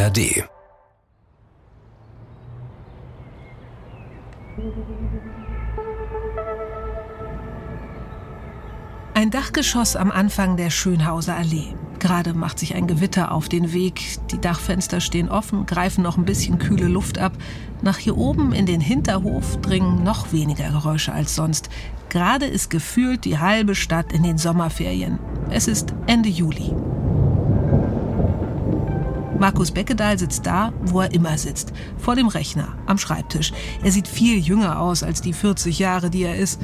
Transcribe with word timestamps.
ARD. 0.00 0.48
Ein 9.12 9.30
Dachgeschoss 9.30 9.96
am 9.96 10.10
Anfang 10.10 10.56
der 10.56 10.70
Schönhauser 10.70 11.36
Allee. 11.36 11.74
Gerade 11.98 12.32
macht 12.32 12.58
sich 12.58 12.74
ein 12.74 12.86
Gewitter 12.86 13.32
auf 13.32 13.50
den 13.50 13.74
Weg. 13.74 14.00
Die 14.30 14.40
Dachfenster 14.40 15.00
stehen 15.02 15.28
offen, 15.28 15.66
greifen 15.66 16.02
noch 16.02 16.16
ein 16.16 16.24
bisschen 16.24 16.58
kühle 16.58 16.88
Luft 16.88 17.18
ab. 17.18 17.32
Nach 17.82 17.98
hier 17.98 18.16
oben 18.16 18.52
in 18.52 18.64
den 18.64 18.80
Hinterhof 18.80 19.60
dringen 19.60 20.02
noch 20.02 20.32
weniger 20.32 20.70
Geräusche 20.70 21.12
als 21.12 21.34
sonst. 21.34 21.68
Gerade 22.08 22.46
ist 22.46 22.70
gefühlt 22.70 23.26
die 23.26 23.38
halbe 23.38 23.74
Stadt 23.74 24.12
in 24.12 24.22
den 24.22 24.38
Sommerferien. 24.38 25.18
Es 25.50 25.68
ist 25.68 25.94
Ende 26.06 26.30
Juli. 26.30 26.74
Markus 29.40 29.70
Beckedahl 29.70 30.18
sitzt 30.18 30.44
da, 30.44 30.70
wo 30.82 31.00
er 31.00 31.14
immer 31.14 31.38
sitzt, 31.38 31.72
vor 31.96 32.14
dem 32.14 32.28
Rechner, 32.28 32.76
am 32.84 32.98
Schreibtisch. 32.98 33.54
Er 33.82 33.90
sieht 33.90 34.06
viel 34.06 34.38
jünger 34.38 34.78
aus 34.78 35.02
als 35.02 35.22
die 35.22 35.32
40 35.32 35.78
Jahre, 35.78 36.10
die 36.10 36.24
er 36.24 36.36
ist. 36.36 36.60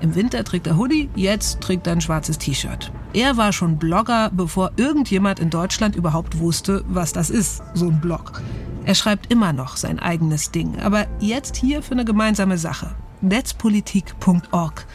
Im 0.00 0.14
Winter 0.14 0.44
trägt 0.44 0.68
er 0.68 0.76
Hoodie, 0.76 1.10
jetzt 1.16 1.60
trägt 1.60 1.88
er 1.88 1.94
ein 1.94 2.00
schwarzes 2.00 2.38
T-Shirt. 2.38 2.92
Er 3.12 3.36
war 3.36 3.52
schon 3.52 3.76
Blogger, 3.76 4.30
bevor 4.32 4.70
irgendjemand 4.76 5.40
in 5.40 5.50
Deutschland 5.50 5.96
überhaupt 5.96 6.38
wusste, 6.38 6.84
was 6.86 7.12
das 7.12 7.28
ist, 7.28 7.60
so 7.74 7.88
ein 7.88 8.00
Blog. 8.00 8.40
Er 8.84 8.94
schreibt 8.94 9.32
immer 9.32 9.52
noch 9.52 9.76
sein 9.76 9.98
eigenes 9.98 10.52
Ding, 10.52 10.78
aber 10.78 11.08
jetzt 11.18 11.56
hier 11.56 11.82
für 11.82 11.92
eine 11.92 12.04
gemeinsame 12.04 12.56
Sache. 12.56 12.94
Netzpolitik.org. 13.20 14.86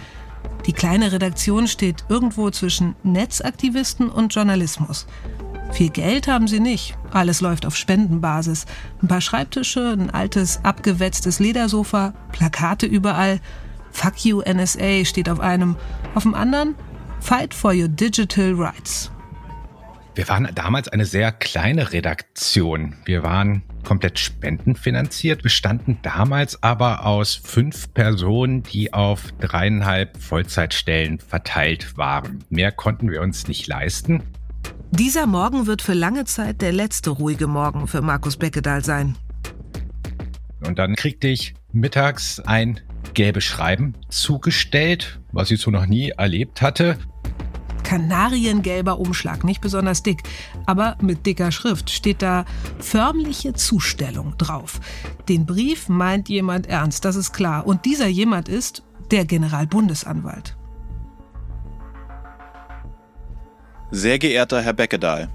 Die 0.66 0.74
kleine 0.74 1.12
Redaktion 1.12 1.68
steht 1.68 2.06
irgendwo 2.08 2.50
zwischen 2.52 2.96
Netzaktivisten 3.04 4.10
und 4.10 4.34
Journalismus. 4.34 5.08
Viel 5.72 5.90
Geld 5.90 6.28
haben 6.28 6.48
sie 6.48 6.60
nicht. 6.60 6.98
Alles 7.12 7.42
läuft 7.42 7.66
auf 7.66 7.76
Spendenbasis. 7.76 8.66
Ein 9.02 9.08
paar 9.08 9.22
Schreibtische, 9.22 9.92
ein 9.92 10.10
altes, 10.10 10.60
abgewetztes 10.64 11.40
Ledersofa, 11.40 12.14
Plakate 12.32 12.86
überall– 12.86 13.40
Fuck 13.98 14.26
you 14.26 14.44
NSA 14.44 15.06
steht 15.06 15.28
auf 15.28 15.40
einem, 15.40 15.76
auf 16.14 16.22
dem 16.22 16.36
anderen 16.36 16.76
Fight 17.20 17.52
for 17.52 17.74
your 17.74 17.88
digital 17.88 18.54
rights. 18.54 19.12
Wir 20.14 20.28
waren 20.30 20.48
damals 20.54 20.88
eine 20.88 21.06
sehr 21.06 21.32
kleine 21.32 21.92
Redaktion. 21.94 22.96
Wir 23.06 23.24
waren 23.24 23.64
komplett 23.84 24.20
spendenfinanziert, 24.20 25.42
bestanden 25.42 25.98
damals 26.04 26.62
aber 26.62 27.08
aus 27.08 27.36
fünf 27.36 27.92
Personen, 27.96 28.62
die 28.62 28.94
auf 28.94 29.32
dreieinhalb 29.40 30.22
Vollzeitstellen 30.22 31.20
verteilt 31.20 31.98
waren. 31.98 32.44
Mehr 32.50 32.72
konnten 32.72 33.10
wir 33.10 33.22
uns 33.24 33.48
nicht 33.48 33.66
leisten. 33.66 34.22
Dieser 34.92 35.28
Morgen 35.28 35.68
wird 35.68 35.82
für 35.82 35.94
lange 35.94 36.26
Zeit 36.26 36.62
der 36.62 36.72
letzte 36.72 37.10
ruhige 37.10 37.48
Morgen 37.48 37.88
für 37.88 38.02
Markus 38.02 38.38
Beckedahl 38.38 38.84
sein. 38.84 39.16
Und 40.66 40.80
dann 40.80 40.96
kriegte 40.96 41.28
ich 41.28 41.56
mittags 41.72 42.40
ein 42.40 42.80
gelbe 43.14 43.42
Schreiben 43.42 43.96
zugestellt, 44.10 45.20
was 45.32 45.52
ich 45.52 45.62
so 45.62 45.72
noch 45.72 45.86
nie 45.86 46.10
erlebt 46.12 46.62
hatte. 46.62 46.98
Kanariengelber 47.84 49.00
Umschlag, 49.00 49.44
nicht 49.44 49.62
besonders 49.62 50.04
dick, 50.04 50.24
aber 50.66 50.98
mit 51.02 51.26
dicker 51.26 51.52
Schrift 51.52 51.90
steht 51.90 52.22
da 52.22 52.46
förmliche 52.80 53.54
Zustellung 53.54 54.38
drauf. 54.38 54.80
Den 55.30 55.46
Brief 55.46 55.90
meint 55.90 56.28
jemand 56.28 56.68
ernst, 56.68 57.06
das 57.06 57.16
ist 57.16 57.34
klar. 57.34 57.66
Und 57.66 57.86
dieser 57.86 58.08
jemand 58.08 58.50
ist 58.50 58.84
der 59.12 59.26
Generalbundesanwalt. 59.26 60.58
Sehr 63.90 64.20
geehrter 64.20 64.62
Herr 64.62 64.74
Beckedahl, 64.74 65.30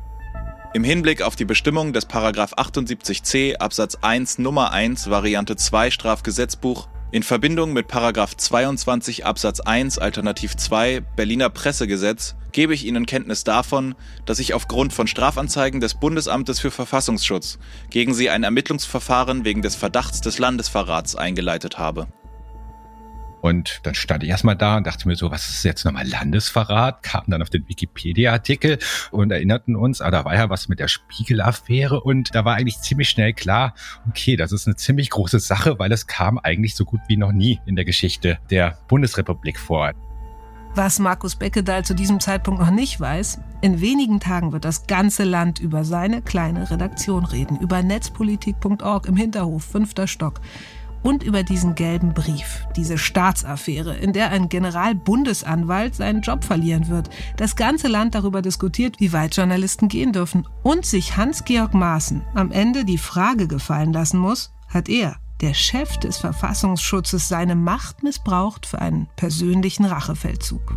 im 0.75 0.84
Hinblick 0.84 1.22
auf 1.22 1.36
die 1.36 1.47
Bestimmung 1.47 1.95
des 1.95 2.06
78c 2.06 3.56
Absatz 3.56 3.97
1 4.03 4.39
Nummer 4.41 4.72
1 4.72 5.09
Variante 5.09 5.56
2 5.56 5.91
Strafgesetzbuch 5.91 6.87
in 7.12 7.22
Verbindung 7.22 7.72
mit 7.72 7.88
22 7.88 9.25
Absatz 9.25 9.60
1 9.60 9.97
Alternativ 9.99 10.54
2 10.54 11.00
Berliner 11.00 11.49
Pressegesetz 11.49 12.34
gebe 12.53 12.75
ich 12.75 12.84
Ihnen 12.84 13.06
Kenntnis 13.06 13.43
davon, 13.43 13.94
dass 14.26 14.38
ich 14.38 14.53
aufgrund 14.53 14.93
von 14.93 15.06
Strafanzeigen 15.06 15.81
des 15.81 15.94
Bundesamtes 15.94 16.60
für 16.60 16.71
Verfassungsschutz 16.71 17.59
gegen 17.88 18.12
Sie 18.12 18.28
ein 18.28 18.44
Ermittlungsverfahren 18.44 19.47
wegen 19.47 19.62
des 19.62 19.76
Verdachts 19.76 20.21
des 20.21 20.38
Landesverrats 20.38 21.16
eingeleitet 21.16 21.78
habe. 21.78 22.09
Und 23.42 23.80
dann 23.82 23.97
stand 23.97 24.22
ich 24.22 24.30
erstmal 24.30 24.54
da 24.54 24.76
und 24.76 24.86
dachte 24.86 25.08
mir 25.08 25.16
so, 25.16 25.32
was 25.32 25.48
ist 25.48 25.64
jetzt 25.64 25.84
nochmal 25.84 26.06
Landesverrat? 26.06 27.03
Kam 27.03 27.25
dann 27.26 27.42
auf 27.42 27.50
den 27.50 27.69
Wikipedia-Artikel 27.69 28.78
und 29.10 29.32
erinnerten 29.32 29.75
uns, 29.75 30.00
ah, 30.00 30.12
da 30.12 30.25
war 30.25 30.36
ja 30.36 30.48
was 30.48 30.69
mit 30.69 30.78
der 30.78 30.86
Spiegel-Affäre 30.86 32.00
und 32.00 32.32
da 32.36 32.44
war 32.44 32.54
eigentlich 32.54 32.78
ziemlich 32.78 33.08
schnell 33.08 33.32
klar, 33.32 33.75
okay, 34.08 34.36
das 34.36 34.52
ist 34.52 34.69
eine 34.69 34.76
ziemlich 34.76 35.10
große 35.10 35.41
Sache, 35.41 35.81
weil 35.81 35.91
es 35.91 36.06
kam 36.06 36.38
eigentlich 36.38 36.76
so 36.76 36.84
gut 36.84 37.00
wie 37.08 37.16
noch 37.16 37.32
nie 37.32 37.60
in 37.66 37.75
der 37.75 37.84
Geschichte 37.84 38.38
der 38.48 38.78
Bundesrepublik 38.86 39.58
vor. 39.58 39.91
Was 40.76 41.00
Markus 41.00 41.34
Beckedahl 41.34 41.84
zu 41.84 41.94
diesem 41.94 42.20
Zeitpunkt 42.20 42.60
noch 42.60 42.70
nicht 42.70 43.00
weiß, 43.00 43.41
in 43.60 43.81
wenigen 43.81 44.20
Tagen 44.20 44.52
wird 44.52 44.64
das 44.64 44.86
ganze 44.86 45.25
Land 45.25 45.58
über 45.58 45.84
seine 45.84 46.22
kleine 46.22 46.70
Redaktion 46.70 47.25
reden, 47.25 47.58
über 47.58 47.82
netzpolitik.org 47.82 49.06
im 49.06 49.16
Hinterhof, 49.16 49.64
fünfter 49.64 50.06
Stock 50.06 50.41
und 51.02 51.22
über 51.22 51.42
diesen 51.42 51.74
gelben 51.74 52.14
Brief, 52.14 52.66
diese 52.76 52.98
Staatsaffäre, 52.98 53.96
in 53.96 54.12
der 54.12 54.30
ein 54.30 54.48
Generalbundesanwalt 54.48 55.94
seinen 55.94 56.22
Job 56.22 56.44
verlieren 56.44 56.88
wird. 56.88 57.10
Das 57.36 57.56
ganze 57.56 57.88
Land 57.88 58.14
darüber 58.14 58.42
diskutiert, 58.42 59.00
wie 59.00 59.12
weit 59.12 59.36
Journalisten 59.36 59.88
gehen 59.88 60.12
dürfen 60.12 60.46
und 60.62 60.86
sich 60.86 61.16
Hans-Georg 61.16 61.74
Maaßen 61.74 62.22
am 62.34 62.52
Ende 62.52 62.84
die 62.84 62.98
Frage 62.98 63.48
gefallen 63.48 63.92
lassen 63.92 64.18
muss, 64.18 64.52
hat 64.68 64.88
er, 64.88 65.16
der 65.40 65.54
Chef 65.54 65.96
des 65.98 66.18
Verfassungsschutzes, 66.18 67.28
seine 67.28 67.56
Macht 67.56 68.04
missbraucht 68.04 68.64
für 68.64 68.80
einen 68.80 69.08
persönlichen 69.16 69.84
Rachefeldzug. 69.84 70.76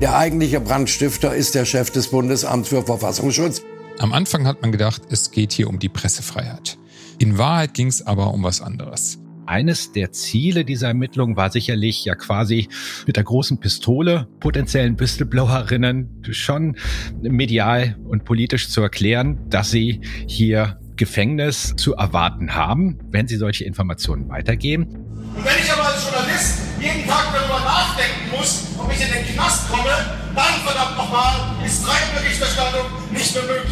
Der 0.00 0.16
eigentliche 0.16 0.60
Brandstifter 0.60 1.34
ist 1.34 1.54
der 1.54 1.64
Chef 1.64 1.90
des 1.90 2.08
Bundesamts 2.08 2.70
für 2.70 2.82
Verfassungsschutz. 2.82 3.62
Am 3.98 4.12
Anfang 4.12 4.46
hat 4.46 4.62
man 4.62 4.72
gedacht, 4.72 5.02
es 5.10 5.30
geht 5.30 5.52
hier 5.52 5.68
um 5.68 5.78
die 5.78 5.90
Pressefreiheit. 5.90 6.78
In 7.18 7.38
Wahrheit 7.38 7.74
ging 7.74 7.86
es 7.86 8.04
aber 8.04 8.32
um 8.32 8.42
was 8.42 8.62
anderes 8.62 9.19
eines 9.50 9.90
der 9.90 10.12
Ziele 10.12 10.64
dieser 10.64 10.88
Ermittlung 10.88 11.36
war 11.36 11.50
sicherlich 11.50 12.04
ja 12.04 12.14
quasi 12.14 12.68
mit 13.06 13.16
der 13.16 13.24
großen 13.24 13.58
Pistole 13.58 14.28
potenziellen 14.38 14.98
Whistleblowerinnen 14.98 16.22
schon 16.30 16.76
medial 17.20 17.96
und 18.04 18.24
politisch 18.24 18.70
zu 18.70 18.80
erklären, 18.80 19.50
dass 19.50 19.72
sie 19.72 20.02
hier 20.28 20.78
Gefängnis 20.96 21.74
zu 21.76 21.94
erwarten 21.94 22.54
haben, 22.54 23.00
wenn 23.10 23.26
sie 23.26 23.36
solche 23.36 23.64
Informationen 23.64 24.28
weitergeben. 24.28 24.86
Und 25.34 25.44
wenn 25.44 25.58
ich 25.60 25.72
aber 25.72 25.88
als 25.88 26.04
Journalist 26.04 26.60
jeden 26.80 27.08
Tag 27.08 27.32
darüber 27.34 27.58
nachdenken 27.64 28.36
muss, 28.36 28.68
ob 28.78 28.92
ich 28.92 29.00
in 29.00 29.12
den 29.12 29.34
Knast 29.34 29.68
komme, 29.68 29.90
dann 30.36 30.54
verdammt 30.64 30.96
nochmal 30.96 31.56
ist 31.66 31.84
freie 31.84 32.06
Berichterstattung 32.14 32.86
nicht 33.10 33.34
mehr 33.34 33.44
möglich. 33.44 33.69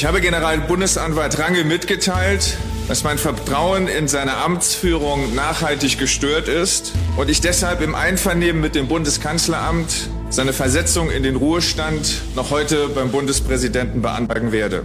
Ich 0.00 0.06
habe 0.06 0.22
Generalbundesanwalt 0.22 1.38
Range 1.38 1.62
mitgeteilt, 1.62 2.56
dass 2.88 3.04
mein 3.04 3.18
Vertrauen 3.18 3.86
in 3.86 4.08
seine 4.08 4.38
Amtsführung 4.38 5.34
nachhaltig 5.34 5.98
gestört 5.98 6.48
ist 6.48 6.94
und 7.18 7.28
ich 7.28 7.42
deshalb 7.42 7.82
im 7.82 7.94
Einvernehmen 7.94 8.62
mit 8.62 8.74
dem 8.74 8.88
Bundeskanzleramt 8.88 10.08
seine 10.30 10.54
Versetzung 10.54 11.10
in 11.10 11.22
den 11.22 11.36
Ruhestand 11.36 12.22
noch 12.34 12.50
heute 12.50 12.88
beim 12.88 13.10
Bundespräsidenten 13.10 14.00
beantragen 14.00 14.52
werde. 14.52 14.84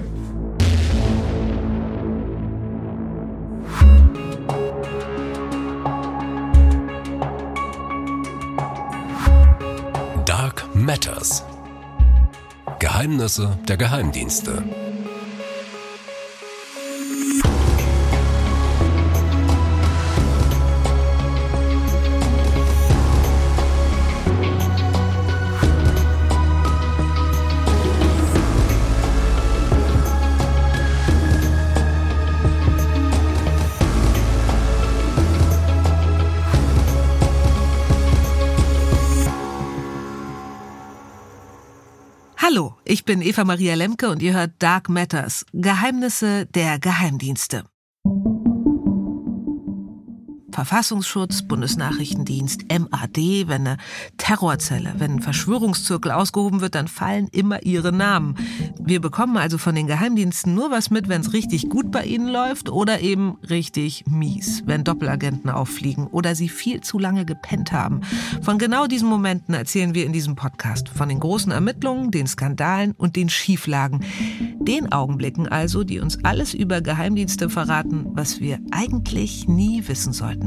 Dark 10.25 10.66
Matters. 10.74 11.45
Geheimnisse 12.80 13.57
der 13.69 13.78
Geheimdienste. 13.78 14.62
Ich 42.95 43.03
bin 43.03 43.21
Eva 43.21 43.44
Maria 43.44 43.75
Lemke 43.75 44.09
und 44.09 44.21
ihr 44.21 44.33
hört 44.33 44.53
Dark 44.59 44.88
Matters, 44.88 45.45
Geheimnisse 45.51 46.45
der 46.45 46.80
Geheimdienste. 46.80 47.65
Verfassungsschutz, 50.56 51.42
Bundesnachrichtendienst, 51.42 52.62
MAD, 52.72 53.50
wenn 53.50 53.68
eine 53.68 53.78
Terrorzelle, 54.16 54.94
wenn 55.00 55.16
ein 55.16 55.22
Verschwörungszirkel 55.22 56.12
ausgehoben 56.12 56.62
wird, 56.62 56.75
dann 56.75 56.88
fallen 56.88 57.28
immer 57.34 57.63
ihre 57.63 57.92
Namen. 57.92 58.36
Wir 58.80 59.02
bekommen 59.02 59.36
also 59.36 59.57
von 59.57 59.75
den 59.75 59.86
Geheimdiensten 59.86 60.56
nur 60.56 60.72
was 60.72 60.92
mit, 60.92 61.10
wenn 61.10 61.19
es 61.19 61.34
richtig 61.34 61.68
gut 61.68 61.92
bei 61.92 62.06
ihnen 62.06 62.30
läuft 62.30 62.69
oder 62.69 63.02
eben 63.02 63.36
richtig 63.50 64.06
mies, 64.07 64.63
wenn 64.66 64.86
Doppelagenten 64.86 65.50
auffliegen 65.50 66.07
oder 66.07 66.36
sie 66.36 66.48
viel 66.48 66.80
zu 66.80 67.00
lange 67.00 67.25
gepennt 67.25 67.74
haben. 67.74 68.00
Von 68.42 68.58
genau 68.58 68.88
diesen 68.88 69.10
Momenten 69.10 69.56
erzählen 69.56 69.94
wir 69.94 70.06
in 70.06 70.13
diesem 70.13 70.38
Podcast. 70.38 70.88
Von 70.88 71.10
den 71.10 71.19
großen 71.19 71.51
Ermittlungen, 71.51 72.12
den 72.12 72.28
Skandalen 72.28 72.94
und 72.94 73.18
den 73.18 73.28
Schieflagen. 73.28 74.06
Den 74.62 74.94
Augenblicken 74.94 75.50
also, 75.50 75.84
die 75.84 76.00
uns 76.00 76.24
alles 76.24 76.54
über 76.54 76.80
Geheimdienste 76.80 77.50
verraten, 77.50 78.06
was 78.13 78.40
wir 78.40 78.60
eigentlich 78.72 79.50
nie 79.50 79.86
wissen 79.90 80.13
sollten. 80.13 80.44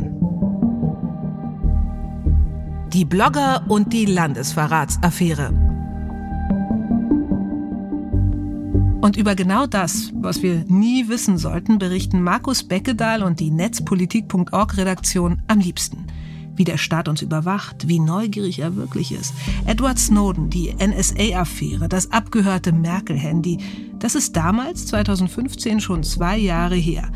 Die 2.92 3.04
Blogger 3.04 3.62
und 3.68 3.92
die 3.92 4.06
Landesverratsaffäre. 4.06 5.52
Und 9.00 9.16
über 9.16 9.34
genau 9.34 9.66
das, 9.66 10.10
was 10.14 10.42
wir 10.42 10.64
nie 10.66 11.08
wissen 11.08 11.38
sollten, 11.38 11.78
berichten 11.78 12.20
Markus 12.20 12.64
Beckedahl 12.64 13.22
und 13.22 13.40
die 13.40 13.50
Netzpolitik.org-Redaktion 13.50 15.40
am 15.46 15.60
liebsten. 15.60 16.06
Wie 16.56 16.64
der 16.64 16.76
Staat 16.76 17.06
uns 17.08 17.22
überwacht, 17.22 17.86
wie 17.86 18.00
neugierig 18.00 18.58
er 18.58 18.74
wirklich 18.74 19.12
ist. 19.12 19.32
Edward 19.64 19.98
Snowden, 19.98 20.50
die 20.50 20.74
NSA-Affäre, 20.74 21.88
das 21.88 22.10
abgehörte 22.10 22.72
Merkel-Handy, 22.72 23.58
das 24.00 24.16
ist 24.16 24.34
damals, 24.34 24.86
2015, 24.86 25.80
schon 25.80 26.02
zwei 26.02 26.36
Jahre 26.36 26.74
her. 26.74 27.08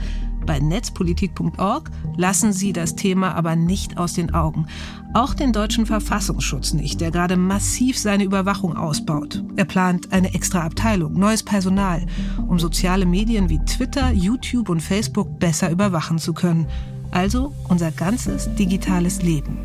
Bei 0.46 0.58
netzpolitik.org 0.58 1.90
lassen 2.16 2.52
sie 2.52 2.72
das 2.72 2.96
Thema 2.96 3.34
aber 3.34 3.56
nicht 3.56 3.98
aus 3.98 4.14
den 4.14 4.34
Augen. 4.34 4.66
Auch 5.14 5.34
den 5.34 5.52
deutschen 5.52 5.86
Verfassungsschutz 5.86 6.72
nicht, 6.72 7.00
der 7.00 7.10
gerade 7.10 7.36
massiv 7.36 7.98
seine 7.98 8.24
Überwachung 8.24 8.76
ausbaut. 8.76 9.44
Er 9.56 9.64
plant 9.64 10.12
eine 10.12 10.34
extra 10.34 10.62
Abteilung, 10.62 11.14
neues 11.14 11.42
Personal, 11.42 12.06
um 12.46 12.58
soziale 12.58 13.06
Medien 13.06 13.48
wie 13.48 13.58
Twitter, 13.64 14.10
YouTube 14.12 14.68
und 14.68 14.80
Facebook 14.80 15.38
besser 15.38 15.70
überwachen 15.70 16.18
zu 16.18 16.32
können. 16.32 16.66
Also 17.10 17.52
unser 17.68 17.90
ganzes 17.90 18.54
digitales 18.54 19.22
Leben. 19.22 19.58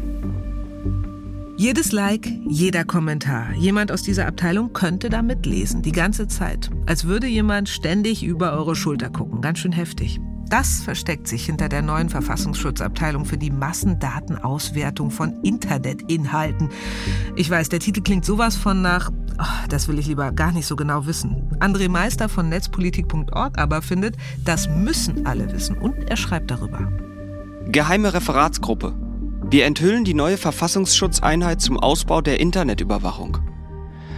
Jedes 1.59 1.91
Like, 1.91 2.31
jeder 2.47 2.85
Kommentar, 2.85 3.53
jemand 3.55 3.91
aus 3.91 4.03
dieser 4.03 4.27
Abteilung 4.27 4.73
könnte 4.73 5.09
da 5.09 5.23
mitlesen, 5.23 5.81
die 5.81 5.91
ganze 5.91 6.27
Zeit. 6.27 6.69
Als 6.85 7.05
würde 7.05 7.25
jemand 7.25 7.67
ständig 7.67 8.23
über 8.23 8.53
eure 8.53 8.75
Schulter 8.75 9.09
gucken. 9.09 9.41
Ganz 9.41 9.57
schön 9.57 9.71
heftig. 9.71 10.19
Das 10.49 10.81
versteckt 10.81 11.27
sich 11.27 11.45
hinter 11.45 11.67
der 11.67 11.81
neuen 11.81 12.09
Verfassungsschutzabteilung 12.09 13.25
für 13.25 13.37
die 13.37 13.51
Massendatenauswertung 13.51 15.11
von 15.11 15.41
Internetinhalten. 15.43 16.69
Ich 17.35 17.49
weiß, 17.49 17.69
der 17.69 17.79
Titel 17.79 18.01
klingt 18.01 18.23
sowas 18.23 18.55
von 18.55 18.81
nach, 18.81 19.11
oh, 19.39 19.67
das 19.67 19.87
will 19.87 19.99
ich 19.99 20.07
lieber 20.07 20.31
gar 20.31 20.53
nicht 20.53 20.65
so 20.65 20.77
genau 20.77 21.05
wissen. 21.05 21.49
André 21.59 21.89
Meister 21.89 22.29
von 22.29 22.47
netzpolitik.org 22.47 23.57
aber 23.57 23.81
findet, 23.81 24.15
das 24.45 24.69
müssen 24.69 25.25
alle 25.25 25.51
wissen 25.51 25.77
und 25.77 26.09
er 26.09 26.15
schreibt 26.17 26.49
darüber. 26.49 26.91
Geheime 27.67 28.13
Referatsgruppe. 28.13 28.93
Wir 29.49 29.65
enthüllen 29.65 30.05
die 30.05 30.13
neue 30.13 30.37
Verfassungsschutzeinheit 30.37 31.61
zum 31.61 31.77
Ausbau 31.77 32.21
der 32.21 32.39
Internetüberwachung. 32.39 33.37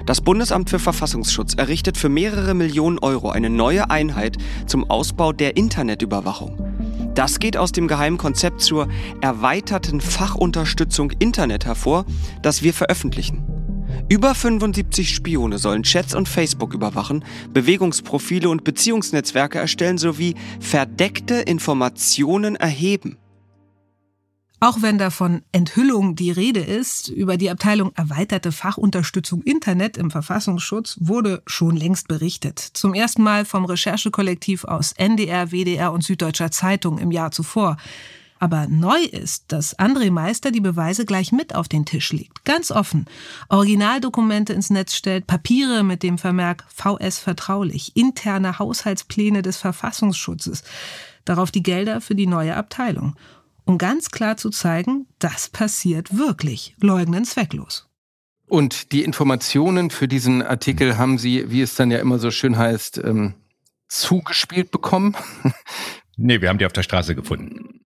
Das 0.06 0.22
Bundesamt 0.22 0.70
für 0.70 0.80
Verfassungsschutz 0.80 1.54
errichtet 1.56 1.98
für 1.98 2.10
mehrere 2.10 2.54
Millionen 2.54 3.00
Euro 3.00 3.30
eine 3.30 3.50
neue 3.50 3.90
Einheit 3.90 4.38
zum 4.66 4.90
Ausbau 4.90 5.34
der 5.34 5.58
Internetüberwachung. 5.58 6.58
Das 7.16 7.40
geht 7.40 7.58
aus 7.58 7.72
dem 7.72 7.88
geheimen 7.88 8.18
Konzept 8.18 8.62
zur 8.62 8.88
erweiterten 9.22 10.02
Fachunterstützung 10.02 11.12
Internet 11.20 11.66
hervor, 11.66 12.06
das 12.42 12.64
wir 12.64 12.74
veröffentlichen. 12.74 13.44
Über 14.08 14.34
75 14.34 15.14
Spione 15.14 15.58
sollen 15.58 15.84
Chats 15.84 16.16
und 16.16 16.28
Facebook 16.28 16.74
überwachen, 16.74 17.24
Bewegungsprofile 17.54 18.50
und 18.50 18.64
Beziehungsnetzwerke 18.64 19.60
erstellen 19.60 19.98
sowie 19.98 20.36
verdeckte 20.60 21.36
Informationen 21.36 22.56
erheben. 22.56 23.18
Auch 24.62 24.82
wenn 24.82 24.98
da 24.98 25.10
von 25.10 25.42
Enthüllung 25.54 26.16
die 26.16 26.32
Rede 26.32 26.60
ist, 26.60 27.08
über 27.08 27.38
die 27.38 27.50
Abteilung 27.50 27.94
erweiterte 27.96 28.52
Fachunterstützung 28.52 29.42
Internet 29.44 29.98
im 29.98 30.12
Verfassungsschutz 30.12 30.98
wurde 31.00 31.42
schon 31.46 31.78
längst 31.78 32.10
berichtet. 32.10 32.60
Zum 32.60 32.94
ersten 32.94 33.24
Mal 33.24 33.46
vom 33.46 33.64
Recherchekollektiv 33.64 34.66
aus 34.66 34.92
NDR, 34.92 35.52
WDR 35.52 35.94
und 35.94 36.04
Süddeutscher 36.04 36.52
Zeitung 36.52 36.98
im 36.98 37.12
Jahr 37.12 37.32
zuvor. 37.32 37.78
Aber 38.38 38.68
neu 38.68 39.00
ist, 39.00 39.46
dass 39.50 39.78
André 39.80 40.12
Meister 40.12 40.52
die 40.52 40.62
Beweise 40.62 41.06
gleich 41.06 41.32
mit 41.32 41.56
auf 41.56 41.70
den 41.70 41.86
Tisch 41.86 42.12
legt. 42.12 42.44
Ganz 42.44 42.72
offen. 42.72 43.06
Originaldokumente 43.48 44.54
ins 44.54 44.70
Netz 44.70 44.94
stellt, 44.94 45.28
Papiere 45.28 45.84
mit 45.84 46.04
dem 46.04 46.18
Vermerk 46.18 46.66
VS 46.74 47.20
vertraulich, 47.20 47.96
interne 47.96 48.60
Haushaltspläne 48.60 49.42
des 49.42 49.58
Verfassungsschutzes. 49.58 50.64
Darauf 51.26 51.52
die 51.52 51.64
Gelder 51.64 52.02
für 52.02 52.16
die 52.16 52.28
neue 52.28 52.56
Abteilung 52.56 53.16
um 53.70 53.78
ganz 53.78 54.10
klar 54.10 54.36
zu 54.36 54.50
zeigen, 54.50 55.06
das 55.20 55.48
passiert 55.48 56.18
wirklich, 56.18 56.76
leugnen 56.82 57.24
zwecklos. 57.24 57.88
Und 58.48 58.92
die 58.94 59.04
Informationen 59.04 59.92
für 59.92 60.08
diesen 60.08 60.42
Artikel 60.42 60.98
haben 60.98 61.20
Sie, 61.20 61.52
wie 61.52 61.62
es 61.62 61.76
dann 61.76 61.92
ja 61.92 62.00
immer 62.00 62.18
so 62.18 62.32
schön 62.32 62.58
heißt, 62.58 62.98
ähm, 62.98 63.36
zugespielt 63.88 64.72
bekommen? 64.72 65.16
nee, 66.18 66.42
wir 66.42 66.50
haben 66.50 66.58
die 66.58 66.66
auf 66.66 66.74
der 66.74 66.82
Straße 66.82 67.14
gefunden. 67.14 67.82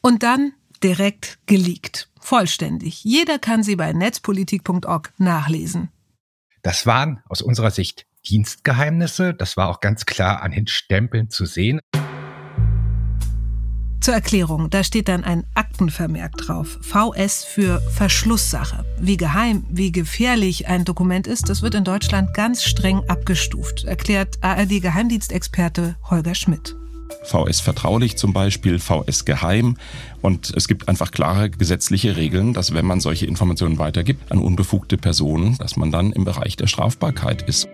Und 0.00 0.22
dann 0.22 0.54
direkt 0.82 1.38
geleakt. 1.44 2.08
Vollständig. 2.18 3.04
Jeder 3.04 3.38
kann 3.38 3.62
sie 3.62 3.76
bei 3.76 3.92
netzpolitik.org 3.92 5.12
nachlesen. 5.18 5.90
Das 6.62 6.86
waren 6.86 7.20
aus 7.28 7.42
unserer 7.42 7.70
Sicht 7.70 8.06
Dienstgeheimnisse. 8.26 9.34
Das 9.34 9.58
war 9.58 9.68
auch 9.68 9.80
ganz 9.80 10.06
klar 10.06 10.40
an 10.40 10.52
den 10.52 10.66
Stempeln 10.66 11.28
zu 11.28 11.44
sehen. 11.44 11.80
Zur 14.06 14.14
Erklärung, 14.14 14.70
da 14.70 14.84
steht 14.84 15.08
dann 15.08 15.24
ein 15.24 15.42
Aktenvermerk 15.54 16.36
drauf. 16.36 16.78
VS 16.80 17.42
für 17.42 17.80
Verschlusssache. 17.90 18.84
Wie 19.00 19.16
geheim, 19.16 19.64
wie 19.68 19.90
gefährlich 19.90 20.68
ein 20.68 20.84
Dokument 20.84 21.26
ist, 21.26 21.48
das 21.48 21.60
wird 21.60 21.74
in 21.74 21.82
Deutschland 21.82 22.32
ganz 22.32 22.62
streng 22.62 23.00
abgestuft, 23.08 23.82
erklärt 23.82 24.38
ARD-Geheimdienstexperte 24.42 25.96
Holger 26.08 26.36
Schmidt. 26.36 26.76
VS 27.24 27.58
vertraulich 27.58 28.16
zum 28.16 28.32
Beispiel, 28.32 28.78
VS 28.78 29.24
geheim. 29.24 29.76
Und 30.22 30.52
es 30.56 30.68
gibt 30.68 30.88
einfach 30.88 31.10
klare 31.10 31.50
gesetzliche 31.50 32.16
Regeln, 32.16 32.52
dass 32.52 32.74
wenn 32.74 32.86
man 32.86 33.00
solche 33.00 33.26
Informationen 33.26 33.78
weitergibt 33.78 34.30
an 34.30 34.38
unbefugte 34.38 34.98
Personen, 34.98 35.58
dass 35.58 35.76
man 35.76 35.90
dann 35.90 36.12
im 36.12 36.24
Bereich 36.24 36.54
der 36.54 36.68
Strafbarkeit 36.68 37.42
ist. 37.42 37.66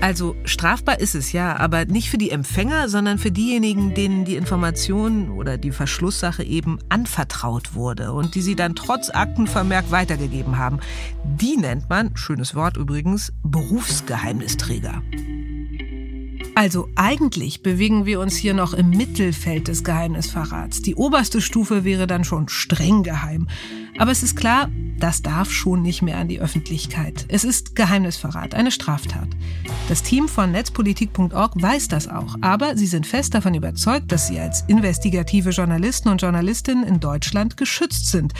Also 0.00 0.34
strafbar 0.44 0.98
ist 0.98 1.14
es 1.14 1.32
ja, 1.32 1.58
aber 1.58 1.84
nicht 1.84 2.08
für 2.08 2.16
die 2.16 2.30
Empfänger, 2.30 2.88
sondern 2.88 3.18
für 3.18 3.30
diejenigen, 3.30 3.94
denen 3.94 4.24
die 4.24 4.36
Information 4.36 5.30
oder 5.30 5.58
die 5.58 5.72
Verschlusssache 5.72 6.42
eben 6.42 6.78
anvertraut 6.88 7.74
wurde 7.74 8.12
und 8.12 8.34
die 8.34 8.40
sie 8.40 8.56
dann 8.56 8.74
trotz 8.74 9.10
Aktenvermerk 9.10 9.90
weitergegeben 9.90 10.56
haben. 10.56 10.80
Die 11.24 11.58
nennt 11.58 11.90
man, 11.90 12.16
schönes 12.16 12.54
Wort 12.54 12.78
übrigens, 12.78 13.32
Berufsgeheimnisträger. 13.42 15.02
Also 16.54 16.88
eigentlich 16.96 17.62
bewegen 17.62 18.06
wir 18.06 18.20
uns 18.20 18.36
hier 18.36 18.54
noch 18.54 18.74
im 18.74 18.90
Mittelfeld 18.90 19.68
des 19.68 19.84
Geheimnisverrats. 19.84 20.82
Die 20.82 20.94
oberste 20.94 21.40
Stufe 21.40 21.84
wäre 21.84 22.06
dann 22.06 22.24
schon 22.24 22.48
streng 22.48 23.02
geheim. 23.02 23.48
Aber 23.98 24.10
es 24.10 24.22
ist 24.22 24.36
klar, 24.36 24.68
das 25.00 25.22
darf 25.22 25.50
schon 25.50 25.82
nicht 25.82 26.02
mehr 26.02 26.18
an 26.18 26.28
die 26.28 26.40
Öffentlichkeit. 26.40 27.24
Es 27.28 27.42
ist 27.42 27.74
Geheimnisverrat, 27.74 28.54
eine 28.54 28.70
Straftat. 28.70 29.28
Das 29.88 30.02
Team 30.02 30.28
von 30.28 30.52
netzpolitik.org 30.52 31.60
weiß 31.60 31.88
das 31.88 32.06
auch, 32.06 32.36
aber 32.42 32.76
sie 32.76 32.86
sind 32.86 33.06
fest 33.06 33.34
davon 33.34 33.54
überzeugt, 33.54 34.12
dass 34.12 34.28
sie 34.28 34.38
als 34.38 34.62
investigative 34.68 35.50
Journalisten 35.50 36.10
und 36.10 36.20
Journalistinnen 36.20 36.84
in 36.84 37.00
Deutschland 37.00 37.56
geschützt 37.56 38.10
sind, 38.10 38.34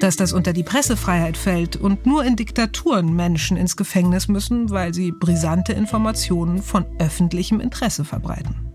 dass 0.00 0.16
das 0.16 0.32
unter 0.32 0.52
die 0.52 0.64
Pressefreiheit 0.64 1.36
fällt 1.36 1.76
und 1.76 2.06
nur 2.06 2.24
in 2.24 2.36
Diktaturen 2.36 3.14
Menschen 3.14 3.56
ins 3.56 3.76
Gefängnis 3.76 4.28
müssen, 4.28 4.70
weil 4.70 4.94
sie 4.94 5.12
brisante 5.12 5.74
Informationen 5.74 6.62
von 6.62 6.86
öffentlichem 6.98 7.60
Interesse 7.60 8.04
verbreiten. 8.04 8.67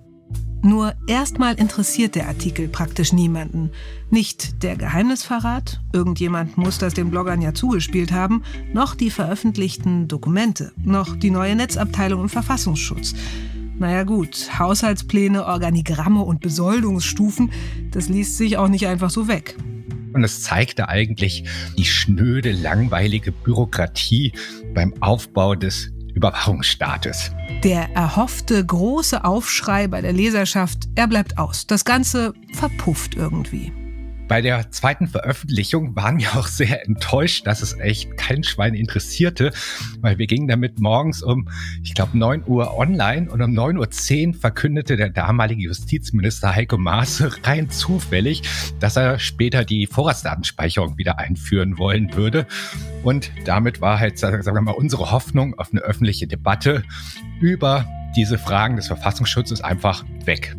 Nur 0.66 0.94
erstmal 1.08 1.56
interessiert 1.56 2.16
der 2.16 2.30
Artikel 2.30 2.70
praktisch 2.70 3.12
niemanden. 3.12 3.70
Nicht 4.10 4.64
der 4.64 4.78
Geheimnisverrat, 4.78 5.82
irgendjemand 5.92 6.58
muss 6.58 6.78
das 6.78 6.94
den 6.94 7.10
Bloggern 7.10 7.42
ja 7.42 7.54
zugespielt 7.54 8.14
haben, 8.14 8.44
noch 8.72 8.96
die 8.96 9.10
veröffentlichten 9.10 10.08
Dokumente, 10.08 10.72
noch 10.82 11.18
die 11.18 11.32
neue 11.32 11.58
Netzabteilung 11.58 12.22
im 12.22 12.30
Verfassungsschutz. 12.30 13.14
Naja 13.78 14.04
gut, 14.04 14.58
Haushaltspläne, 14.58 15.46
Organigramme 15.46 16.22
und 16.22 16.40
Besoldungsstufen, 16.40 17.52
das 17.92 18.08
liest 18.08 18.38
sich 18.38 18.56
auch 18.56 18.70
nicht 18.70 18.88
einfach 18.88 19.10
so 19.10 19.28
weg. 19.28 19.58
Und 20.14 20.24
es 20.24 20.44
zeigte 20.44 20.88
eigentlich 20.88 21.44
die 21.78 21.84
schnöde, 21.84 22.54
langweilige 22.54 23.34
Bürokratie 23.34 24.32
beim 24.74 24.94
Aufbau 25.02 25.56
des 25.56 25.92
Überwachungsstaates. 26.14 27.32
Der 27.64 27.90
erhoffte 27.96 28.66
große 28.66 29.24
Aufschrei 29.24 29.88
bei 29.88 30.02
der 30.02 30.14
Leserschaft, 30.14 30.90
er 30.96 31.08
bleibt 31.08 31.38
aus. 31.38 31.68
Das 31.68 31.86
Ganze 31.86 32.34
verpufft 32.54 33.16
irgendwie. 33.16 33.72
Bei 34.34 34.42
der 34.42 34.72
zweiten 34.72 35.06
Veröffentlichung 35.06 35.96
waren 35.96 36.18
wir 36.18 36.36
auch 36.36 36.48
sehr 36.48 36.88
enttäuscht, 36.88 37.46
dass 37.46 37.62
es 37.62 37.80
echt 37.80 38.18
kein 38.18 38.44
Schwein 38.44 38.74
interessierte, 38.74 39.52
weil 40.02 40.18
wir 40.18 40.26
gingen 40.26 40.48
damit 40.48 40.80
morgens 40.80 41.22
um, 41.22 41.48
ich 41.84 41.94
glaube, 41.94 42.18
9 42.18 42.46
Uhr 42.48 42.76
online 42.76 43.30
und 43.30 43.44
um 43.44 43.52
9.10 43.52 44.30
Uhr 44.30 44.34
verkündete 44.34 44.98
der 44.98 45.12
damalige 45.12 45.62
Justizminister 45.62 46.56
Heiko 46.56 46.80
Maas 46.80 47.24
rein 47.44 47.70
zufällig, 47.70 48.42
dass 48.80 48.96
er 48.96 49.20
später 49.20 49.66
die 49.66 49.86
Vorratsdatenspeicherung 49.86 50.98
wieder 50.98 51.20
einführen 51.20 51.78
wollen 51.78 52.16
würde. 52.16 52.48
Und 53.04 53.30
damit 53.46 53.82
war 53.82 54.00
halt, 54.00 54.18
sagen 54.18 54.44
wir 54.44 54.62
mal, 54.62 54.72
unsere 54.72 55.12
Hoffnung 55.12 55.60
auf 55.60 55.70
eine 55.72 55.82
öffentliche 55.82 56.26
Debatte 56.26 56.82
über 57.40 57.86
diese 58.16 58.40
Fragen 58.40 58.78
des 58.78 58.88
Verfassungsschutzes 58.88 59.62
einfach 59.62 60.04
weg. 60.26 60.56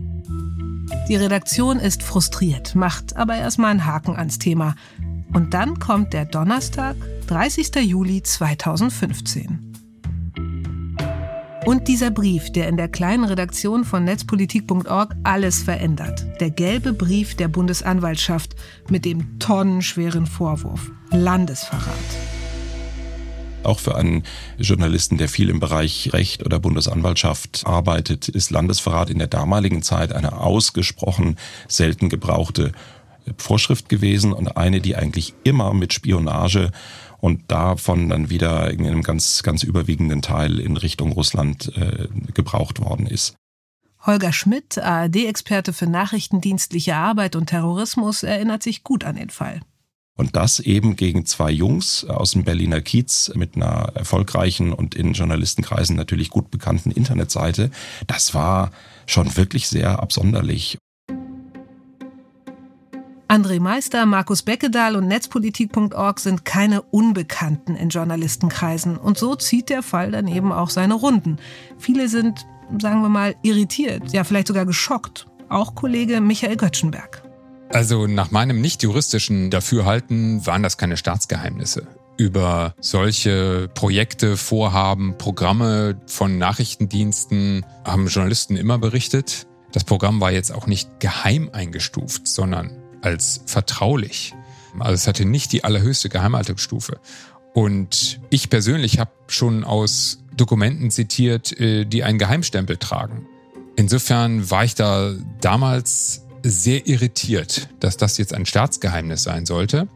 Die 1.09 1.17
Redaktion 1.17 1.79
ist 1.79 2.03
frustriert, 2.03 2.75
macht 2.75 3.17
aber 3.17 3.37
erstmal 3.37 3.71
einen 3.71 3.87
Haken 3.87 4.17
ans 4.17 4.39
Thema. 4.39 4.75
Und 5.33 5.55
dann 5.55 5.79
kommt 5.79 6.13
der 6.13 6.25
Donnerstag, 6.25 6.97
30. 7.27 7.75
Juli 7.77 8.23
2015. 8.23 9.73
Und 11.65 11.89
dieser 11.89 12.11
Brief, 12.11 12.53
der 12.53 12.69
in 12.69 12.77
der 12.77 12.89
kleinen 12.89 13.25
Redaktion 13.25 13.85
von 13.85 14.05
netzpolitik.org 14.05 15.15
alles 15.23 15.63
verändert. 15.63 16.27
Der 16.41 16.51
gelbe 16.51 16.93
Brief 16.93 17.37
der 17.37 17.49
Bundesanwaltschaft 17.49 18.55
mit 18.91 19.05
dem 19.05 19.39
tonnenschweren 19.39 20.27
Vorwurf 20.27 20.91
Landesverrat. 21.11 22.34
Auch 23.65 23.81
für 23.81 23.97
einen 23.97 24.25
Journalisten, 24.59 25.19
der 25.19 25.29
viel 25.29 25.49
im 25.49 25.61
Bereich 25.61 26.11
Recht 26.13 26.45
oder 26.45 26.59
Bundesanwaltschaft 26.59 27.63
arbeitet, 27.65 28.29
ist 28.29 28.51
Landesverrat 28.51 29.11
in 29.11 29.19
der 29.19 29.29
damaligen 29.29 29.83
Zeit 29.83 30.13
eine 30.13 30.41
ausgesprochen 30.41 31.37
selten 31.69 32.09
gebrauchte 32.09 32.73
Vorschrift 33.39 33.89
gewesen 33.89 34.33
und 34.33 34.57
eine, 34.57 34.81
die 34.81 34.97
eigentlich 34.97 35.35
immer 35.45 35.73
mit 35.73 35.93
Spionage 35.93 36.71
und 37.21 37.51
davon 37.51 38.11
dann 38.11 38.29
wieder 38.29 38.71
in 38.71 38.87
einem 38.87 39.03
ganz, 39.03 39.43
ganz 39.43 39.63
überwiegenden 39.63 40.21
Teil 40.21 40.61
in 40.61 40.77
Richtung 40.77 41.13
Russland 41.13 41.73
äh, 41.77 42.09
gebraucht 42.35 42.81
worden 42.81 43.07
ist. 43.07 43.35
Holger 44.05 44.35
Schmidt, 44.35 44.77
ARD-Experte 44.77 45.73
für 45.73 45.87
nachrichtendienstliche 45.87 46.95
Arbeit 46.95 47.37
und 47.37 47.47
Terrorismus, 47.47 48.23
erinnert 48.23 48.63
sich 48.63 48.85
gut 48.85 49.05
an 49.05 49.17
den 49.17 49.31
Fall. 49.31 49.63
Und 50.17 50.37
das 50.37 50.61
eben 50.61 50.95
gegen 50.95 51.27
zwei 51.27 51.51
Jungs 51.51 52.05
aus 52.05 52.33
dem 52.33 52.45
Berliner 52.45 52.81
Kiez 52.81 53.33
mit 53.35 53.57
einer 53.57 53.93
erfolgreichen 53.95 54.73
und 54.73 54.95
in 54.95 55.13
Journalistenkreisen 55.13 55.97
natürlich 55.97 56.31
gut 56.31 56.51
bekannten 56.51 56.93
Internetseite. 56.93 57.71
Das 58.07 58.33
war 58.33 58.71
schon 59.07 59.37
wirklich 59.37 59.69
sehr 59.69 60.01
absonderlich. 60.01 60.79
André 63.27 63.59
Meister, 63.59 64.07
Markus 64.07 64.43
Beckedahl 64.43 64.95
und 64.95 65.09
Netzpolitik.org 65.09 66.21
sind 66.21 66.45
keine 66.45 66.83
Unbekannten 66.83 67.75
in 67.75 67.89
Journalistenkreisen. 67.89 68.97
Und 68.97 69.19
so 69.19 69.35
zieht 69.35 69.71
der 69.71 69.83
Fall 69.83 70.13
dann 70.13 70.29
eben 70.29 70.53
auch 70.53 70.71
seine 70.71 70.95
Runden. 70.95 71.39
Viele 71.77 72.09
sind, 72.09 72.47
sagen 72.81 73.03
wir 73.03 73.09
mal, 73.09 73.35
irritiert, 73.43 74.13
ja 74.13 74.23
vielleicht 74.23 74.47
sogar 74.47 74.67
geschockt. 74.67 75.27
Auch 75.49 75.75
Kollege 75.75 76.21
Michael 76.21 76.57
Göttschenberg. 76.57 77.24
Also 77.75 78.07
nach 78.07 78.31
meinem 78.31 78.61
nicht 78.61 78.85
juristischen 78.85 79.51
Dafürhalten 79.51 80.47
waren 80.47 80.63
das 80.63 80.79
keine 80.79 80.97
Staatsgeheimnisse. 80.97 81.89
Über 82.17 82.73
solche 82.81 83.69
Projekte, 83.75 84.37
Vorhaben, 84.37 85.19
Programme 85.19 86.01
von 86.07 86.39
Nachrichtendiensten 86.39 87.67
haben 87.85 88.07
Journalisten 88.07 88.57
immer 88.57 88.79
berichtet. 88.79 89.49
Das 89.73 89.83
Programm 89.83 90.21
war 90.21 90.31
jetzt 90.31 90.53
auch 90.53 90.69
nicht 90.69 91.01
geheim 91.01 91.51
eingestuft, 91.53 92.29
sondern 92.29 92.71
als 93.03 93.41
vertraulich. 93.47 94.35
Also 94.79 94.93
es 94.93 95.09
hatte 95.09 95.25
nicht 95.25 95.51
die 95.51 95.65
allerhöchste 95.65 96.09
Geheimhaltungsstufe. 96.09 97.01
Und 97.55 98.21
ich 98.31 98.51
persönlich 98.51 99.01
habe 99.01 99.11
schon 99.27 99.65
aus 99.65 100.21
Dokumenten 100.37 100.93
zitiert, 100.93 101.59
äh, 101.59 101.87
die 101.87 102.05
einen 102.05 102.21
Geheimstempel 102.21 102.77
tragen. 102.77 103.27
Insofern 103.75 104.49
war 104.49 104.63
ich 104.63 104.77
da 104.77 105.13
damals 105.41 106.25
sehr 106.45 106.87
irritiert, 106.87 107.69
dass 107.81 107.97
das 107.97 108.19
jetzt 108.19 108.35
ein 108.35 108.47
Staatsgeheimnis 108.47 109.23
sein 109.23 109.47
sollte 109.47 109.89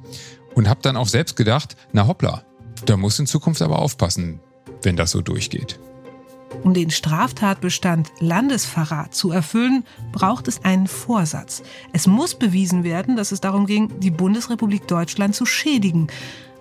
und 0.55 0.69
habe 0.69 0.81
dann 0.83 0.97
auch 0.97 1.07
selbst 1.07 1.37
gedacht, 1.37 1.76
na 1.93 2.07
hoppla, 2.07 2.43
da 2.87 2.97
muss 2.97 3.19
in 3.19 3.26
Zukunft 3.26 3.61
aber 3.61 3.78
aufpassen, 3.78 4.40
wenn 4.83 4.97
das 4.97 5.11
so 5.11 5.21
durchgeht. 5.21 5.78
Um 6.62 6.73
den 6.73 6.90
Straftatbestand 6.90 8.11
Landesverrat 8.21 9.14
zu 9.14 9.31
erfüllen, 9.31 9.85
braucht 10.12 10.49
es 10.49 10.64
einen 10.64 10.87
Vorsatz. 10.87 11.62
Es 11.93 12.07
muss 12.07 12.35
bewiesen 12.35 12.85
werden, 12.85 13.17
dass 13.17 13.33
es 13.33 13.40
darum 13.40 13.67
ging, 13.67 14.00
die 14.00 14.11
Bundesrepublik 14.11 14.88
Deutschland 14.88 15.35
zu 15.35 15.45
schädigen. 15.45 16.07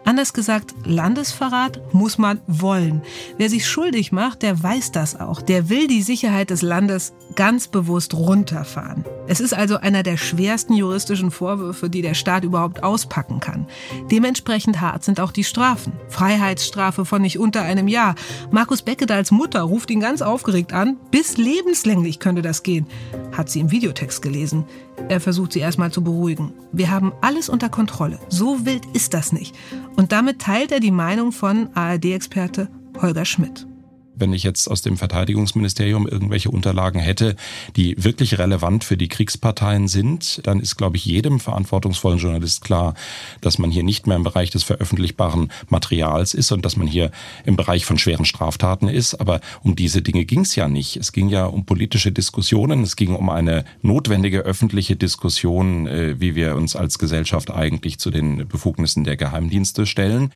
Anders 0.05 0.33
gesagt, 0.33 0.73
Landesverrat 0.85 1.93
muss 1.93 2.17
man 2.17 2.39
wollen. 2.47 3.01
Wer 3.37 3.49
sich 3.49 3.67
schuldig 3.67 4.11
macht, 4.11 4.41
der 4.41 4.61
weiß 4.61 4.91
das 4.91 5.19
auch. 5.19 5.41
Der 5.41 5.69
will 5.69 5.87
die 5.87 6.01
Sicherheit 6.01 6.49
des 6.49 6.61
Landes 6.61 7.13
ganz 7.35 7.67
bewusst 7.67 8.13
runterfahren. 8.13 9.03
Es 9.27 9.41
ist 9.41 9.53
also 9.53 9.77
einer 9.77 10.03
der 10.03 10.15
schwersten 10.15 10.73
juristischen 10.73 11.29
Vorwürfe, 11.29 11.89
die 11.89 12.01
der 12.01 12.13
Staat 12.13 12.45
überhaupt 12.45 12.83
auspacken 12.83 13.41
kann. 13.41 13.67
Dementsprechend 14.09 14.79
hart 14.79 15.03
sind 15.03 15.19
auch 15.19 15.33
die 15.33 15.43
Strafen. 15.43 15.93
Freiheitsstrafe 16.07 17.03
von 17.03 17.21
nicht 17.21 17.37
unter 17.37 17.61
einem 17.63 17.89
Jahr. 17.89 18.15
Markus 18.49 18.81
Beckedals 18.81 19.31
Mutter 19.31 19.61
ruft 19.61 19.91
ihn 19.91 19.99
ganz 19.99 20.21
aufgeregt 20.21 20.71
an. 20.71 20.97
Bis 21.11 21.37
lebenslänglich 21.37 22.19
könnte 22.19 22.41
das 22.41 22.63
gehen, 22.63 22.87
hat 23.35 23.49
sie 23.49 23.59
im 23.59 23.71
Videotext 23.71 24.21
gelesen. 24.21 24.65
Er 25.09 25.19
versucht 25.19 25.53
sie 25.53 25.59
erstmal 25.59 25.91
zu 25.91 26.03
beruhigen. 26.03 26.53
Wir 26.71 26.89
haben 26.89 27.13
alles 27.21 27.49
unter 27.49 27.69
Kontrolle. 27.69 28.19
So 28.29 28.65
wild 28.65 28.85
ist 28.93 29.13
das 29.13 29.31
nicht. 29.31 29.55
Und 29.97 30.11
damit 30.11 30.39
teilt 30.39 30.71
er 30.71 30.79
die 30.79 30.91
Meinung 30.91 31.31
von 31.33 31.69
ARD-Experte 31.75 32.69
Holger 33.01 33.25
Schmidt 33.25 33.67
wenn 34.19 34.33
ich 34.33 34.43
jetzt 34.43 34.67
aus 34.67 34.81
dem 34.81 34.97
Verteidigungsministerium 34.97 36.07
irgendwelche 36.07 36.49
Unterlagen 36.49 36.99
hätte, 36.99 37.35
die 37.75 37.95
wirklich 38.03 38.37
relevant 38.37 38.83
für 38.83 38.97
die 38.97 39.07
Kriegsparteien 39.07 39.87
sind, 39.87 40.45
dann 40.45 40.59
ist, 40.59 40.75
glaube 40.75 40.97
ich, 40.97 41.05
jedem 41.05 41.39
verantwortungsvollen 41.39 42.19
Journalist 42.19 42.63
klar, 42.63 42.93
dass 43.41 43.57
man 43.57 43.71
hier 43.71 43.83
nicht 43.83 44.07
mehr 44.07 44.17
im 44.17 44.23
Bereich 44.23 44.49
des 44.49 44.63
veröffentlichbaren 44.63 45.51
Materials 45.69 46.33
ist 46.33 46.51
und 46.51 46.65
dass 46.65 46.77
man 46.77 46.87
hier 46.87 47.11
im 47.45 47.55
Bereich 47.55 47.85
von 47.85 47.97
schweren 47.97 48.25
Straftaten 48.25 48.87
ist. 48.87 49.15
Aber 49.15 49.41
um 49.63 49.75
diese 49.75 50.01
Dinge 50.01 50.25
ging 50.25 50.41
es 50.41 50.55
ja 50.55 50.67
nicht. 50.67 50.97
Es 50.97 51.11
ging 51.11 51.29
ja 51.29 51.45
um 51.45 51.65
politische 51.65 52.11
Diskussionen, 52.11 52.83
es 52.83 52.95
ging 52.95 53.15
um 53.15 53.29
eine 53.29 53.65
notwendige 53.81 54.39
öffentliche 54.39 54.95
Diskussion, 54.95 55.87
äh, 55.87 56.19
wie 56.19 56.35
wir 56.35 56.55
uns 56.55 56.75
als 56.75 56.99
Gesellschaft 56.99 57.51
eigentlich 57.51 57.99
zu 57.99 58.11
den 58.11 58.47
Befugnissen 58.47 59.03
der 59.03 59.17
Geheimdienste 59.17 59.85
stellen. 59.85 60.31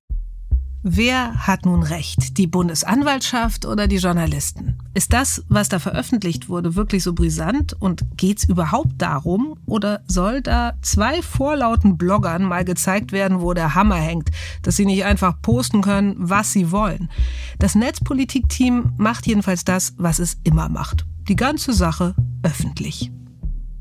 Wer 0.83 1.45
hat 1.45 1.63
nun 1.67 1.83
recht? 1.83 2.39
Die 2.39 2.47
Bundesanwaltschaft 2.47 3.67
oder 3.67 3.88
die 3.88 3.97
Journalisten? 3.97 4.79
Ist 4.95 5.13
das, 5.13 5.45
was 5.47 5.69
da 5.69 5.77
veröffentlicht 5.77 6.50
wurde, 6.50 6.73
wirklich 6.73 7.03
so 7.03 7.13
brisant 7.13 7.79
und 7.79 8.17
geht's 8.17 8.45
überhaupt 8.45 8.93
darum? 8.97 9.59
Oder 9.67 10.01
soll 10.07 10.41
da 10.41 10.73
zwei 10.81 11.21
vorlauten 11.21 12.00
Bloggern 12.00 12.41
mal 12.41 12.65
gezeigt 12.65 13.11
werden, 13.11 13.41
wo 13.41 13.53
der 13.53 13.75
Hammer 13.75 13.97
hängt, 13.97 14.31
dass 14.63 14.75
sie 14.75 14.88
nicht 14.88 15.05
einfach 15.05 15.39
posten 15.43 15.83
können, 15.83 16.15
was 16.17 16.51
sie 16.51 16.71
wollen? 16.71 17.11
Das 17.59 17.75
Netzpolitik-Team 17.75 18.93
macht 18.97 19.27
jedenfalls 19.27 19.63
das, 19.63 19.93
was 20.00 20.17
es 20.17 20.39
immer 20.43 20.67
macht. 20.67 21.05
Die 21.29 21.35
ganze 21.35 21.73
Sache 21.73 22.15
öffentlich. 22.41 23.11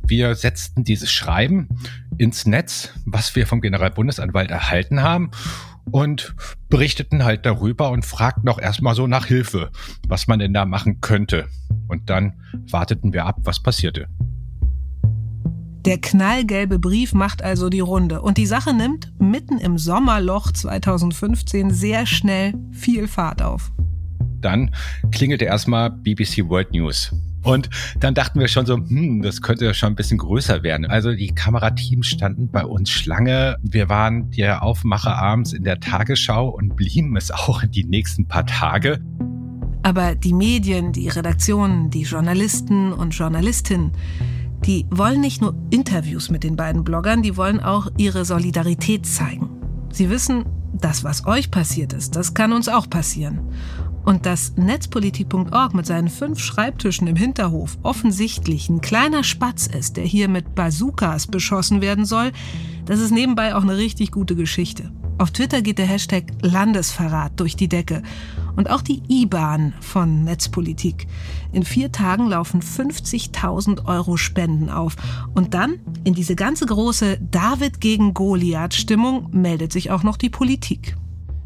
Wir 0.07 0.35
setzten 0.35 0.85
dieses 0.85 1.11
Schreiben 1.11 1.69
ins 2.19 2.45
Netz, 2.45 2.91
was 3.07 3.35
wir 3.37 3.47
vom 3.47 3.63
Generalbundesanwalt 3.63 4.51
erhalten 4.51 5.03
haben 5.03 5.31
und 5.91 6.35
berichteten 6.69 7.25
halt 7.25 7.47
darüber 7.47 7.91
und 7.91 8.05
fragten 8.05 8.49
auch 8.49 8.59
erstmal 8.59 8.95
so 8.95 9.07
nach 9.07 9.27
Hilfe, 9.27 9.71
was 10.09 10.27
man 10.27 10.39
denn 10.39 10.55
da 10.55 10.65
machen 10.65 11.01
könnte. 11.01 11.49
Und 11.89 12.11
dann 12.11 12.35
warteten 12.71 13.13
wir 13.13 13.27
ab, 13.27 13.39
was 13.43 13.63
passierte. 13.63 14.07
Der 15.87 15.99
knallgelbe 15.99 16.79
Brief 16.79 17.15
macht 17.15 17.43
also 17.43 17.71
die 17.71 17.81
Runde 17.81 18.21
und 18.21 18.37
die 18.37 18.47
Sache 18.47 18.75
nimmt 18.75 19.13
mitten 19.19 19.59
im 19.59 19.79
Sommerloch 19.79 20.53
2015 20.53 21.71
sehr 21.71 22.05
schnell 22.05 22.53
viel 22.71 23.09
Fahrt 23.09 23.41
auf. 23.41 23.73
Dann 24.41 24.75
klingelte 25.11 25.47
erstmal 25.47 25.91
BBC 25.91 26.47
World 26.49 26.73
News. 26.73 27.15
Und 27.43 27.71
dann 27.99 28.15
dachten 28.15 28.39
wir 28.39 28.49
schon 28.49 28.67
so, 28.67 28.77
hm, 28.77 29.23
das 29.23 29.41
könnte 29.41 29.65
ja 29.65 29.75
schon 29.75 29.93
ein 29.93 29.97
bisschen 29.97 30.19
größer 30.19 30.63
werden. 30.63 30.87
Also 30.87 31.13
die 31.13 31.35
Kamerateams 31.35 32.07
standen 32.07 32.49
bei 32.49 32.65
uns 32.65 32.91
Schlange. 32.91 33.57
Wir 33.63 33.89
waren 33.89 34.31
der 34.31 34.63
Aufmacher 34.63 35.17
abends 35.17 35.53
in 35.53 35.65
der 35.65 35.81
Tagesschau 35.81 36.49
und 36.49 36.77
blieben 36.77 37.17
es 37.17 37.31
auch 37.31 37.65
die 37.65 37.85
nächsten 37.85 38.27
paar 38.27 38.47
Tage. 38.47 39.01
Aber 39.83 40.15
die 40.15 40.35
Medien, 40.35 40.93
die 40.93 41.09
Redaktionen, 41.09 41.91
die 41.91 42.03
Journalisten 42.03 42.93
und 42.93 43.15
Journalistinnen, 43.15 43.93
die 44.67 44.87
wollen 44.91 45.23
nicht 45.23 45.41
nur 45.41 45.55
Interviews 45.71 46.29
mit 46.29 46.45
den 46.45 46.57
beiden 46.57 46.85
Bloggern, 46.85 47.23
die 47.23 47.37
wollen 47.39 47.61
auch 47.61 47.89
ihre 47.97 48.27
Solidarität 48.27 49.07
zeigen. 49.07 49.49
Sie 49.91 50.11
wissen, 50.11 50.45
das, 50.75 51.03
was 51.03 51.27
euch 51.27 51.51
passiert 51.51 51.93
ist, 51.93 52.15
das 52.15 52.35
kann 52.35 52.53
uns 52.53 52.69
auch 52.69 52.89
passieren. 52.89 53.41
Und 54.11 54.27
dass 54.27 54.57
Netzpolitik.org 54.57 55.73
mit 55.73 55.87
seinen 55.87 56.09
fünf 56.09 56.41
Schreibtischen 56.41 57.07
im 57.07 57.15
Hinterhof 57.15 57.79
offensichtlich 57.85 58.69
ein 58.69 58.81
kleiner 58.81 59.23
Spatz 59.23 59.69
ist, 59.69 59.97
der 59.97 60.05
hier 60.05 60.27
mit 60.27 60.57
Bazookas 60.57 61.29
beschossen 61.29 61.81
werden 61.81 62.05
soll, 62.05 62.33
Das 62.87 62.99
ist 62.99 63.13
nebenbei 63.13 63.55
auch 63.55 63.63
eine 63.63 63.77
richtig 63.77 64.11
gute 64.11 64.35
Geschichte. 64.35 64.91
Auf 65.19 65.31
Twitter 65.31 65.63
geht 65.63 65.79
der 65.79 65.87
Hashtag 65.87 66.25
Landesverrat 66.43 67.39
durch 67.39 67.55
die 67.55 67.69
Decke. 67.69 68.03
Und 68.57 68.69
auch 68.69 68.83
die 68.83 69.01
IBAN 69.09 69.75
von 69.81 70.25
Netzpolitik. 70.25 71.07
In 71.53 71.63
vier 71.63 71.93
Tagen 71.93 72.27
laufen 72.27 72.63
50.000 72.63 73.85
Euro 73.85 74.17
Spenden 74.17 74.71
auf. 74.71 74.97
Und 75.37 75.55
dann, 75.55 75.79
in 76.03 76.15
diese 76.15 76.35
ganze 76.35 76.67
große 76.67 77.19
David 77.31 77.81
gegen 77.81 78.13
Goliath-Stimmung, 78.13 79.29
meldet 79.31 79.71
sich 79.71 79.93
auch 79.93 80.03
noch 80.03 80.17
die 80.17 80.31
Politik. 80.31 80.97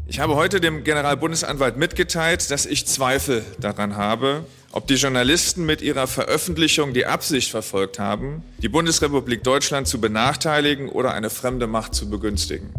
Ich 0.07 0.19
habe 0.19 0.35
heute 0.35 0.61
dem 0.61 0.83
Generalbundesanwalt 0.83 1.77
mitgeteilt, 1.77 2.51
dass 2.51 2.67
ich 2.67 2.85
Zweifel 2.85 3.43
daran 3.59 3.95
habe, 3.95 4.45
ob 4.71 4.85
die 4.85 4.95
Journalisten 4.95 5.65
mit 5.65 5.81
ihrer 5.81 6.05
Veröffentlichung 6.05 6.93
die 6.93 7.07
Absicht 7.07 7.49
verfolgt 7.49 7.97
haben, 7.97 8.43
die 8.59 8.69
Bundesrepublik 8.69 9.43
Deutschland 9.43 9.87
zu 9.87 9.99
benachteiligen 9.99 10.89
oder 10.89 11.15
eine 11.15 11.31
fremde 11.31 11.65
Macht 11.65 11.95
zu 11.95 12.07
begünstigen. 12.07 12.69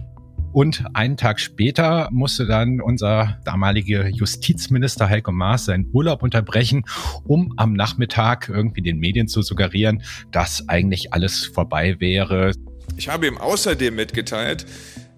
Und 0.52 0.84
einen 0.94 1.16
Tag 1.16 1.40
später 1.40 2.08
musste 2.12 2.46
dann 2.46 2.80
unser 2.80 3.40
damaliger 3.44 4.08
Justizminister 4.08 5.08
Heiko 5.08 5.32
Maas 5.32 5.64
seinen 5.64 5.90
Urlaub 5.92 6.22
unterbrechen, 6.22 6.84
um 7.24 7.52
am 7.56 7.72
Nachmittag 7.72 8.48
irgendwie 8.48 8.82
den 8.82 8.98
Medien 8.98 9.26
zu 9.26 9.42
suggerieren, 9.42 10.02
dass 10.30 10.68
eigentlich 10.68 11.12
alles 11.12 11.44
vorbei 11.44 11.96
wäre. 11.98 12.52
Ich 12.96 13.08
habe 13.08 13.26
ihm 13.26 13.36
außerdem 13.36 13.96
mitgeteilt, 13.96 14.64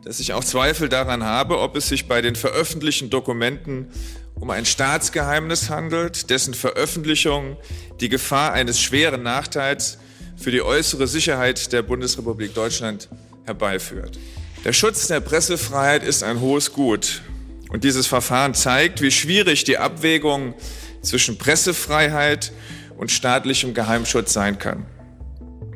dass 0.05 0.21
ich 0.21 0.33
auch 0.33 0.45
Zweifel 0.45 0.89
daran 0.89 1.25
habe, 1.25 1.59
ob 1.59 1.77
es 1.77 1.89
sich 1.89 2.07
bei 2.07 2.23
den 2.23 2.37
veröffentlichten 2.37 3.11
Dokumenten 3.11 3.89
um 4.35 4.51
ein 4.51 4.65
Staatsgeheimnis 4.65 5.69
handelt, 5.69 6.31
dessen 6.31 6.55
Veröffentlichung 6.55 7.57
die 8.01 8.09
Gefahr 8.09 8.53
eines 8.53 8.81
schweren 8.81 9.23
Nachteils 9.23 9.99
für 10.37 10.51
die 10.51 10.63
äußere 10.63 11.07
Sicherheit 11.07 11.73
der 11.73 11.83
Bundesrepublik 11.83 12.55
Deutschland 12.55 13.09
herbeiführt. 13.45 14.19
Der 14.65 14.73
Schutz 14.73 15.09
der 15.09 15.21
Pressefreiheit 15.21 16.05
ist 16.05 16.23
ein 16.23 16.41
hohes 16.41 16.73
Gut. 16.73 17.23
Und 17.71 17.85
dieses 17.85 18.07
Verfahren 18.07 18.55
zeigt, 18.55 19.03
wie 19.03 19.11
schwierig 19.11 19.65
die 19.65 19.79
Abwägung 19.79 20.55
zwischen 21.03 21.39
Pressefreiheit 21.39 22.53
und 22.97 23.11
staatlichem 23.11 23.75
Geheimschutz 23.75 24.33
sein 24.33 24.59
kann. 24.59 24.87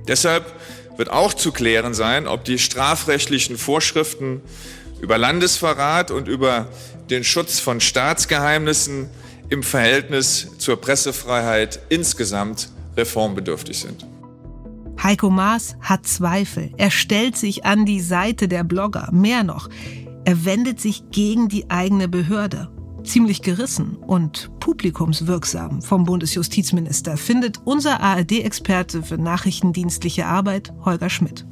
Deshalb 0.08 0.44
wird 0.96 1.10
auch 1.10 1.34
zu 1.34 1.52
klären 1.52 1.94
sein, 1.94 2.26
ob 2.26 2.44
die 2.44 2.58
strafrechtlichen 2.58 3.56
Vorschriften 3.56 4.40
über 5.00 5.18
Landesverrat 5.18 6.10
und 6.10 6.28
über 6.28 6.68
den 7.10 7.24
Schutz 7.24 7.60
von 7.60 7.80
Staatsgeheimnissen 7.80 9.08
im 9.48 9.62
Verhältnis 9.62 10.48
zur 10.58 10.80
Pressefreiheit 10.80 11.80
insgesamt 11.88 12.70
reformbedürftig 12.96 13.78
sind. 13.78 14.06
Heiko 15.02 15.30
Maas 15.30 15.76
hat 15.80 16.06
Zweifel. 16.06 16.72
Er 16.76 16.90
stellt 16.90 17.36
sich 17.36 17.64
an 17.64 17.84
die 17.84 18.00
Seite 18.00 18.46
der 18.46 18.62
Blogger. 18.62 19.08
Mehr 19.12 19.42
noch, 19.42 19.68
er 20.24 20.44
wendet 20.44 20.80
sich 20.80 21.10
gegen 21.10 21.48
die 21.48 21.68
eigene 21.70 22.08
Behörde. 22.08 22.70
Ziemlich 23.04 23.42
gerissen 23.42 23.96
und 23.96 24.50
publikumswirksam 24.60 25.82
vom 25.82 26.04
Bundesjustizminister 26.04 27.16
findet 27.16 27.60
unser 27.64 28.00
ARD-Experte 28.00 29.02
für 29.02 29.18
nachrichtendienstliche 29.18 30.26
Arbeit 30.26 30.72
Holger 30.84 31.10
Schmidt. 31.10 31.44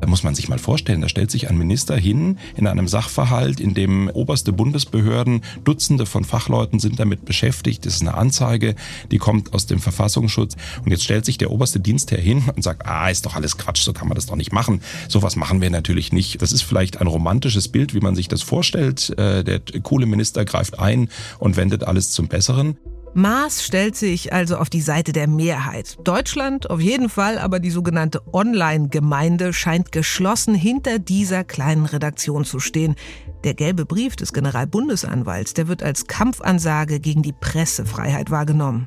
Da 0.00 0.06
muss 0.08 0.22
man 0.22 0.34
sich 0.34 0.48
mal 0.48 0.58
vorstellen, 0.58 1.00
da 1.00 1.08
stellt 1.08 1.30
sich 1.30 1.50
ein 1.50 1.58
Minister 1.58 1.96
hin 1.96 2.38
in 2.56 2.66
einem 2.66 2.88
Sachverhalt, 2.88 3.60
in 3.60 3.74
dem 3.74 4.08
oberste 4.08 4.52
Bundesbehörden, 4.52 5.42
Dutzende 5.64 6.06
von 6.06 6.24
Fachleuten 6.24 6.78
sind 6.78 6.98
damit 6.98 7.24
beschäftigt. 7.24 7.84
Das 7.86 7.94
ist 7.94 8.00
eine 8.00 8.14
Anzeige, 8.14 8.74
die 9.10 9.18
kommt 9.18 9.52
aus 9.52 9.66
dem 9.66 9.78
Verfassungsschutz. 9.78 10.56
Und 10.84 10.90
jetzt 10.90 11.04
stellt 11.04 11.24
sich 11.24 11.38
der 11.38 11.50
oberste 11.50 11.80
Dienstherr 11.80 12.20
hin 12.20 12.44
und 12.54 12.62
sagt, 12.62 12.86
ah, 12.86 13.10
ist 13.10 13.26
doch 13.26 13.36
alles 13.36 13.58
Quatsch, 13.58 13.82
so 13.82 13.92
kann 13.92 14.08
man 14.08 14.14
das 14.14 14.26
doch 14.26 14.36
nicht 14.36 14.52
machen. 14.52 14.80
Sowas 15.08 15.36
machen 15.36 15.60
wir 15.60 15.70
natürlich 15.70 16.12
nicht. 16.12 16.40
Das 16.40 16.52
ist 16.52 16.62
vielleicht 16.62 17.00
ein 17.00 17.06
romantisches 17.06 17.68
Bild, 17.68 17.94
wie 17.94 18.00
man 18.00 18.14
sich 18.14 18.28
das 18.28 18.42
vorstellt. 18.42 19.10
Äh, 19.18 19.44
der 19.44 19.60
coole 19.82 20.06
Minister 20.06 20.44
greift 20.44 20.78
ein 20.78 21.08
und 21.38 21.56
wendet 21.56 21.84
alles 21.84 22.10
zum 22.10 22.28
Besseren. 22.28 22.76
Maas 23.12 23.64
stellt 23.64 23.96
sich 23.96 24.32
also 24.32 24.56
auf 24.56 24.70
die 24.70 24.80
Seite 24.80 25.12
der 25.12 25.26
Mehrheit. 25.26 25.98
Deutschland 26.04 26.70
auf 26.70 26.80
jeden 26.80 27.08
Fall, 27.08 27.38
aber 27.38 27.58
die 27.58 27.70
sogenannte 27.70 28.22
Online-Gemeinde 28.32 29.52
scheint 29.52 29.90
geschlossen 29.90 30.54
hinter 30.54 31.00
dieser 31.00 31.42
kleinen 31.42 31.86
Redaktion 31.86 32.44
zu 32.44 32.60
stehen. 32.60 32.94
Der 33.42 33.54
gelbe 33.54 33.84
Brief 33.84 34.14
des 34.14 34.32
Generalbundesanwalts, 34.32 35.54
der 35.54 35.66
wird 35.66 35.82
als 35.82 36.06
Kampfansage 36.06 37.00
gegen 37.00 37.22
die 37.22 37.32
Pressefreiheit 37.32 38.30
wahrgenommen. 38.30 38.86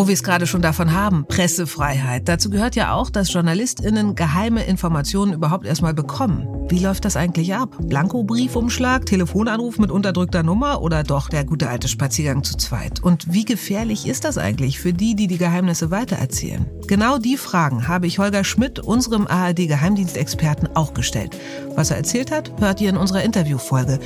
Wo 0.00 0.06
wir 0.06 0.14
es 0.14 0.22
gerade 0.22 0.46
schon 0.46 0.62
davon 0.62 0.94
haben, 0.94 1.26
Pressefreiheit. 1.26 2.26
Dazu 2.26 2.48
gehört 2.48 2.74
ja 2.74 2.94
auch, 2.94 3.10
dass 3.10 3.30
JournalistInnen 3.34 4.14
geheime 4.14 4.64
Informationen 4.64 5.34
überhaupt 5.34 5.66
erstmal 5.66 5.92
bekommen. 5.92 6.48
Wie 6.70 6.78
läuft 6.78 7.04
das 7.04 7.16
eigentlich 7.16 7.54
ab? 7.54 7.76
Blanko-Briefumschlag, 7.82 9.04
Telefonanruf 9.04 9.78
mit 9.78 9.90
unterdrückter 9.90 10.42
Nummer 10.42 10.80
oder 10.80 11.02
doch 11.02 11.28
der 11.28 11.44
gute 11.44 11.68
alte 11.68 11.86
Spaziergang 11.86 12.42
zu 12.42 12.56
zweit? 12.56 13.02
Und 13.02 13.30
wie 13.34 13.44
gefährlich 13.44 14.08
ist 14.08 14.24
das 14.24 14.38
eigentlich 14.38 14.80
für 14.80 14.94
die, 14.94 15.14
die 15.14 15.26
die 15.26 15.36
Geheimnisse 15.36 15.90
weitererzählen? 15.90 16.64
Genau 16.86 17.18
die 17.18 17.36
Fragen 17.36 17.86
habe 17.86 18.06
ich 18.06 18.18
Holger 18.18 18.44
Schmidt, 18.44 18.78
unserem 18.78 19.26
ARD-Geheimdienstexperten, 19.26 20.76
auch 20.76 20.94
gestellt. 20.94 21.36
Was 21.76 21.90
er 21.90 21.98
erzählt 21.98 22.30
hat, 22.30 22.50
hört 22.58 22.80
ihr 22.80 22.88
in 22.88 22.96
unserer 22.96 23.22
Interviewfolge. 23.22 23.98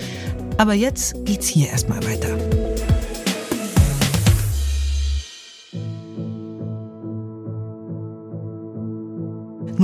Aber 0.58 0.74
jetzt 0.74 1.24
geht's 1.24 1.46
hier 1.46 1.68
erstmal 1.68 2.04
weiter. 2.04 2.36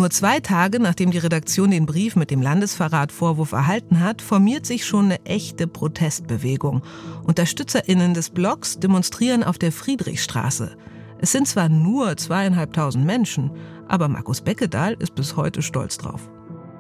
Nur 0.01 0.09
zwei 0.09 0.41
Tage 0.41 0.81
nachdem 0.81 1.11
die 1.11 1.19
Redaktion 1.19 1.73
den 1.73 1.85
Brief 1.85 2.17
mit 2.17 2.31
dem 2.31 2.41
Landesverratvorwurf 2.41 3.53
erhalten 3.53 4.01
hat, 4.01 4.23
formiert 4.23 4.65
sich 4.65 4.87
schon 4.87 5.05
eine 5.05 5.27
echte 5.27 5.67
Protestbewegung. 5.67 6.83
UnterstützerInnen 7.25 8.15
des 8.15 8.31
Blogs 8.31 8.81
demonstrieren 8.81 9.45
auf 9.45 9.59
der 9.59 9.73
Friedrichstraße. 9.73 10.75
Es 11.19 11.33
sind 11.33 11.49
zwar 11.49 11.69
nur 11.69 12.17
zweieinhalbtausend 12.17 13.05
Menschen, 13.05 13.51
aber 13.89 14.09
Markus 14.09 14.41
Beckedahl 14.41 14.97
ist 14.99 15.15
bis 15.15 15.37
heute 15.37 15.61
stolz 15.61 15.99
drauf. 15.99 16.31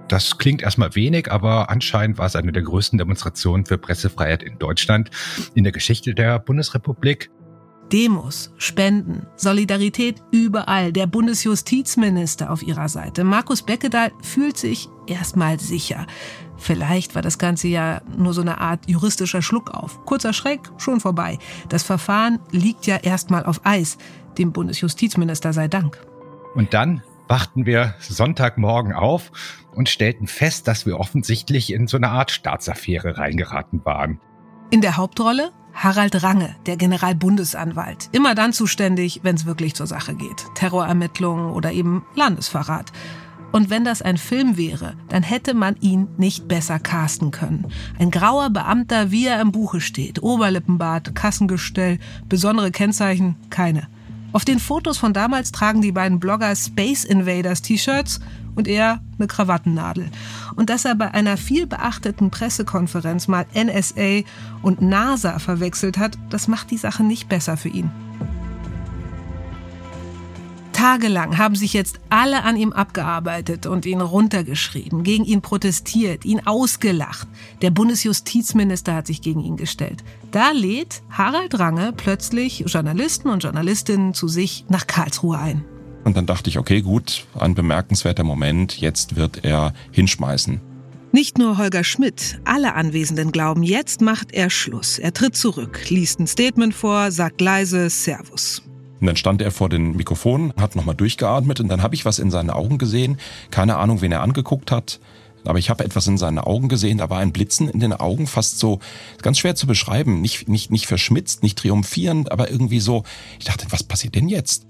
Das 0.08 0.38
klingt 0.38 0.62
erstmal 0.62 0.94
wenig, 0.94 1.30
aber 1.30 1.68
anscheinend 1.68 2.16
war 2.16 2.24
es 2.24 2.36
eine 2.36 2.52
der 2.52 2.62
größten 2.62 2.98
Demonstrationen 2.98 3.66
für 3.66 3.76
Pressefreiheit 3.76 4.42
in 4.42 4.58
Deutschland 4.58 5.10
in 5.52 5.64
der 5.64 5.74
Geschichte 5.74 6.14
der 6.14 6.38
Bundesrepublik. 6.38 7.30
Demos, 7.92 8.52
Spenden, 8.56 9.26
Solidarität 9.36 10.22
überall. 10.30 10.92
Der 10.92 11.06
Bundesjustizminister 11.06 12.50
auf 12.50 12.62
ihrer 12.62 12.88
Seite. 12.88 13.24
Markus 13.24 13.62
Beckedahl 13.62 14.12
fühlt 14.22 14.56
sich 14.56 14.88
erstmal 15.06 15.58
sicher. 15.58 16.06
Vielleicht 16.56 17.14
war 17.14 17.22
das 17.22 17.38
Ganze 17.38 17.68
ja 17.68 18.02
nur 18.16 18.32
so 18.32 18.42
eine 18.42 18.60
Art 18.60 18.88
juristischer 18.88 19.42
Schluck 19.42 19.70
auf. 19.70 20.04
Kurzer 20.04 20.32
Schreck, 20.32 20.60
schon 20.76 21.00
vorbei. 21.00 21.38
Das 21.68 21.82
Verfahren 21.82 22.38
liegt 22.52 22.86
ja 22.86 22.96
erstmal 22.96 23.44
auf 23.44 23.60
Eis. 23.64 23.98
Dem 24.38 24.52
Bundesjustizminister 24.52 25.52
sei 25.52 25.66
Dank. 25.66 25.98
Und 26.54 26.74
dann 26.74 27.02
wachten 27.28 27.64
wir 27.64 27.94
Sonntagmorgen 28.00 28.92
auf 28.92 29.32
und 29.72 29.88
stellten 29.88 30.26
fest, 30.26 30.68
dass 30.68 30.86
wir 30.86 30.98
offensichtlich 30.98 31.72
in 31.72 31.86
so 31.86 31.96
eine 31.96 32.10
Art 32.10 32.30
Staatsaffäre 32.30 33.18
reingeraten 33.18 33.84
waren. 33.84 34.20
In 34.72 34.80
der 34.80 34.96
Hauptrolle 34.96 35.50
Harald 35.74 36.22
Range, 36.22 36.54
der 36.66 36.76
Generalbundesanwalt. 36.76 38.08
Immer 38.12 38.36
dann 38.36 38.52
zuständig, 38.52 39.18
wenn 39.24 39.34
es 39.34 39.44
wirklich 39.44 39.74
zur 39.74 39.88
Sache 39.88 40.14
geht. 40.14 40.46
Terrorermittlungen 40.54 41.50
oder 41.50 41.72
eben 41.72 42.04
Landesverrat. 42.14 42.92
Und 43.50 43.68
wenn 43.68 43.84
das 43.84 44.00
ein 44.00 44.16
Film 44.16 44.56
wäre, 44.56 44.94
dann 45.08 45.24
hätte 45.24 45.54
man 45.54 45.74
ihn 45.80 46.06
nicht 46.18 46.46
besser 46.46 46.78
casten 46.78 47.32
können. 47.32 47.66
Ein 47.98 48.12
grauer 48.12 48.50
Beamter, 48.50 49.10
wie 49.10 49.26
er 49.26 49.40
im 49.40 49.50
Buche 49.50 49.80
steht. 49.80 50.22
Oberlippenbart, 50.22 51.16
Kassengestell, 51.16 51.98
besondere 52.28 52.70
Kennzeichen, 52.70 53.34
keine. 53.50 53.88
Auf 54.32 54.44
den 54.44 54.60
Fotos 54.60 54.98
von 54.98 55.12
damals 55.12 55.50
tragen 55.50 55.82
die 55.82 55.90
beiden 55.90 56.20
Blogger 56.20 56.54
Space 56.54 57.04
Invaders 57.04 57.62
T-Shirts 57.62 58.20
und 58.54 58.68
er 58.68 59.00
eine 59.18 59.26
Krawattennadel. 59.26 60.10
Und 60.56 60.70
dass 60.70 60.84
er 60.84 60.94
bei 60.94 61.12
einer 61.12 61.36
viel 61.36 61.66
beachteten 61.66 62.30
Pressekonferenz 62.30 63.28
mal 63.28 63.46
NSA 63.54 64.22
und 64.62 64.82
NASA 64.82 65.38
verwechselt 65.38 65.98
hat, 65.98 66.18
das 66.30 66.48
macht 66.48 66.70
die 66.70 66.76
Sache 66.76 67.02
nicht 67.04 67.28
besser 67.28 67.56
für 67.56 67.68
ihn. 67.68 67.90
Tagelang 70.80 71.36
haben 71.36 71.56
sich 71.56 71.74
jetzt 71.74 72.00
alle 72.08 72.42
an 72.42 72.56
ihm 72.56 72.72
abgearbeitet 72.72 73.66
und 73.66 73.84
ihn 73.84 74.00
runtergeschrieben, 74.00 75.02
gegen 75.02 75.26
ihn 75.26 75.42
protestiert, 75.42 76.24
ihn 76.24 76.46
ausgelacht. 76.46 77.28
Der 77.60 77.70
Bundesjustizminister 77.70 78.94
hat 78.94 79.06
sich 79.06 79.20
gegen 79.20 79.40
ihn 79.40 79.58
gestellt. 79.58 80.02
Da 80.30 80.52
lädt 80.52 81.02
Harald 81.10 81.58
Range 81.58 81.92
plötzlich 81.94 82.64
Journalisten 82.66 83.28
und 83.28 83.42
Journalistinnen 83.42 84.14
zu 84.14 84.26
sich 84.26 84.64
nach 84.70 84.86
Karlsruhe 84.86 85.38
ein. 85.38 85.66
Und 86.04 86.16
dann 86.16 86.26
dachte 86.26 86.48
ich, 86.50 86.58
okay, 86.58 86.80
gut, 86.80 87.26
ein 87.38 87.54
bemerkenswerter 87.54 88.24
Moment, 88.24 88.80
jetzt 88.80 89.16
wird 89.16 89.44
er 89.44 89.72
hinschmeißen. 89.92 90.60
Nicht 91.12 91.38
nur 91.38 91.58
Holger 91.58 91.82
Schmidt, 91.82 92.40
alle 92.44 92.74
Anwesenden 92.74 93.32
glauben, 93.32 93.64
jetzt 93.64 94.00
macht 94.00 94.32
er 94.32 94.48
Schluss. 94.48 94.98
Er 94.98 95.12
tritt 95.12 95.34
zurück, 95.34 95.90
liest 95.90 96.20
ein 96.20 96.28
Statement 96.28 96.72
vor, 96.72 97.10
sagt 97.10 97.40
leise 97.40 97.90
Servus. 97.90 98.62
Und 99.00 99.06
dann 99.06 99.16
stand 99.16 99.42
er 99.42 99.50
vor 99.50 99.68
den 99.68 99.96
Mikrofonen, 99.96 100.52
hat 100.56 100.76
nochmal 100.76 100.94
durchgeatmet 100.94 101.58
und 101.58 101.68
dann 101.68 101.82
habe 101.82 101.94
ich 101.94 102.04
was 102.04 102.18
in 102.18 102.30
seinen 102.30 102.50
Augen 102.50 102.78
gesehen. 102.78 103.18
Keine 103.50 103.76
Ahnung, 103.78 104.02
wen 104.02 104.12
er 104.12 104.22
angeguckt 104.22 104.70
hat. 104.70 105.00
Aber 105.44 105.58
ich 105.58 105.70
habe 105.70 105.84
etwas 105.84 106.06
in 106.06 106.18
seinen 106.18 106.38
Augen 106.38 106.68
gesehen. 106.68 106.98
Da 106.98 107.10
war 107.10 107.18
ein 107.18 107.32
Blitzen 107.32 107.68
in 107.68 107.80
den 107.80 107.94
Augen, 107.94 108.26
fast 108.26 108.58
so 108.58 108.78
ganz 109.22 109.38
schwer 109.38 109.54
zu 109.54 109.66
beschreiben. 109.66 110.20
Nicht, 110.20 110.48
nicht, 110.48 110.70
nicht 110.70 110.86
verschmitzt, 110.86 111.42
nicht 111.42 111.58
triumphierend, 111.58 112.30
aber 112.30 112.50
irgendwie 112.50 112.80
so. 112.80 113.04
Ich 113.38 113.46
dachte, 113.46 113.66
was 113.70 113.82
passiert 113.82 114.14
denn 114.14 114.28
jetzt? 114.28 114.66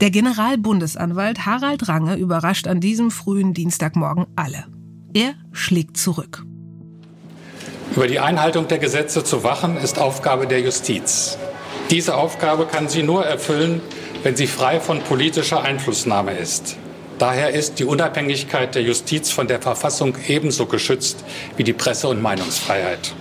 Der 0.00 0.10
Generalbundesanwalt 0.10 1.44
Harald 1.44 1.88
Range 1.88 2.14
überrascht 2.14 2.68
an 2.68 2.78
diesem 2.80 3.10
frühen 3.10 3.52
Dienstagmorgen 3.52 4.26
alle. 4.36 4.66
Er 5.12 5.34
schlägt 5.50 5.96
zurück. 5.96 6.44
Über 7.96 8.06
die 8.06 8.20
Einhaltung 8.20 8.68
der 8.68 8.78
Gesetze 8.78 9.24
zu 9.24 9.42
wachen, 9.42 9.76
ist 9.76 9.98
Aufgabe 9.98 10.46
der 10.46 10.60
Justiz. 10.60 11.36
Diese 11.90 12.16
Aufgabe 12.16 12.66
kann 12.66 12.88
sie 12.88 13.02
nur 13.02 13.24
erfüllen, 13.26 13.80
wenn 14.22 14.36
sie 14.36 14.46
frei 14.46 14.78
von 14.78 15.00
politischer 15.00 15.62
Einflussnahme 15.62 16.32
ist. 16.32 16.76
Daher 17.18 17.50
ist 17.50 17.80
die 17.80 17.84
Unabhängigkeit 17.84 18.76
der 18.76 18.82
Justiz 18.82 19.32
von 19.32 19.48
der 19.48 19.60
Verfassung 19.60 20.14
ebenso 20.28 20.66
geschützt 20.66 21.24
wie 21.56 21.64
die 21.64 21.72
Presse- 21.72 22.06
und 22.06 22.22
Meinungsfreiheit. 22.22 23.14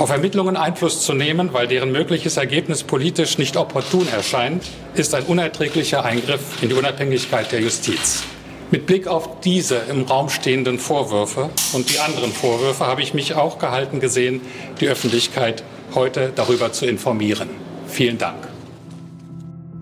Auf 0.00 0.08
Ermittlungen 0.08 0.56
Einfluss 0.56 1.02
zu 1.04 1.12
nehmen, 1.12 1.52
weil 1.52 1.68
deren 1.68 1.92
mögliches 1.92 2.38
Ergebnis 2.38 2.84
politisch 2.84 3.36
nicht 3.36 3.58
opportun 3.58 4.08
erscheint, 4.08 4.64
ist 4.94 5.14
ein 5.14 5.24
unerträglicher 5.24 6.06
Eingriff 6.06 6.62
in 6.62 6.70
die 6.70 6.74
Unabhängigkeit 6.74 7.52
der 7.52 7.60
Justiz. 7.60 8.24
Mit 8.70 8.86
Blick 8.86 9.06
auf 9.06 9.40
diese 9.40 9.74
im 9.90 10.04
Raum 10.04 10.30
stehenden 10.30 10.78
Vorwürfe 10.78 11.50
und 11.74 11.90
die 11.90 11.98
anderen 11.98 12.32
Vorwürfe 12.32 12.86
habe 12.86 13.02
ich 13.02 13.12
mich 13.12 13.34
auch 13.34 13.58
gehalten 13.58 14.00
gesehen, 14.00 14.40
die 14.80 14.88
Öffentlichkeit 14.88 15.64
heute 15.94 16.32
darüber 16.34 16.72
zu 16.72 16.86
informieren. 16.86 17.50
Vielen 17.86 18.16
Dank. 18.16 18.48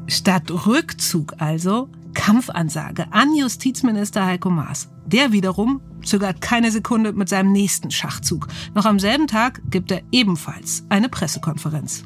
Statt 0.09 0.50
Rückzug 0.66 1.35
also 1.38 1.90
Kampfansage 2.14 3.07
an 3.12 3.37
Justizminister 3.37 4.26
Heiko 4.26 4.50
Maas. 4.50 4.88
Der 5.12 5.33
wiederum 5.33 5.81
zögert 6.05 6.42
keine 6.42 6.71
Sekunde 6.71 7.12
mit 7.14 7.31
seinem 7.31 7.51
nächsten 7.51 7.90
Schachzug. 7.90 8.49
Noch 8.75 8.85
am 8.85 8.99
selben 8.99 9.27
Tag 9.27 9.62
gibt 9.71 9.90
er 9.90 10.03
ebenfalls 10.12 10.83
eine 10.90 11.09
Pressekonferenz. 11.09 12.03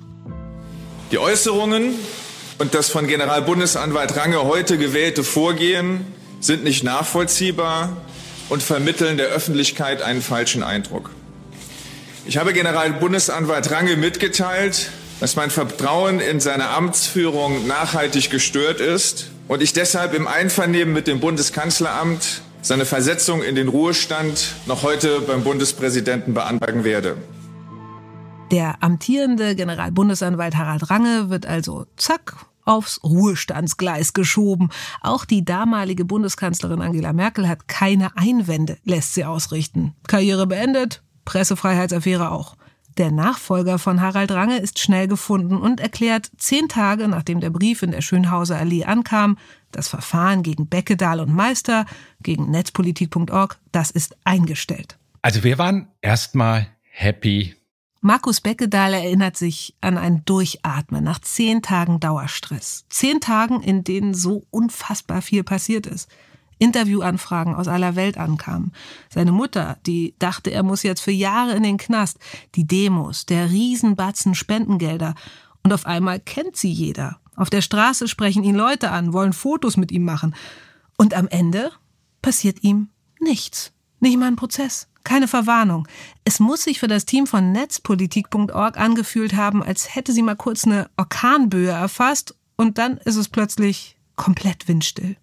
Die 1.11 1.19
Äußerungen 1.19 1.97
und 2.59 2.75
das 2.75 2.91
von 2.91 3.09
Generalbundesanwalt 3.09 4.17
Range 4.17 4.45
heute 4.45 4.79
gewählte 4.79 5.25
Vorgehen 5.25 6.07
sind 6.39 6.63
nicht 6.63 6.85
nachvollziehbar 6.85 7.97
und 8.49 8.63
vermitteln 8.63 9.17
der 9.17 9.27
Öffentlichkeit 9.27 10.01
einen 10.01 10.23
falschen 10.23 10.63
Eindruck. 10.63 11.11
Ich 12.25 12.37
habe 12.37 12.53
Generalbundesanwalt 12.53 13.69
Range 13.73 13.97
mitgeteilt, 13.97 14.93
dass 15.19 15.35
mein 15.35 15.51
Vertrauen 15.51 16.21
in 16.21 16.39
seine 16.39 16.69
Amtsführung 16.69 17.67
nachhaltig 17.67 18.31
gestört 18.31 18.81
ist 18.81 19.31
und 19.49 19.61
ich 19.61 19.73
deshalb 19.73 20.15
im 20.15 20.29
Einvernehmen 20.29 20.95
mit 20.95 21.09
dem 21.09 21.19
Bundeskanzleramt 21.19 22.43
seine 22.63 22.87
Versetzung 22.87 23.43
in 23.43 23.57
den 23.57 23.69
Ruhestand 23.69 24.55
noch 24.67 24.83
heute 24.83 25.21
beim 25.21 25.45
Bundespräsidenten 25.45 26.33
beantragen 26.33 26.85
werde. 26.85 27.17
Der 28.51 28.83
amtierende 28.83 29.57
Generalbundesanwalt 29.57 30.57
Harald 30.57 30.89
Range 30.91 31.29
wird 31.29 31.45
also 31.47 31.87
zack 31.97 32.37
aufs 32.65 33.03
Ruhestandsgleis 33.03 34.13
geschoben. 34.13 34.71
Auch 35.01 35.25
die 35.25 35.45
damalige 35.45 36.05
Bundeskanzlerin 36.05 36.81
Angela 36.81 37.13
Merkel 37.13 37.49
hat 37.49 37.67
keine 37.67 38.17
Einwände, 38.17 38.79
lässt 38.85 39.15
sie 39.15 39.25
ausrichten. 39.25 39.95
Karriere 40.07 40.47
beendet, 40.47 41.03
Pressefreiheitsaffäre 41.25 42.31
auch. 42.31 42.57
Der 42.99 43.11
Nachfolger 43.11 43.79
von 43.79 44.01
Harald 44.01 44.31
Range 44.33 44.59
ist 44.59 44.79
schnell 44.79 45.09
gefunden 45.09 45.57
und 45.57 45.81
erklärt 45.81 46.31
zehn 46.37 46.69
Tage 46.69 47.09
nachdem 47.09 47.41
der 47.41 47.51
Brief 47.51 47.83
in 47.83 47.91
der 47.91 48.03
Schönhauser 48.03 48.59
Allee 48.59 48.85
ankam, 48.85 49.39
das 49.71 49.89
Verfahren 49.89 50.43
gegen 50.43 50.67
Beckedahl 50.67 51.21
und 51.21 51.33
Meister, 51.33 51.87
gegen 52.23 52.51
netzpolitik.org, 52.51 53.59
das 53.73 53.91
ist 53.91 54.17
eingestellt. 54.25 54.99
Also 55.23 55.45
wir 55.45 55.57
waren 55.59 55.89
erstmal 56.03 56.67
happy, 56.91 57.55
Markus 58.05 58.41
Beckedahl 58.41 58.95
erinnert 58.95 59.37
sich 59.37 59.77
an 59.81 59.97
ein 59.97 60.25
Durchatmen 60.25 61.05
nach 61.05 61.21
zehn 61.21 61.63
Tagen 61.63 62.01
Dauerstress. 62.01 62.85
Zehn 62.89 63.21
Tagen, 63.21 63.63
in 63.63 63.85
denen 63.85 64.13
so 64.13 64.43
unfassbar 64.51 65.23
viel 65.23 65.45
passiert 65.45 65.87
ist. 65.87 66.09
Interviewanfragen 66.63 67.55
aus 67.57 67.67
aller 67.67 67.97
Welt 67.97 68.19
ankamen. 68.19 68.73
Seine 69.11 69.33
Mutter, 69.33 69.79
die 69.85 70.15
dachte, 70.21 70.51
er 70.53 70.63
muss 70.63 70.85
jetzt 70.85 71.01
für 71.01 71.11
Jahre 71.11 71.55
in 71.55 71.65
den 71.65 71.77
Knast. 71.77 72.19
Die 72.55 72.67
Demos, 72.67 73.27
der 73.27 73.51
Riesenbatzen 73.51 74.37
Spendengelder. 74.37 75.15
Und 75.65 75.73
auf 75.73 75.87
einmal 75.87 76.21
kennt 76.21 76.57
sie 76.57 76.71
jeder. 76.71 77.19
Auf 77.35 77.51
der 77.51 77.63
Straße 77.63 78.07
sprechen 78.07 78.45
ihn 78.45 78.55
Leute 78.55 78.93
an, 78.93 79.13
wollen 79.13 79.33
Fotos 79.33 79.77
mit 79.77 79.91
ihm 79.91 80.05
machen. 80.05 80.37
Und 80.97 81.15
am 81.15 81.27
Ende 81.27 81.73
passiert 82.21 82.63
ihm 82.63 82.91
nichts. 83.19 83.73
Nicht 83.99 84.17
mal 84.19 84.27
ein 84.27 84.37
Prozess. 84.37 84.89
Keine 85.03 85.27
Verwarnung. 85.27 85.89
Es 86.25 86.39
muss 86.39 86.63
sich 86.63 86.79
für 86.79 86.87
das 86.87 87.07
Team 87.07 87.27
von 87.27 87.51
netzpolitik.org 87.51 88.79
angefühlt 88.79 89.35
haben, 89.35 89.65
als 89.65 89.97
hätte 89.97 90.13
sie 90.13 90.23
mal 90.23 90.37
kurz 90.37 90.65
eine 90.65 90.91
Orkanböe 90.97 91.71
erfasst 91.71 92.37
und 92.55 92.79
dann 92.79 92.99
ist 92.99 93.17
es 93.17 93.29
plötzlich 93.29 93.97
komplett 94.15 94.69
windstill. 94.69 95.17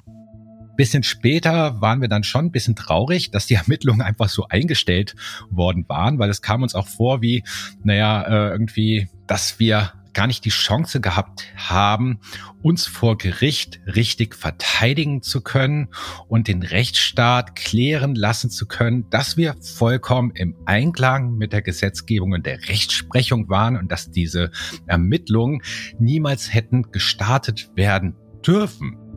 Bisschen 0.79 1.03
später 1.03 1.81
waren 1.81 1.99
wir 1.99 2.07
dann 2.07 2.23
schon 2.23 2.45
ein 2.45 2.51
bisschen 2.53 2.77
traurig, 2.77 3.31
dass 3.31 3.47
die 3.47 3.55
Ermittlungen 3.55 4.01
einfach 4.01 4.29
so 4.29 4.47
eingestellt 4.47 5.13
worden 5.49 5.83
waren, 5.89 6.19
weil 6.19 6.29
es 6.29 6.41
kam 6.41 6.63
uns 6.63 6.73
auch 6.73 6.87
vor 6.87 7.21
wie, 7.21 7.43
naja, 7.83 8.21
äh, 8.21 8.51
irgendwie, 8.51 9.09
dass 9.27 9.59
wir 9.59 9.91
gar 10.13 10.25
nicht 10.25 10.45
die 10.45 10.51
Chance 10.51 11.01
gehabt 11.01 11.43
haben, 11.57 12.21
uns 12.61 12.87
vor 12.87 13.17
Gericht 13.17 13.81
richtig 13.87 14.35
verteidigen 14.35 15.21
zu 15.21 15.41
können 15.41 15.89
und 16.29 16.47
den 16.47 16.63
Rechtsstaat 16.63 17.57
klären 17.57 18.15
lassen 18.15 18.49
zu 18.49 18.65
können, 18.65 19.09
dass 19.09 19.35
wir 19.35 19.55
vollkommen 19.61 20.31
im 20.33 20.55
Einklang 20.65 21.35
mit 21.35 21.51
der 21.51 21.61
Gesetzgebung 21.61 22.31
und 22.31 22.45
der 22.45 22.69
Rechtsprechung 22.69 23.49
waren 23.49 23.75
und 23.75 23.91
dass 23.91 24.11
diese 24.11 24.51
Ermittlungen 24.87 25.61
niemals 25.99 26.53
hätten 26.53 26.91
gestartet 26.93 27.69
werden 27.75 28.15
dürfen. 28.47 29.08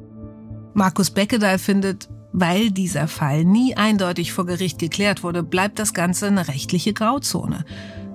Markus 0.75 1.11
Beckedahl 1.11 1.59
findet, 1.59 2.09
weil 2.33 2.71
dieser 2.71 3.09
Fall 3.09 3.45
nie 3.45 3.77
eindeutig 3.77 4.33
vor 4.33 4.47
Gericht 4.47 4.79
geklärt 4.79 5.23
wurde, 5.23 5.43
bleibt 5.43 5.79
das 5.79 5.93
Ganze 5.93 6.29
eine 6.29 6.49
rechtliche 6.49 6.95
Grauzone 6.95 7.65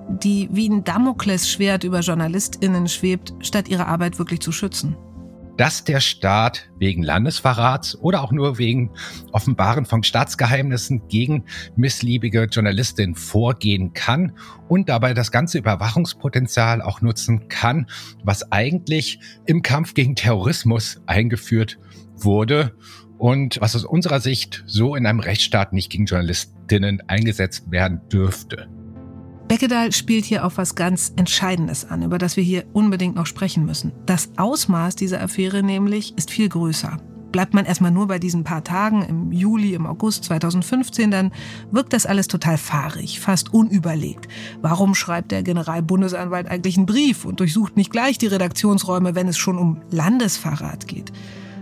die 0.08 0.48
wie 0.50 0.68
ein 0.68 0.84
Damoklesschwert 0.84 1.84
über 1.84 2.00
JournalistInnen 2.00 2.88
schwebt, 2.88 3.34
statt 3.40 3.68
ihre 3.68 3.86
Arbeit 3.86 4.18
wirklich 4.18 4.40
zu 4.40 4.52
schützen. 4.52 4.96
Dass 5.56 5.82
der 5.82 5.98
Staat 5.98 6.70
wegen 6.78 7.02
Landesverrats 7.02 7.98
oder 7.98 8.22
auch 8.22 8.30
nur 8.30 8.58
wegen 8.58 8.92
Offenbaren 9.32 9.86
von 9.86 10.04
Staatsgeheimnissen 10.04 11.08
gegen 11.08 11.46
missliebige 11.74 12.44
Journalistinnen 12.44 13.16
vorgehen 13.16 13.92
kann 13.92 14.36
und 14.68 14.88
dabei 14.88 15.14
das 15.14 15.32
ganze 15.32 15.58
Überwachungspotenzial 15.58 16.80
auch 16.80 17.00
nutzen 17.00 17.48
kann, 17.48 17.88
was 18.22 18.52
eigentlich 18.52 19.18
im 19.46 19.62
Kampf 19.62 19.94
gegen 19.94 20.14
Terrorismus 20.14 21.00
eingeführt 21.06 21.76
wurde 22.24 22.72
und 23.18 23.60
was 23.60 23.74
aus 23.74 23.84
unserer 23.84 24.20
Sicht 24.20 24.64
so 24.66 24.94
in 24.94 25.06
einem 25.06 25.20
Rechtsstaat 25.20 25.72
nicht 25.72 25.90
gegen 25.90 26.06
Journalistinnen 26.06 27.02
eingesetzt 27.08 27.70
werden 27.70 28.00
dürfte. 28.08 28.68
Beckedahl 29.48 29.92
spielt 29.92 30.26
hier 30.26 30.44
auf 30.44 30.58
was 30.58 30.74
ganz 30.74 31.12
Entscheidendes 31.16 31.86
an, 31.86 32.02
über 32.02 32.18
das 32.18 32.36
wir 32.36 32.44
hier 32.44 32.66
unbedingt 32.74 33.16
noch 33.16 33.26
sprechen 33.26 33.64
müssen. 33.64 33.92
Das 34.04 34.30
Ausmaß 34.36 34.94
dieser 34.94 35.22
Affäre 35.22 35.62
nämlich 35.62 36.16
ist 36.18 36.30
viel 36.30 36.50
größer. 36.50 36.98
Bleibt 37.32 37.54
man 37.54 37.64
erstmal 37.64 37.90
nur 37.90 38.08
bei 38.08 38.18
diesen 38.18 38.44
paar 38.44 38.64
Tagen 38.64 39.02
im 39.02 39.32
Juli, 39.32 39.74
im 39.74 39.86
August 39.86 40.24
2015, 40.24 41.10
dann 41.10 41.32
wirkt 41.70 41.92
das 41.92 42.06
alles 42.06 42.26
total 42.26 42.56
fahrig, 42.56 43.20
fast 43.20 43.52
unüberlegt. 43.52 44.28
Warum 44.62 44.94
schreibt 44.94 45.30
der 45.30 45.42
Generalbundesanwalt 45.42 46.48
eigentlich 46.48 46.76
einen 46.76 46.86
Brief 46.86 47.24
und 47.24 47.40
durchsucht 47.40 47.76
nicht 47.76 47.90
gleich 47.90 48.16
die 48.18 48.26
Redaktionsräume, 48.26 49.14
wenn 49.14 49.28
es 49.28 49.36
schon 49.36 49.58
um 49.58 49.82
Landesverrat 49.90 50.88
geht? 50.88 51.12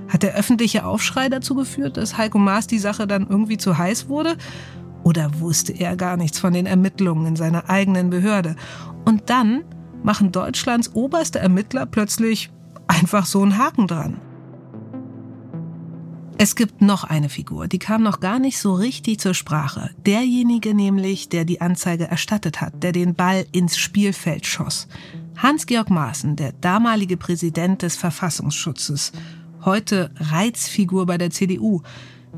Hat 0.08 0.22
der 0.22 0.34
öffentliche 0.34 0.84
Aufschrei 0.84 1.28
dazu 1.28 1.54
geführt, 1.54 1.96
dass 1.96 2.16
Heiko 2.16 2.38
Maas 2.38 2.66
die 2.66 2.78
Sache 2.78 3.06
dann 3.06 3.26
irgendwie 3.28 3.56
zu 3.56 3.76
heiß 3.76 4.08
wurde? 4.08 4.36
Oder 5.02 5.40
wusste 5.40 5.72
er 5.72 5.96
gar 5.96 6.16
nichts 6.16 6.38
von 6.38 6.52
den 6.52 6.66
Ermittlungen 6.66 7.26
in 7.26 7.36
seiner 7.36 7.68
eigenen 7.70 8.10
Behörde? 8.10 8.56
Und 9.04 9.30
dann 9.30 9.64
machen 10.02 10.32
Deutschlands 10.32 10.94
oberste 10.94 11.38
Ermittler 11.38 11.86
plötzlich 11.86 12.50
einfach 12.86 13.26
so 13.26 13.42
einen 13.42 13.58
Haken 13.58 13.86
dran. 13.86 14.20
Es 16.38 16.54
gibt 16.54 16.82
noch 16.82 17.04
eine 17.04 17.30
Figur, 17.30 17.66
die 17.66 17.78
kam 17.78 18.02
noch 18.02 18.20
gar 18.20 18.38
nicht 18.38 18.58
so 18.58 18.74
richtig 18.74 19.20
zur 19.20 19.32
Sprache. 19.32 19.90
Derjenige 20.04 20.74
nämlich, 20.74 21.30
der 21.30 21.46
die 21.46 21.62
Anzeige 21.62 22.08
erstattet 22.08 22.60
hat, 22.60 22.82
der 22.82 22.92
den 22.92 23.14
Ball 23.14 23.46
ins 23.52 23.78
Spielfeld 23.78 24.44
schoss. 24.44 24.86
Hans-Georg 25.38 25.88
Maaßen, 25.88 26.36
der 26.36 26.52
damalige 26.52 27.16
Präsident 27.16 27.80
des 27.80 27.96
Verfassungsschutzes, 27.96 29.12
heute 29.66 30.10
Reizfigur 30.18 31.04
bei 31.04 31.18
der 31.18 31.30
CDU, 31.30 31.82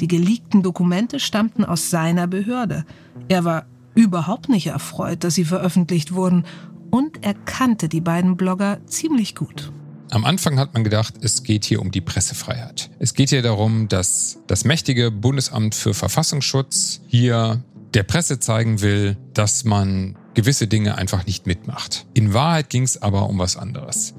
die 0.00 0.08
geleakten 0.08 0.62
Dokumente 0.64 1.20
stammten 1.20 1.64
aus 1.64 1.90
seiner 1.90 2.26
Behörde. 2.26 2.84
Er 3.28 3.44
war 3.44 3.66
überhaupt 3.94 4.48
nicht 4.48 4.66
erfreut, 4.66 5.22
dass 5.22 5.34
sie 5.34 5.44
veröffentlicht 5.44 6.12
wurden 6.12 6.44
und 6.90 7.24
er 7.24 7.34
kannte 7.34 7.88
die 7.88 8.00
beiden 8.00 8.36
Blogger 8.36 8.78
ziemlich 8.86 9.34
gut. 9.36 9.72
Am 10.10 10.24
Anfang 10.24 10.58
hat 10.58 10.72
man 10.72 10.84
gedacht, 10.84 11.14
es 11.20 11.42
geht 11.42 11.66
hier 11.66 11.82
um 11.82 11.90
die 11.90 12.00
Pressefreiheit. 12.00 12.90
Es 12.98 13.12
geht 13.12 13.28
hier 13.28 13.42
darum, 13.42 13.88
dass 13.88 14.38
das 14.46 14.64
mächtige 14.64 15.10
Bundesamt 15.10 15.74
für 15.74 15.92
Verfassungsschutz 15.92 17.02
hier 17.08 17.62
der 17.92 18.04
Presse 18.04 18.40
zeigen 18.40 18.80
will, 18.80 19.18
dass 19.34 19.64
man 19.64 20.16
gewisse 20.32 20.66
Dinge 20.66 20.96
einfach 20.96 21.26
nicht 21.26 21.46
mitmacht. 21.46 22.06
In 22.14 22.32
Wahrheit 22.32 22.70
ging 22.70 22.84
es 22.84 23.00
aber 23.02 23.28
um 23.28 23.38
was 23.38 23.56
anderes. 23.56 24.14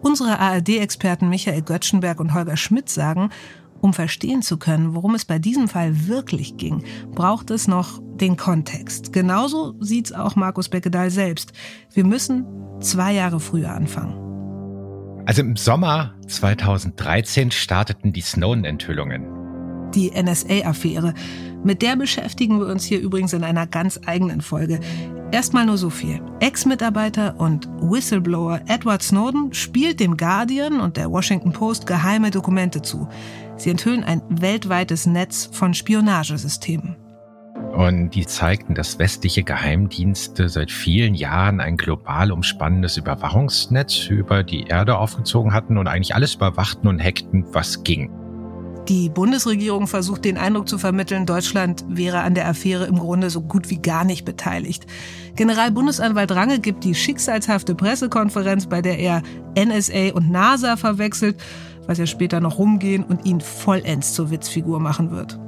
Unsere 0.00 0.38
ARD-Experten 0.38 1.28
Michael 1.28 1.62
Göttschenberg 1.62 2.20
und 2.20 2.34
Holger 2.34 2.56
Schmidt 2.56 2.88
sagen, 2.88 3.30
um 3.80 3.92
verstehen 3.92 4.42
zu 4.42 4.56
können, 4.56 4.94
worum 4.94 5.14
es 5.14 5.24
bei 5.24 5.38
diesem 5.38 5.68
Fall 5.68 6.08
wirklich 6.08 6.56
ging, 6.56 6.84
braucht 7.14 7.50
es 7.50 7.68
noch 7.68 8.00
den 8.16 8.36
Kontext. 8.36 9.12
Genauso 9.12 9.74
sieht's 9.80 10.12
auch 10.12 10.36
Markus 10.36 10.68
Beckedahl 10.68 11.10
selbst. 11.10 11.52
Wir 11.92 12.04
müssen 12.04 12.44
zwei 12.80 13.12
Jahre 13.12 13.40
früher 13.40 13.70
anfangen. 13.70 14.28
Also 15.26 15.42
im 15.42 15.56
Sommer 15.56 16.14
2013 16.26 17.50
starteten 17.50 18.12
die 18.12 18.22
Snowden-Enthüllungen. 18.22 19.26
Die 19.94 20.10
NSA-Affäre. 20.10 21.14
Mit 21.64 21.82
der 21.82 21.96
beschäftigen 21.96 22.60
wir 22.60 22.66
uns 22.66 22.84
hier 22.84 23.00
übrigens 23.00 23.32
in 23.32 23.44
einer 23.44 23.66
ganz 23.66 24.00
eigenen 24.06 24.40
Folge. 24.40 24.80
Erstmal 25.30 25.66
nur 25.66 25.76
so 25.76 25.90
viel. 25.90 26.20
Ex-Mitarbeiter 26.40 27.38
und 27.38 27.68
Whistleblower 27.80 28.60
Edward 28.66 29.02
Snowden 29.02 29.52
spielt 29.52 30.00
dem 30.00 30.16
Guardian 30.16 30.80
und 30.80 30.96
der 30.96 31.10
Washington 31.10 31.52
Post 31.52 31.86
geheime 31.86 32.30
Dokumente 32.30 32.80
zu. 32.80 33.08
Sie 33.56 33.70
enthüllen 33.70 34.04
ein 34.04 34.22
weltweites 34.28 35.06
Netz 35.06 35.50
von 35.52 35.74
Spionagesystemen. 35.74 36.96
Und 37.72 38.10
die 38.10 38.26
zeigten, 38.26 38.74
dass 38.74 38.98
westliche 38.98 39.42
Geheimdienste 39.42 40.48
seit 40.48 40.70
vielen 40.70 41.14
Jahren 41.14 41.60
ein 41.60 41.76
global 41.76 42.32
umspannendes 42.32 42.96
Überwachungsnetz 42.96 44.06
über 44.08 44.42
die 44.42 44.64
Erde 44.64 44.96
aufgezogen 44.96 45.52
hatten 45.52 45.76
und 45.76 45.86
eigentlich 45.86 46.14
alles 46.14 46.36
überwachten 46.36 46.88
und 46.88 47.00
hackten, 47.00 47.44
was 47.52 47.84
ging. 47.84 48.10
Die 48.88 49.10
Bundesregierung 49.10 49.86
versucht 49.86 50.24
den 50.24 50.38
Eindruck 50.38 50.66
zu 50.66 50.78
vermitteln, 50.78 51.26
Deutschland 51.26 51.84
wäre 51.88 52.20
an 52.20 52.34
der 52.34 52.48
Affäre 52.48 52.86
im 52.86 52.98
Grunde 52.98 53.28
so 53.28 53.42
gut 53.42 53.68
wie 53.68 53.82
gar 53.82 54.04
nicht 54.04 54.24
beteiligt. 54.24 54.86
Generalbundesanwalt 55.36 56.32
Range 56.32 56.58
gibt 56.58 56.84
die 56.84 56.94
schicksalshafte 56.94 57.74
Pressekonferenz, 57.74 58.66
bei 58.66 58.80
der 58.80 58.98
er 58.98 59.22
NSA 59.54 60.14
und 60.14 60.30
NASA 60.30 60.78
verwechselt, 60.78 61.36
was 61.86 61.98
ja 61.98 62.06
später 62.06 62.40
noch 62.40 62.58
rumgehen 62.58 63.04
und 63.04 63.26
ihn 63.26 63.42
vollends 63.42 64.14
zur 64.14 64.30
Witzfigur 64.30 64.80
machen 64.80 65.10
wird. 65.10 65.38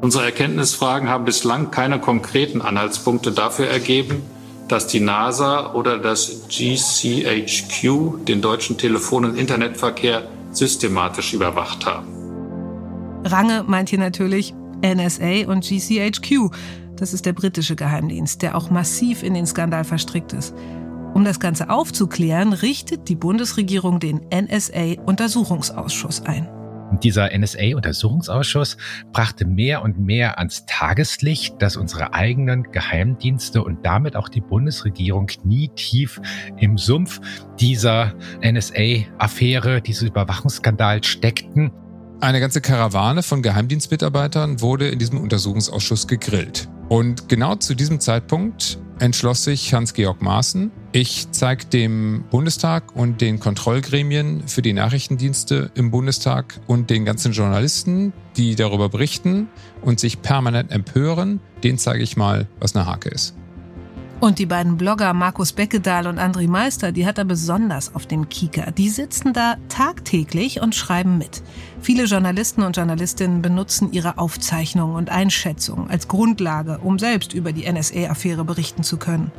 Unsere 0.00 0.24
Erkenntnisfragen 0.24 1.08
haben 1.08 1.24
bislang 1.24 1.72
keine 1.72 1.98
konkreten 1.98 2.62
Anhaltspunkte 2.62 3.32
dafür 3.32 3.66
ergeben, 3.66 4.22
dass 4.68 4.86
die 4.86 5.00
NASA 5.00 5.72
oder 5.74 5.98
das 5.98 6.42
GCHQ 6.48 8.24
den 8.26 8.40
deutschen 8.42 8.78
Telefon- 8.78 9.24
und 9.24 9.36
Internetverkehr 9.36 10.28
systematisch 10.52 11.34
überwacht 11.34 11.84
haben. 11.84 12.15
Range 13.26 13.64
meint 13.66 13.88
hier 13.90 13.98
natürlich 13.98 14.54
NSA 14.82 15.46
und 15.48 15.64
GCHQ. 15.64 16.50
Das 16.96 17.12
ist 17.12 17.26
der 17.26 17.32
britische 17.32 17.76
Geheimdienst, 17.76 18.42
der 18.42 18.56
auch 18.56 18.70
massiv 18.70 19.22
in 19.22 19.34
den 19.34 19.46
Skandal 19.46 19.84
verstrickt 19.84 20.32
ist. 20.32 20.54
Um 21.14 21.24
das 21.24 21.40
Ganze 21.40 21.70
aufzuklären, 21.70 22.52
richtet 22.52 23.08
die 23.08 23.16
Bundesregierung 23.16 24.00
den 24.00 24.20
NSA-Untersuchungsausschuss 24.30 26.22
ein. 26.22 26.48
Dieser 27.02 27.36
NSA-Untersuchungsausschuss 27.36 28.76
brachte 29.12 29.44
mehr 29.44 29.82
und 29.82 29.98
mehr 29.98 30.38
ans 30.38 30.66
Tageslicht, 30.66 31.60
dass 31.60 31.76
unsere 31.76 32.14
eigenen 32.14 32.70
Geheimdienste 32.70 33.64
und 33.64 33.84
damit 33.84 34.14
auch 34.14 34.28
die 34.28 34.40
Bundesregierung 34.40 35.26
knietief 35.26 36.20
im 36.58 36.78
Sumpf 36.78 37.20
dieser 37.58 38.14
NSA-Affäre, 38.40 39.82
dieses 39.82 40.02
Überwachungsskandals 40.02 41.06
steckten. 41.06 41.72
Eine 42.18 42.40
ganze 42.40 42.62
Karawane 42.62 43.22
von 43.22 43.42
Geheimdienstmitarbeitern 43.42 44.62
wurde 44.62 44.88
in 44.88 44.98
diesem 44.98 45.20
Untersuchungsausschuss 45.20 46.08
gegrillt. 46.08 46.66
Und 46.88 47.28
genau 47.28 47.56
zu 47.56 47.74
diesem 47.74 48.00
Zeitpunkt 48.00 48.78
entschloss 48.98 49.44
sich 49.44 49.74
Hans-Georg 49.74 50.22
Maaßen, 50.22 50.70
ich 50.92 51.30
zeige 51.30 51.66
dem 51.66 52.24
Bundestag 52.30 52.96
und 52.96 53.20
den 53.20 53.38
Kontrollgremien 53.38 54.48
für 54.48 54.62
die 54.62 54.72
Nachrichtendienste 54.72 55.70
im 55.74 55.90
Bundestag 55.90 56.58
und 56.66 56.88
den 56.88 57.04
ganzen 57.04 57.32
Journalisten, 57.32 58.14
die 58.38 58.54
darüber 58.54 58.88
berichten 58.88 59.48
und 59.82 60.00
sich 60.00 60.22
permanent 60.22 60.72
empören, 60.72 61.40
den 61.64 61.76
zeige 61.76 62.02
ich 62.02 62.16
mal, 62.16 62.48
was 62.60 62.74
eine 62.74 62.86
Hake 62.86 63.10
ist. 63.10 63.34
Und 64.18 64.38
die 64.38 64.46
beiden 64.46 64.78
Blogger 64.78 65.12
Markus 65.12 65.52
Beckedahl 65.52 66.06
und 66.06 66.18
André 66.18 66.48
Meister, 66.48 66.90
die 66.90 67.06
hat 67.06 67.18
er 67.18 67.26
besonders 67.26 67.94
auf 67.94 68.06
dem 68.06 68.30
Kieker. 68.30 68.70
Die 68.70 68.88
sitzen 68.88 69.34
da 69.34 69.56
tagtäglich 69.68 70.62
und 70.62 70.74
schreiben 70.74 71.18
mit. 71.18 71.42
Viele 71.82 72.04
Journalisten 72.04 72.62
und 72.62 72.76
Journalistinnen 72.76 73.42
benutzen 73.42 73.92
ihre 73.92 74.16
Aufzeichnungen 74.16 74.96
und 74.96 75.10
Einschätzungen 75.10 75.90
als 75.90 76.08
Grundlage, 76.08 76.78
um 76.78 76.98
selbst 76.98 77.34
über 77.34 77.52
die 77.52 77.70
NSA-Affäre 77.70 78.44
berichten 78.44 78.82
zu 78.82 78.96
können. 78.96 79.32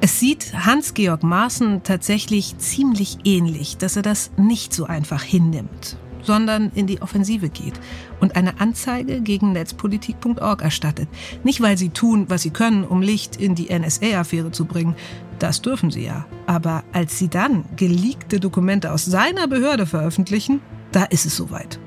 Es 0.00 0.20
sieht 0.20 0.52
Hans-Georg 0.54 1.24
Maaßen 1.24 1.82
tatsächlich 1.82 2.58
ziemlich 2.58 3.18
ähnlich, 3.24 3.76
dass 3.76 3.96
er 3.96 4.02
das 4.02 4.30
nicht 4.36 4.72
so 4.72 4.84
einfach 4.84 5.22
hinnimmt 5.22 5.96
sondern 6.26 6.70
in 6.74 6.86
die 6.86 7.00
Offensive 7.02 7.48
geht 7.48 7.74
und 8.20 8.36
eine 8.36 8.60
Anzeige 8.60 9.20
gegen 9.20 9.52
netzpolitik.org 9.52 10.62
erstattet. 10.62 11.08
Nicht, 11.44 11.60
weil 11.60 11.78
sie 11.78 11.90
tun, 11.90 12.26
was 12.28 12.42
sie 12.42 12.50
können, 12.50 12.84
um 12.84 13.02
Licht 13.02 13.36
in 13.36 13.54
die 13.54 13.68
NSA-Affäre 13.76 14.50
zu 14.50 14.64
bringen. 14.64 14.96
Das 15.38 15.62
dürfen 15.62 15.90
sie 15.90 16.04
ja. 16.04 16.26
Aber 16.46 16.84
als 16.92 17.18
sie 17.18 17.28
dann 17.28 17.64
geleakte 17.76 18.40
Dokumente 18.40 18.92
aus 18.92 19.04
seiner 19.04 19.46
Behörde 19.48 19.86
veröffentlichen, 19.86 20.60
da 20.92 21.04
ist 21.04 21.26
es 21.26 21.36
soweit. 21.36 21.78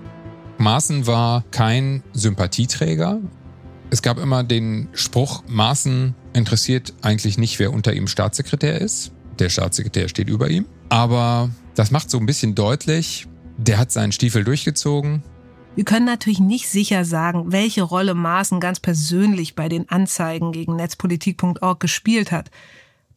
Maaßen 0.58 1.08
war 1.08 1.44
kein 1.52 2.04
Sympathieträger. 2.14 3.20
Es 3.92 4.02
gab 4.02 4.20
immer 4.20 4.44
den 4.44 4.90
Spruch, 4.94 5.44
Maaßen 5.48 6.14
interessiert 6.34 6.94
eigentlich 7.02 7.38
nicht, 7.38 7.60
wer 7.60 7.74
unter 7.74 7.94
ihm 7.94 8.08
Staatssekretär 8.08 8.80
ist. 8.80 9.12
Der 9.40 9.50
Staatssekretär 9.50 10.10
steht 10.10 10.30
über 10.30 10.50
ihm. 10.50 10.66
Aber 10.90 11.50
das 11.76 11.92
macht 11.92 12.10
so 12.10 12.20
ein 12.20 12.26
bisschen 12.26 12.56
deutlich, 12.56 13.28
der 13.60 13.78
hat 13.78 13.92
seinen 13.92 14.12
Stiefel 14.12 14.44
durchgezogen. 14.44 15.24
Wir 15.76 15.86
können 15.86 16.06
natürlich 16.06 16.40
nicht 16.40 16.68
sicher 16.68 17.06
sagen, 17.06 17.52
welche 17.52 17.84
Rolle 17.84 18.14
Maaßen 18.14 18.60
ganz 18.60 18.80
persönlich 18.80 19.56
bei 19.56 19.70
den 19.70 19.90
Anzeigen 19.90 20.52
gegen 20.52 20.76
netzpolitik.org 20.76 21.80
gespielt 21.80 22.32
hat. 22.32 22.50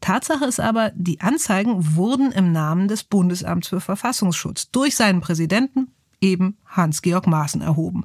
Tatsache 0.01 0.45
ist 0.45 0.61
aber, 0.61 0.93
die 0.95 1.21
Anzeigen 1.21 1.95
wurden 1.97 2.33
im 2.33 2.53
Namen 2.53 2.89
des 2.89 3.05
Bundesamts 3.05 3.69
für 3.69 3.81
Verfassungsschutz 3.81 4.71
durch 4.71 4.97
seinen 4.97 5.21
Präsidenten, 5.21 5.89
eben 6.21 6.57
Hans-Georg 6.67 7.27
Maaßen, 7.27 7.63
erhoben. 7.63 8.05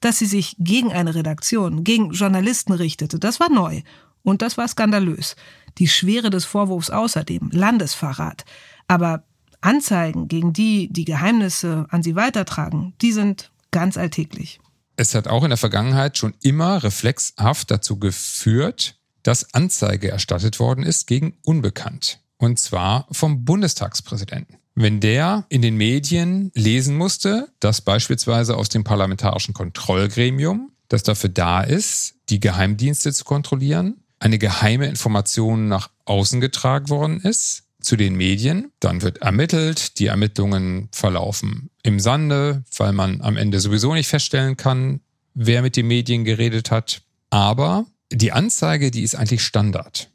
Dass 0.00 0.18
sie 0.18 0.26
sich 0.26 0.56
gegen 0.58 0.92
eine 0.92 1.14
Redaktion, 1.14 1.84
gegen 1.84 2.10
Journalisten 2.12 2.72
richtete, 2.72 3.18
das 3.18 3.38
war 3.38 3.50
neu. 3.50 3.82
Und 4.22 4.42
das 4.42 4.58
war 4.58 4.66
skandalös. 4.66 5.36
Die 5.78 5.88
Schwere 5.88 6.30
des 6.30 6.44
Vorwurfs 6.44 6.90
außerdem, 6.90 7.50
Landesverrat. 7.52 8.44
Aber 8.88 9.24
Anzeigen 9.60 10.28
gegen 10.28 10.52
die, 10.52 10.88
die 10.92 11.04
Geheimnisse 11.04 11.86
an 11.90 12.02
sie 12.02 12.16
weitertragen, 12.16 12.94
die 13.00 13.12
sind 13.12 13.50
ganz 13.70 13.96
alltäglich. 13.96 14.60
Es 14.96 15.14
hat 15.14 15.28
auch 15.28 15.44
in 15.44 15.50
der 15.50 15.56
Vergangenheit 15.56 16.18
schon 16.18 16.34
immer 16.42 16.82
reflexhaft 16.82 17.70
dazu 17.70 17.98
geführt, 17.98 18.96
dass 19.22 19.54
Anzeige 19.54 20.10
erstattet 20.10 20.60
worden 20.60 20.84
ist 20.84 21.06
gegen 21.06 21.34
Unbekannt. 21.44 22.20
Und 22.38 22.58
zwar 22.58 23.06
vom 23.10 23.44
Bundestagspräsidenten. 23.44 24.56
Wenn 24.74 25.00
der 25.00 25.44
in 25.48 25.62
den 25.62 25.76
Medien 25.76 26.50
lesen 26.54 26.96
musste, 26.96 27.52
dass 27.60 27.82
beispielsweise 27.82 28.56
aus 28.56 28.68
dem 28.68 28.84
parlamentarischen 28.84 29.52
Kontrollgremium, 29.52 30.70
das 30.88 31.02
dafür 31.02 31.30
da 31.30 31.62
ist, 31.62 32.14
die 32.30 32.40
Geheimdienste 32.40 33.12
zu 33.12 33.24
kontrollieren, 33.24 34.02
eine 34.18 34.38
geheime 34.38 34.86
Information 34.86 35.68
nach 35.68 35.90
außen 36.04 36.40
getragen 36.40 36.88
worden 36.88 37.20
ist, 37.20 37.64
zu 37.80 37.96
den 37.96 38.14
Medien. 38.14 38.72
Dann 38.80 39.02
wird 39.02 39.18
ermittelt. 39.18 39.98
Die 39.98 40.06
Ermittlungen 40.06 40.88
verlaufen 40.92 41.70
im 41.82 42.00
Sande, 42.00 42.64
weil 42.76 42.92
man 42.92 43.20
am 43.20 43.36
Ende 43.36 43.60
sowieso 43.60 43.94
nicht 43.94 44.08
feststellen 44.08 44.56
kann, 44.56 45.00
wer 45.34 45.62
mit 45.62 45.76
den 45.76 45.86
Medien 45.86 46.24
geredet 46.24 46.70
hat. 46.70 47.02
Aber 47.30 47.86
die 48.12 48.32
Anzeige, 48.32 48.90
die 48.90 49.02
ist 49.02 49.14
eigentlich 49.14 49.42
Standard. 49.42 50.10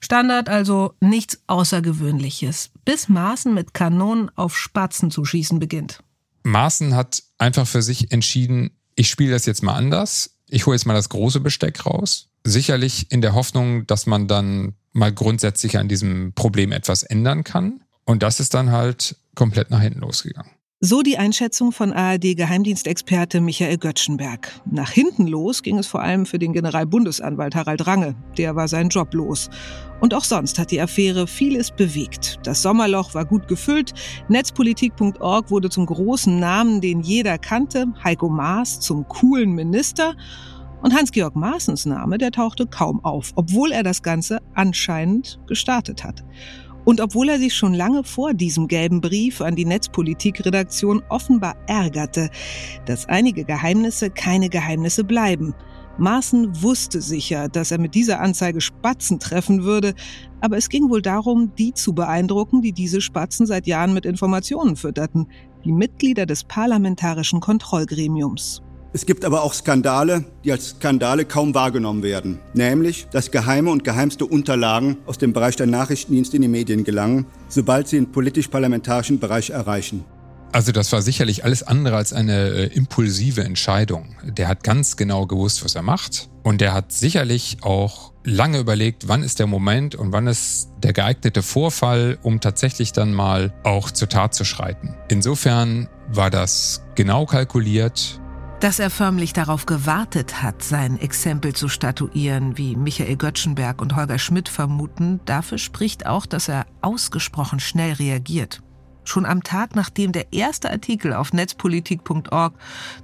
Standard 0.00 0.48
also 0.48 0.94
nichts 1.00 1.40
Außergewöhnliches, 1.48 2.70
bis 2.84 3.08
Maaßen 3.08 3.52
mit 3.52 3.74
Kanonen 3.74 4.30
auf 4.36 4.56
Spatzen 4.56 5.10
zu 5.10 5.24
schießen 5.24 5.58
beginnt. 5.58 6.00
Maaßen 6.44 6.94
hat 6.94 7.22
einfach 7.36 7.66
für 7.66 7.82
sich 7.82 8.12
entschieden, 8.12 8.70
ich 8.94 9.10
spiele 9.10 9.32
das 9.32 9.46
jetzt 9.46 9.62
mal 9.62 9.74
anders. 9.74 10.38
Ich 10.48 10.66
hole 10.66 10.76
jetzt 10.76 10.86
mal 10.86 10.94
das 10.94 11.08
große 11.08 11.40
Besteck 11.40 11.84
raus. 11.84 12.28
Sicherlich 12.44 13.10
in 13.10 13.20
der 13.20 13.34
Hoffnung, 13.34 13.86
dass 13.86 14.06
man 14.06 14.28
dann 14.28 14.74
mal 14.92 15.12
grundsätzlich 15.12 15.78
an 15.78 15.88
diesem 15.88 16.32
Problem 16.34 16.72
etwas 16.72 17.02
ändern 17.02 17.44
kann. 17.44 17.80
Und 18.04 18.22
das 18.22 18.40
ist 18.40 18.54
dann 18.54 18.72
halt 18.72 19.16
komplett 19.34 19.70
nach 19.70 19.80
hinten 19.80 20.00
losgegangen. 20.00 20.50
So 20.80 21.02
die 21.02 21.18
Einschätzung 21.18 21.72
von 21.72 21.92
ARD-Geheimdienstexperte 21.92 23.40
Michael 23.40 23.78
Göttschenberg. 23.78 24.60
Nach 24.70 24.92
hinten 24.92 25.26
los 25.26 25.64
ging 25.64 25.76
es 25.76 25.88
vor 25.88 26.02
allem 26.02 26.24
für 26.24 26.38
den 26.38 26.52
Generalbundesanwalt 26.52 27.56
Harald 27.56 27.84
Range. 27.84 28.14
Der 28.36 28.54
war 28.54 28.68
sein 28.68 28.88
Job 28.88 29.12
los. 29.12 29.50
Und 30.00 30.14
auch 30.14 30.22
sonst 30.22 30.56
hat 30.56 30.70
die 30.70 30.80
Affäre 30.80 31.26
vieles 31.26 31.72
bewegt. 31.72 32.38
Das 32.44 32.62
Sommerloch 32.62 33.12
war 33.14 33.24
gut 33.24 33.48
gefüllt. 33.48 33.92
Netzpolitik.org 34.28 35.50
wurde 35.50 35.68
zum 35.68 35.84
großen 35.84 36.38
Namen, 36.38 36.80
den 36.80 37.00
jeder 37.00 37.38
kannte. 37.38 37.86
Heiko 38.04 38.28
Maas 38.28 38.78
zum 38.78 39.08
coolen 39.08 39.56
Minister. 39.56 40.14
Und 40.82 40.94
Hans-Georg 40.94 41.34
Maaßens 41.34 41.86
Name, 41.86 42.18
der 42.18 42.30
tauchte 42.30 42.66
kaum 42.66 43.04
auf, 43.04 43.32
obwohl 43.34 43.72
er 43.72 43.82
das 43.82 44.02
Ganze 44.02 44.38
anscheinend 44.54 45.40
gestartet 45.46 46.04
hat. 46.04 46.24
Und 46.84 47.00
obwohl 47.00 47.28
er 47.28 47.38
sich 47.38 47.54
schon 47.54 47.74
lange 47.74 48.04
vor 48.04 48.32
diesem 48.32 48.68
gelben 48.68 49.00
Brief 49.00 49.40
an 49.40 49.56
die 49.56 49.64
Netzpolitik-Redaktion 49.64 51.02
offenbar 51.08 51.56
ärgerte, 51.66 52.30
dass 52.86 53.06
einige 53.06 53.44
Geheimnisse 53.44 54.10
keine 54.10 54.48
Geheimnisse 54.48 55.04
bleiben. 55.04 55.54
Maaßen 55.98 56.62
wusste 56.62 57.00
sicher, 57.00 57.48
dass 57.48 57.72
er 57.72 57.78
mit 57.78 57.96
dieser 57.96 58.20
Anzeige 58.20 58.60
Spatzen 58.60 59.18
treffen 59.18 59.64
würde, 59.64 59.94
aber 60.40 60.56
es 60.56 60.68
ging 60.68 60.88
wohl 60.88 61.02
darum, 61.02 61.52
die 61.56 61.74
zu 61.74 61.92
beeindrucken, 61.92 62.62
die 62.62 62.72
diese 62.72 63.00
Spatzen 63.00 63.46
seit 63.46 63.66
Jahren 63.66 63.92
mit 63.92 64.06
Informationen 64.06 64.76
fütterten, 64.76 65.26
die 65.64 65.72
Mitglieder 65.72 66.24
des 66.24 66.44
parlamentarischen 66.44 67.40
Kontrollgremiums. 67.40 68.62
Es 68.94 69.04
gibt 69.04 69.26
aber 69.26 69.42
auch 69.42 69.52
Skandale, 69.52 70.24
die 70.44 70.52
als 70.52 70.70
Skandale 70.70 71.26
kaum 71.26 71.54
wahrgenommen 71.54 72.02
werden. 72.02 72.38
Nämlich, 72.54 73.06
dass 73.10 73.30
geheime 73.30 73.70
und 73.70 73.84
geheimste 73.84 74.24
Unterlagen 74.24 74.96
aus 75.04 75.18
dem 75.18 75.34
Bereich 75.34 75.56
der 75.56 75.66
Nachrichtendienste 75.66 76.36
in 76.36 76.42
die 76.42 76.48
Medien 76.48 76.84
gelangen, 76.84 77.26
sobald 77.48 77.88
sie 77.88 77.96
den 77.96 78.10
politisch-parlamentarischen 78.10 79.18
Bereich 79.18 79.50
erreichen. 79.50 80.04
Also 80.52 80.72
das 80.72 80.90
war 80.92 81.02
sicherlich 81.02 81.44
alles 81.44 81.62
andere 81.62 81.96
als 81.96 82.14
eine 82.14 82.48
äh, 82.48 82.64
impulsive 82.74 83.44
Entscheidung. 83.44 84.16
Der 84.24 84.48
hat 84.48 84.64
ganz 84.64 84.96
genau 84.96 85.26
gewusst, 85.26 85.62
was 85.62 85.74
er 85.74 85.82
macht. 85.82 86.30
Und 86.42 86.62
der 86.62 86.72
hat 86.72 86.90
sicherlich 86.90 87.58
auch 87.60 88.14
lange 88.24 88.58
überlegt, 88.58 89.08
wann 89.08 89.22
ist 89.22 89.38
der 89.38 89.46
Moment 89.46 89.96
und 89.96 90.12
wann 90.12 90.26
ist 90.26 90.70
der 90.82 90.94
geeignete 90.94 91.42
Vorfall, 91.42 92.16
um 92.22 92.40
tatsächlich 92.40 92.92
dann 92.92 93.12
mal 93.12 93.52
auch 93.64 93.90
zur 93.90 94.08
Tat 94.08 94.32
zu 94.32 94.46
schreiten. 94.46 94.94
Insofern 95.08 95.90
war 96.10 96.30
das 96.30 96.82
genau 96.94 97.26
kalkuliert 97.26 98.18
dass 98.60 98.80
er 98.80 98.90
förmlich 98.90 99.32
darauf 99.32 99.66
gewartet 99.66 100.42
hat, 100.42 100.62
sein 100.62 100.98
Exempel 100.98 101.54
zu 101.54 101.68
statuieren, 101.68 102.58
wie 102.58 102.74
Michael 102.74 103.16
Göttschenberg 103.16 103.80
und 103.80 103.94
Holger 103.94 104.18
Schmidt 104.18 104.48
vermuten, 104.48 105.20
dafür 105.26 105.58
spricht 105.58 106.06
auch, 106.06 106.26
dass 106.26 106.48
er 106.48 106.66
ausgesprochen 106.80 107.60
schnell 107.60 107.92
reagiert. 107.92 108.60
Schon 109.04 109.26
am 109.26 109.42
Tag, 109.42 109.74
nachdem 109.74 110.12
der 110.12 110.32
erste 110.32 110.70
Artikel 110.70 111.14
auf 111.14 111.32
netzpolitik.org 111.32 112.54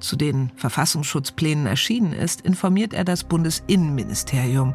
zu 0.01 0.17
den 0.17 0.51
Verfassungsschutzplänen 0.57 1.67
erschienen 1.67 2.12
ist, 2.12 2.40
informiert 2.40 2.93
er 2.93 3.05
das 3.05 3.25
Bundesinnenministerium. 3.25 4.75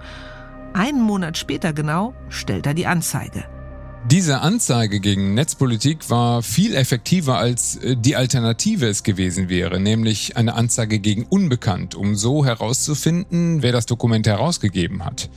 Einen 0.73 1.01
Monat 1.01 1.37
später 1.37 1.73
genau 1.73 2.13
stellt 2.29 2.65
er 2.65 2.73
die 2.73 2.87
Anzeige. 2.87 3.58
Diese 4.07 4.39
Anzeige 4.39 4.99
gegen 5.01 5.33
Netzpolitik 5.33 6.09
war 6.09 6.41
viel 6.41 6.73
effektiver 6.73 7.37
als 7.37 7.75
äh, 7.75 7.95
die 7.97 8.15
Alternative 8.15 8.87
es 8.87 9.03
gewesen 9.03 9.49
wäre, 9.49 9.79
nämlich 9.79 10.37
eine 10.37 10.53
Anzeige 10.55 10.99
gegen 10.99 11.25
Unbekannt, 11.25 11.95
um 11.95 12.15
so 12.15 12.45
herauszufinden, 12.45 13.61
wer 13.61 13.71
das 13.71 13.85
Dokument 13.85 14.25
herausgegeben 14.25 15.03
hat. 15.05 15.29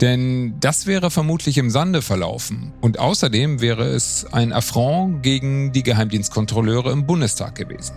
Denn 0.00 0.54
das 0.58 0.86
wäre 0.86 1.10
vermutlich 1.10 1.58
im 1.58 1.70
Sande 1.70 2.02
verlaufen. 2.02 2.72
Und 2.80 2.98
außerdem 2.98 3.60
wäre 3.60 3.84
es 3.84 4.26
ein 4.32 4.52
Affront 4.52 5.22
gegen 5.22 5.70
die 5.72 5.82
Geheimdienstkontrolleure 5.82 6.90
im 6.90 7.06
Bundestag 7.06 7.54
gewesen. 7.54 7.94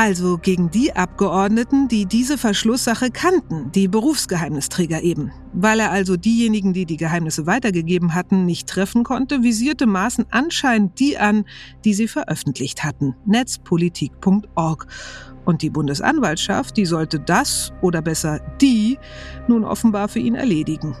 Also 0.00 0.38
gegen 0.38 0.70
die 0.70 0.94
Abgeordneten, 0.94 1.88
die 1.88 2.06
diese 2.06 2.38
Verschlusssache 2.38 3.10
kannten, 3.10 3.72
die 3.72 3.88
Berufsgeheimnisträger 3.88 5.02
eben. 5.02 5.32
Weil 5.52 5.80
er 5.80 5.90
also 5.90 6.16
diejenigen, 6.16 6.72
die 6.72 6.86
die 6.86 6.96
Geheimnisse 6.96 7.46
weitergegeben 7.46 8.14
hatten, 8.14 8.46
nicht 8.46 8.68
treffen 8.68 9.02
konnte, 9.02 9.42
visierte 9.42 9.86
Maaßen 9.88 10.26
anscheinend 10.30 11.00
die 11.00 11.18
an, 11.18 11.46
die 11.84 11.94
sie 11.94 12.06
veröffentlicht 12.06 12.84
hatten. 12.84 13.16
Netzpolitik.org. 13.26 14.86
Und 15.44 15.62
die 15.62 15.70
Bundesanwaltschaft, 15.70 16.76
die 16.76 16.86
sollte 16.86 17.18
das, 17.18 17.72
oder 17.82 18.00
besser 18.00 18.38
die, 18.60 18.98
nun 19.48 19.64
offenbar 19.64 20.06
für 20.06 20.20
ihn 20.20 20.36
erledigen. 20.36 20.94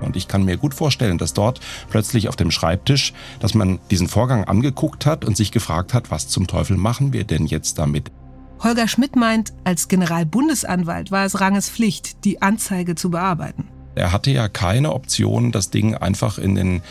Und 0.00 0.16
ich 0.16 0.26
kann 0.26 0.44
mir 0.44 0.56
gut 0.56 0.74
vorstellen, 0.74 1.18
dass 1.18 1.34
dort 1.34 1.60
plötzlich 1.88 2.28
auf 2.28 2.34
dem 2.34 2.50
Schreibtisch, 2.50 3.12
dass 3.38 3.54
man 3.54 3.78
diesen 3.92 4.08
Vorgang 4.08 4.42
angeguckt 4.42 5.06
hat 5.06 5.24
und 5.24 5.36
sich 5.36 5.52
gefragt 5.52 5.94
hat, 5.94 6.10
was 6.10 6.26
zum 6.26 6.48
Teufel 6.48 6.76
machen 6.76 7.12
wir 7.12 7.22
denn 7.22 7.46
jetzt 7.46 7.78
damit? 7.78 8.10
Holger 8.62 8.88
Schmidt 8.88 9.16
meint, 9.16 9.54
als 9.64 9.88
Generalbundesanwalt 9.88 11.10
war 11.10 11.24
es 11.24 11.40
Ranges 11.40 11.70
Pflicht, 11.70 12.24
die 12.24 12.42
Anzeige 12.42 12.94
zu 12.94 13.10
bearbeiten. 13.10 13.68
Er 13.94 14.12
hatte 14.12 14.30
ja 14.30 14.48
keine 14.48 14.92
Option, 14.92 15.50
das 15.50 15.70
Ding 15.70 15.94
einfach 15.94 16.38
in 16.38 16.54
den 16.54 16.82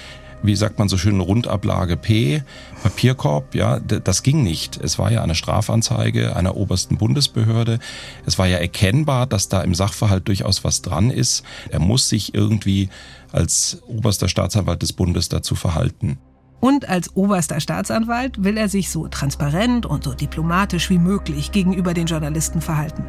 wie 0.42 0.56
sagt 0.56 0.80
man 0.80 0.88
so 0.88 0.98
schön, 0.98 1.20
Rundablage 1.20 1.98
P, 1.98 2.44
Papierkorb, 2.82 3.56
ja, 3.56 3.80
das 3.80 4.24
ging 4.24 4.44
nicht. 4.44 4.78
Es 4.78 4.98
war 4.98 5.12
ja 5.12 5.22
eine 5.22 5.36
Strafanzeige 5.36 6.36
einer 6.36 6.56
obersten 6.56 6.98
Bundesbehörde. 6.98 7.80
Es 8.26 8.38
war 8.38 8.48
ja 8.48 8.58
erkennbar, 8.58 9.28
dass 9.28 9.50
da 9.50 9.62
im 9.62 9.76
Sachverhalt 9.76 10.28
durchaus 10.28 10.64
was 10.64 10.82
dran 10.82 11.12
ist. 11.12 11.44
Er 11.70 11.80
muss 11.80 12.08
sich 12.10 12.34
irgendwie 12.34 12.90
als 13.32 13.82
oberster 13.88 14.30
Staatsanwalt 14.30 14.82
des 14.82 14.94
Bundes 14.94 15.30
dazu 15.30 15.56
verhalten. 15.56 16.18
Und 16.60 16.90
als 16.90 17.16
oberster 17.16 17.60
Staatsanwalt 17.60 18.44
will 18.44 18.58
er 18.58 18.70
sich 18.70 18.90
so 18.90 19.08
transparent 19.08 19.86
und 19.86 20.04
so 20.04 20.14
diplomatisch 20.14 20.90
wie 20.90 20.98
möglich 20.98 21.52
gegenüber 21.52 21.94
den 21.94 22.08
Journalisten 22.08 22.62
verhalten. 22.62 23.06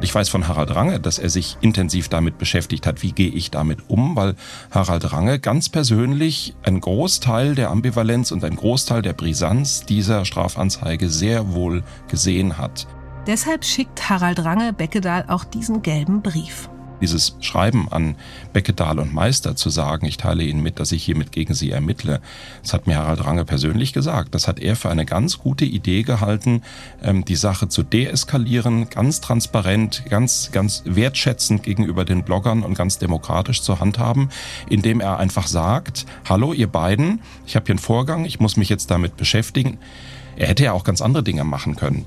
Ich 0.00 0.14
weiß 0.14 0.28
von 0.28 0.46
Harald 0.46 0.74
Range, 0.76 1.00
dass 1.00 1.18
er 1.18 1.28
sich 1.28 1.56
intensiv 1.60 2.08
damit 2.08 2.38
beschäftigt 2.38 2.86
hat, 2.86 3.02
wie 3.02 3.10
gehe 3.10 3.30
ich 3.30 3.50
damit 3.50 3.88
um, 3.88 4.14
weil 4.14 4.36
Harald 4.70 5.12
Range 5.12 5.40
ganz 5.40 5.68
persönlich 5.68 6.54
einen 6.62 6.80
Großteil 6.80 7.56
der 7.56 7.70
Ambivalenz 7.70 8.30
und 8.30 8.44
einen 8.44 8.56
Großteil 8.56 9.02
der 9.02 9.12
Brisanz 9.12 9.84
dieser 9.84 10.24
Strafanzeige 10.24 11.08
sehr 11.08 11.52
wohl 11.52 11.82
gesehen 12.06 12.58
hat. 12.58 12.86
Deshalb 13.26 13.64
schickt 13.64 14.08
Harald 14.08 14.44
Range 14.44 14.72
Beckedahl 14.72 15.24
auch 15.26 15.42
diesen 15.42 15.82
gelben 15.82 16.22
Brief 16.22 16.68
dieses 17.00 17.36
Schreiben 17.40 17.90
an 17.90 18.16
Beckedahl 18.52 18.98
und 18.98 19.12
Meister 19.12 19.56
zu 19.56 19.70
sagen, 19.70 20.06
ich 20.06 20.16
teile 20.16 20.42
Ihnen 20.42 20.62
mit, 20.62 20.80
dass 20.80 20.92
ich 20.92 21.04
hiermit 21.04 21.32
gegen 21.32 21.54
Sie 21.54 21.70
ermittle, 21.70 22.20
das 22.62 22.72
hat 22.72 22.86
mir 22.86 22.96
Harald 22.96 23.24
Range 23.24 23.44
persönlich 23.44 23.92
gesagt. 23.92 24.34
Das 24.34 24.48
hat 24.48 24.58
er 24.58 24.76
für 24.76 24.90
eine 24.90 25.04
ganz 25.04 25.38
gute 25.38 25.64
Idee 25.64 26.02
gehalten, 26.02 26.62
ähm, 27.02 27.24
die 27.24 27.36
Sache 27.36 27.68
zu 27.68 27.82
deeskalieren, 27.82 28.90
ganz 28.90 29.20
transparent, 29.20 30.04
ganz, 30.08 30.50
ganz 30.52 30.82
wertschätzend 30.84 31.62
gegenüber 31.62 32.04
den 32.04 32.24
Bloggern 32.24 32.62
und 32.62 32.74
ganz 32.74 32.98
demokratisch 32.98 33.62
zu 33.62 33.80
handhaben, 33.80 34.28
indem 34.68 35.00
er 35.00 35.18
einfach 35.18 35.46
sagt, 35.46 36.06
hallo 36.28 36.52
ihr 36.52 36.68
beiden, 36.68 37.20
ich 37.46 37.56
habe 37.56 37.66
hier 37.66 37.74
einen 37.74 37.78
Vorgang, 37.78 38.24
ich 38.24 38.40
muss 38.40 38.56
mich 38.56 38.68
jetzt 38.68 38.90
damit 38.90 39.16
beschäftigen. 39.16 39.78
Er 40.36 40.48
hätte 40.48 40.64
ja 40.64 40.72
auch 40.72 40.84
ganz 40.84 41.00
andere 41.00 41.22
Dinge 41.22 41.44
machen 41.44 41.76
können 41.76 42.06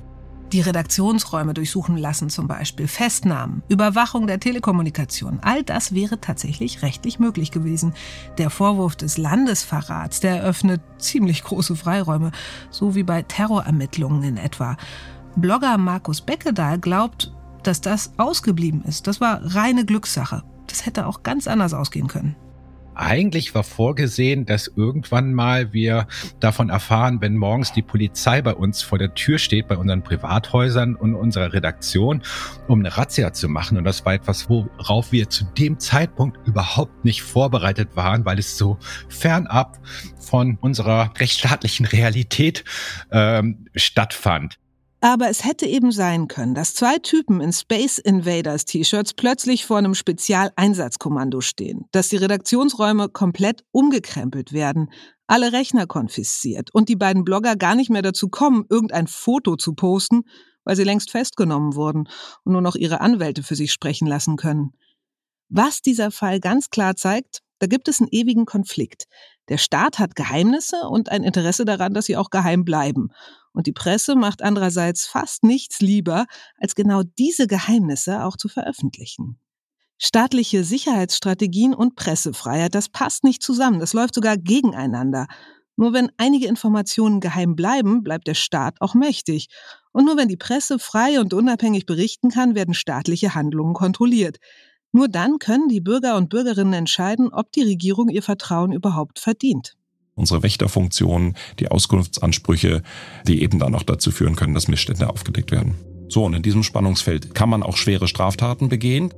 die 0.51 0.61
Redaktionsräume 0.61 1.53
durchsuchen 1.53 1.97
lassen 1.97 2.29
zum 2.29 2.47
Beispiel, 2.47 2.87
Festnahmen, 2.87 3.63
Überwachung 3.69 4.27
der 4.27 4.39
Telekommunikation. 4.39 5.39
All 5.41 5.63
das 5.63 5.93
wäre 5.93 6.19
tatsächlich 6.19 6.81
rechtlich 6.81 7.19
möglich 7.19 7.51
gewesen. 7.51 7.93
Der 8.37 8.49
Vorwurf 8.49 8.95
des 8.95 9.17
Landesverrats, 9.17 10.19
der 10.19 10.37
eröffnet 10.37 10.81
ziemlich 10.97 11.43
große 11.43 11.75
Freiräume, 11.75 12.31
so 12.69 12.95
wie 12.95 13.03
bei 13.03 13.21
Terrorermittlungen 13.21 14.23
in 14.23 14.37
etwa. 14.37 14.77
Blogger 15.35 15.77
Markus 15.77 16.21
Beckedahl 16.21 16.79
glaubt, 16.79 17.33
dass 17.63 17.79
das 17.79 18.11
ausgeblieben 18.17 18.83
ist. 18.83 19.07
Das 19.07 19.21
war 19.21 19.39
reine 19.43 19.85
Glückssache. 19.85 20.43
Das 20.67 20.85
hätte 20.85 21.05
auch 21.05 21.23
ganz 21.23 21.47
anders 21.47 21.73
ausgehen 21.73 22.07
können 22.07 22.35
eigentlich 23.01 23.53
war 23.55 23.63
vorgesehen, 23.63 24.45
dass 24.45 24.67
irgendwann 24.67 25.33
mal 25.33 25.73
wir 25.73 26.07
davon 26.39 26.69
erfahren, 26.69 27.19
wenn 27.19 27.35
morgens 27.35 27.73
die 27.73 27.81
Polizei 27.81 28.41
bei 28.41 28.53
uns 28.53 28.81
vor 28.83 28.99
der 28.99 29.15
Tür 29.15 29.39
steht, 29.39 29.67
bei 29.67 29.75
unseren 29.75 30.03
Privathäusern 30.03 30.95
und 30.95 31.15
unserer 31.15 31.51
Redaktion, 31.51 32.21
um 32.67 32.79
eine 32.79 32.95
Razzia 32.95 33.33
zu 33.33 33.49
machen. 33.49 33.77
Und 33.77 33.83
das 33.85 34.05
war 34.05 34.13
etwas, 34.13 34.49
worauf 34.49 35.11
wir 35.11 35.29
zu 35.29 35.45
dem 35.45 35.79
Zeitpunkt 35.79 36.47
überhaupt 36.47 37.03
nicht 37.03 37.23
vorbereitet 37.23 37.95
waren, 37.95 38.25
weil 38.25 38.39
es 38.39 38.57
so 38.57 38.77
fernab 39.09 39.79
von 40.19 40.57
unserer 40.61 41.11
rechtsstaatlichen 41.17 41.85
Realität 41.87 42.63
ähm, 43.11 43.65
stattfand. 43.75 44.60
Aber 45.03 45.29
es 45.29 45.43
hätte 45.43 45.65
eben 45.65 45.91
sein 45.91 46.27
können, 46.27 46.53
dass 46.53 46.75
zwei 46.75 46.99
Typen 46.99 47.41
in 47.41 47.51
Space 47.51 47.97
Invaders 47.97 48.65
T-Shirts 48.65 49.15
plötzlich 49.15 49.65
vor 49.65 49.79
einem 49.79 49.95
Spezialeinsatzkommando 49.95 51.41
stehen, 51.41 51.85
dass 51.91 52.09
die 52.09 52.17
Redaktionsräume 52.17 53.09
komplett 53.09 53.63
umgekrempelt 53.71 54.53
werden, 54.53 54.91
alle 55.25 55.53
Rechner 55.53 55.87
konfisziert 55.87 56.69
und 56.73 56.87
die 56.87 56.95
beiden 56.95 57.23
Blogger 57.23 57.55
gar 57.55 57.73
nicht 57.73 57.89
mehr 57.89 58.03
dazu 58.03 58.29
kommen, 58.29 58.65
irgendein 58.69 59.07
Foto 59.07 59.55
zu 59.55 59.73
posten, 59.73 60.21
weil 60.65 60.75
sie 60.75 60.83
längst 60.83 61.09
festgenommen 61.09 61.73
wurden 61.75 62.07
und 62.43 62.53
nur 62.53 62.61
noch 62.61 62.75
ihre 62.75 63.01
Anwälte 63.01 63.41
für 63.41 63.55
sich 63.55 63.71
sprechen 63.71 64.07
lassen 64.07 64.35
können. 64.35 64.73
Was 65.49 65.81
dieser 65.81 66.11
Fall 66.11 66.39
ganz 66.39 66.69
klar 66.69 66.95
zeigt, 66.95 67.41
Da 67.59 67.67
gibt 67.67 67.87
es 67.87 68.01
einen 68.01 68.09
ewigen 68.11 68.45
Konflikt. 68.45 69.05
Der 69.47 69.59
Staat 69.59 69.99
hat 69.99 70.15
Geheimnisse 70.15 70.87
und 70.89 71.11
ein 71.11 71.23
Interesse 71.23 71.63
daran, 71.63 71.93
dass 71.93 72.05
sie 72.07 72.17
auch 72.17 72.31
geheim 72.31 72.65
bleiben. 72.65 73.09
Und 73.53 73.67
die 73.67 73.73
Presse 73.73 74.15
macht 74.15 74.41
andererseits 74.41 75.05
fast 75.05 75.43
nichts 75.43 75.81
lieber, 75.81 76.25
als 76.57 76.75
genau 76.75 77.03
diese 77.03 77.47
Geheimnisse 77.47 78.23
auch 78.23 78.37
zu 78.37 78.47
veröffentlichen. 78.47 79.39
Staatliche 79.97 80.63
Sicherheitsstrategien 80.63 81.75
und 81.75 81.95
Pressefreiheit, 81.95 82.73
das 82.73 82.89
passt 82.89 83.23
nicht 83.23 83.43
zusammen, 83.43 83.79
das 83.79 83.93
läuft 83.93 84.15
sogar 84.15 84.37
gegeneinander. 84.37 85.27
Nur 85.75 85.93
wenn 85.93 86.11
einige 86.17 86.47
Informationen 86.47 87.19
geheim 87.19 87.55
bleiben, 87.55 88.03
bleibt 88.03 88.27
der 88.27 88.33
Staat 88.33 88.81
auch 88.81 88.93
mächtig. 88.93 89.47
Und 89.91 90.05
nur 90.05 90.17
wenn 90.17 90.27
die 90.27 90.37
Presse 90.37 90.79
frei 90.79 91.19
und 91.19 91.33
unabhängig 91.33 91.85
berichten 91.85 92.29
kann, 92.29 92.55
werden 92.55 92.73
staatliche 92.73 93.35
Handlungen 93.35 93.73
kontrolliert. 93.73 94.37
Nur 94.91 95.07
dann 95.07 95.39
können 95.39 95.69
die 95.69 95.81
Bürger 95.81 96.17
und 96.17 96.29
Bürgerinnen 96.29 96.73
entscheiden, 96.73 97.29
ob 97.31 97.51
die 97.51 97.63
Regierung 97.63 98.09
ihr 98.09 98.23
Vertrauen 98.23 98.73
überhaupt 98.73 99.19
verdient. 99.19 99.75
Unsere 100.15 100.43
Wächterfunktion, 100.43 101.35
die 101.59 101.69
Auskunftsansprüche, 101.69 102.83
die 103.27 103.41
eben 103.41 103.59
dann 103.59 103.75
auch 103.75 103.83
dazu 103.83 104.11
führen 104.11 104.35
können, 104.35 104.53
dass 104.53 104.67
Missstände 104.67 105.09
aufgedeckt 105.09 105.51
werden. 105.51 105.75
So, 106.09 106.25
und 106.25 106.33
in 106.33 106.43
diesem 106.43 106.63
Spannungsfeld 106.63 107.33
kann 107.33 107.49
man 107.49 107.63
auch 107.63 107.77
schwere 107.77 108.07
Straftaten 108.07 108.67
begehen. 108.67 109.13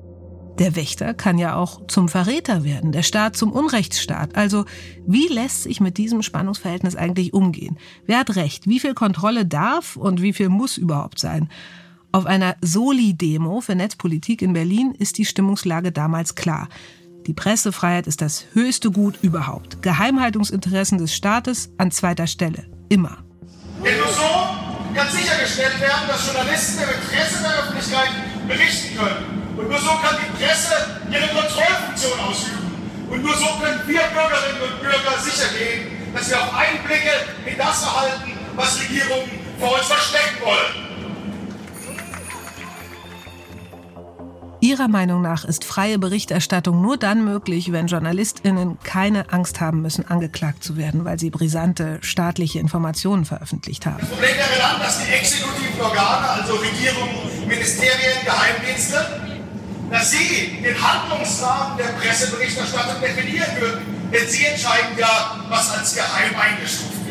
Der 0.60 0.76
Wächter 0.76 1.16
kann 1.16 1.40
ja 1.40 1.56
auch 1.56 1.88
zum 1.88 2.08
Verräter 2.08 2.64
werden, 2.64 2.92
der 2.92 3.02
Staat 3.02 3.36
zum 3.36 3.52
Unrechtsstaat. 3.52 4.36
Also 4.36 4.66
wie 5.08 5.28
lässt 5.28 5.64
sich 5.64 5.82
mit 5.82 5.98
diesem 5.98 6.22
Spannungsverhältnis 6.22 6.96
eigentlich 6.96 7.34
umgehen? 7.34 7.78
Wer 8.06 8.20
hat 8.20 8.36
Recht? 8.36 8.68
Wie 8.68 8.80
viel 8.80 8.94
Kontrolle 8.94 9.48
darf 9.48 9.96
und 9.96 10.22
wie 10.22 10.34
viel 10.34 10.50
muss 10.50 10.78
überhaupt 10.78 11.18
sein? 11.18 11.50
Auf 12.12 12.28
einer 12.28 12.56
Soli-Demo 12.62 13.62
für 13.62 13.74
Netzpolitik 13.74 14.44
in 14.44 14.54
Berlin 14.54 14.94
ist 14.96 15.18
die 15.18 15.26
Stimmungslage 15.26 15.92
damals 15.92 16.36
klar. 16.36 16.70
Die 17.26 17.34
Pressefreiheit 17.34 18.06
ist 18.06 18.22
das 18.22 18.46
höchste 18.54 18.92
Gut 18.92 19.18
überhaupt. 19.22 19.82
Geheimhaltungsinteressen 19.82 20.98
des 20.98 21.16
Staates 21.16 21.70
an 21.78 21.90
zweiter 21.90 22.28
Stelle. 22.28 22.66
Immer. 22.90 23.18
Denn 23.82 23.98
nur 23.98 24.08
so 24.08 24.28
kann 24.94 25.08
sichergestellt 25.10 25.80
werden, 25.80 26.04
dass 26.08 26.28
Journalisten 26.28 26.84
im 26.84 26.90
Interesse 26.90 27.44
der 27.44 27.64
Öffentlichkeit 27.64 28.10
berichten 28.48 28.98
können. 28.98 29.56
Und 29.56 29.70
nur 29.70 29.80
so 29.80 29.92
kann 30.04 30.18
die 30.20 30.44
Presse 30.44 31.00
ihre 31.10 31.28
Kontrollfunktion 31.28 32.20
ausüben. 32.20 33.08
Und 33.10 33.24
nur 33.24 33.36
so 33.38 33.46
können 33.62 33.80
wir 33.88 34.02
Bürgerinnen 34.12 34.60
und 34.60 34.82
Bürger 34.82 35.16
sicher 35.24 35.48
gehen, 35.58 36.12
dass 36.14 36.30
wir 36.30 36.42
auch 36.42 36.54
Einblicke 36.54 37.24
in 37.46 37.58
das 37.58 37.84
erhalten, 37.84 38.34
was 38.56 38.82
Regierungen 38.82 39.32
vor 39.60 39.78
uns 39.78 39.88
verstecken 39.88 40.44
wollen. 40.44 40.93
Ihrer 44.64 44.88
Meinung 44.88 45.22
nach 45.22 45.44
ist 45.44 45.66
freie 45.66 46.00
Berichterstattung 46.00 46.82
nur 46.82 46.96
dann 46.96 47.26
möglich, 47.26 47.74
wenn 47.74 47.88
JournalistInnen 47.88 48.78
keine 48.82 49.30
Angst 49.34 49.60
haben 49.60 49.82
müssen, 49.82 50.08
angeklagt 50.08 50.64
zu 50.64 50.78
werden, 50.78 51.04
weil 51.04 51.20
sie 51.20 51.32
brisante 51.32 51.98
staatliche 52.00 52.60
Informationen 52.60 53.26
veröffentlicht 53.26 53.86
haben. 53.86 53.98
Das 54.00 54.08
Problem 54.08 54.30
wäre 54.38 54.58
dann, 54.58 54.80
dass 54.80 55.04
die 55.04 55.12
exekutiven 55.12 55.82
Organe, 55.82 56.30
also 56.30 56.54
Regierungen, 56.54 57.14
Ministerien, 57.46 58.24
Geheimdienste, 58.24 59.06
dass 59.92 60.12
sie 60.12 60.62
den 60.64 60.82
Handlungsrahmen 60.82 61.78
der 61.78 62.00
Presseberichterstattung 62.00 63.02
definieren 63.02 63.52
würden. 63.60 63.82
Denn 64.14 64.30
sie 64.30 64.46
entscheiden 64.46 64.98
ja, 64.98 65.44
was 65.50 65.78
als 65.78 65.94
geheim 65.94 66.40
eingestuft 66.40 66.94
wird. 66.94 67.03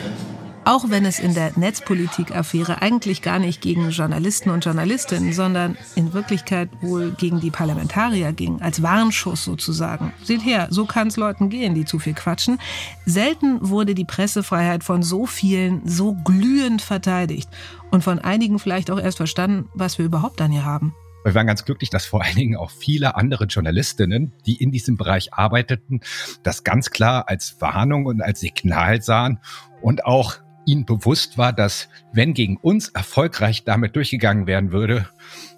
Auch 0.64 0.90
wenn 0.90 1.04
es 1.04 1.18
in 1.18 1.34
der 1.34 1.52
Netzpolitik-Affäre 1.56 2.82
eigentlich 2.82 3.20
gar 3.20 3.40
nicht 3.40 3.60
gegen 3.60 3.90
Journalisten 3.90 4.50
und 4.50 4.64
Journalistinnen, 4.64 5.32
sondern 5.32 5.76
in 5.96 6.12
Wirklichkeit 6.12 6.68
wohl 6.80 7.10
gegen 7.10 7.40
die 7.40 7.50
Parlamentarier 7.50 8.32
ging, 8.32 8.62
als 8.62 8.80
Warnschuss 8.80 9.44
sozusagen. 9.44 10.12
Seht 10.22 10.44
her, 10.44 10.68
so 10.70 10.86
kann 10.86 11.08
es 11.08 11.16
Leuten 11.16 11.48
gehen, 11.48 11.74
die 11.74 11.84
zu 11.84 11.98
viel 11.98 12.14
quatschen. 12.14 12.58
Selten 13.06 13.58
wurde 13.68 13.96
die 13.96 14.04
Pressefreiheit 14.04 14.84
von 14.84 15.02
so 15.02 15.26
vielen 15.26 15.84
so 15.84 16.14
glühend 16.14 16.80
verteidigt 16.80 17.48
und 17.90 18.04
von 18.04 18.20
einigen 18.20 18.60
vielleicht 18.60 18.90
auch 18.92 19.00
erst 19.00 19.16
verstanden, 19.16 19.68
was 19.74 19.98
wir 19.98 20.04
überhaupt 20.04 20.38
dann 20.38 20.52
hier 20.52 20.64
haben. 20.64 20.94
Wir 21.24 21.34
waren 21.34 21.46
ganz 21.46 21.64
glücklich, 21.64 21.90
dass 21.90 22.04
vor 22.04 22.22
allen 22.22 22.34
Dingen 22.34 22.56
auch 22.56 22.70
viele 22.70 23.16
andere 23.16 23.44
Journalistinnen, 23.44 24.32
die 24.46 24.56
in 24.62 24.70
diesem 24.72 24.96
Bereich 24.96 25.32
arbeiteten, 25.34 26.00
das 26.42 26.64
ganz 26.64 26.90
klar 26.90 27.28
als 27.28 27.60
Warnung 27.60 28.06
und 28.06 28.22
als 28.22 28.40
Signal 28.40 29.02
sahen 29.02 29.38
und 29.80 30.04
auch 30.04 30.36
ihnen 30.66 30.84
bewusst 30.84 31.38
war, 31.38 31.52
dass 31.52 31.88
wenn 32.12 32.34
gegen 32.34 32.56
uns 32.56 32.88
erfolgreich 32.88 33.64
damit 33.64 33.96
durchgegangen 33.96 34.46
werden 34.46 34.72
würde, 34.72 35.08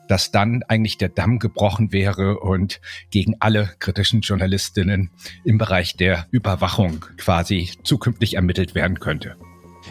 dass 0.08 0.30
dann 0.30 0.62
eigentlich 0.68 0.98
der 0.98 1.08
Damm 1.08 1.38
gebrochen 1.38 1.92
wäre 1.92 2.40
und 2.40 2.80
gegen 3.10 3.36
alle 3.40 3.70
kritischen 3.78 4.20
Journalistinnen 4.20 5.10
im 5.44 5.58
Bereich 5.58 5.96
der 5.96 6.26
Überwachung 6.30 7.04
quasi 7.16 7.70
zukünftig 7.82 8.34
ermittelt 8.34 8.74
werden 8.74 9.00
könnte. 9.00 9.36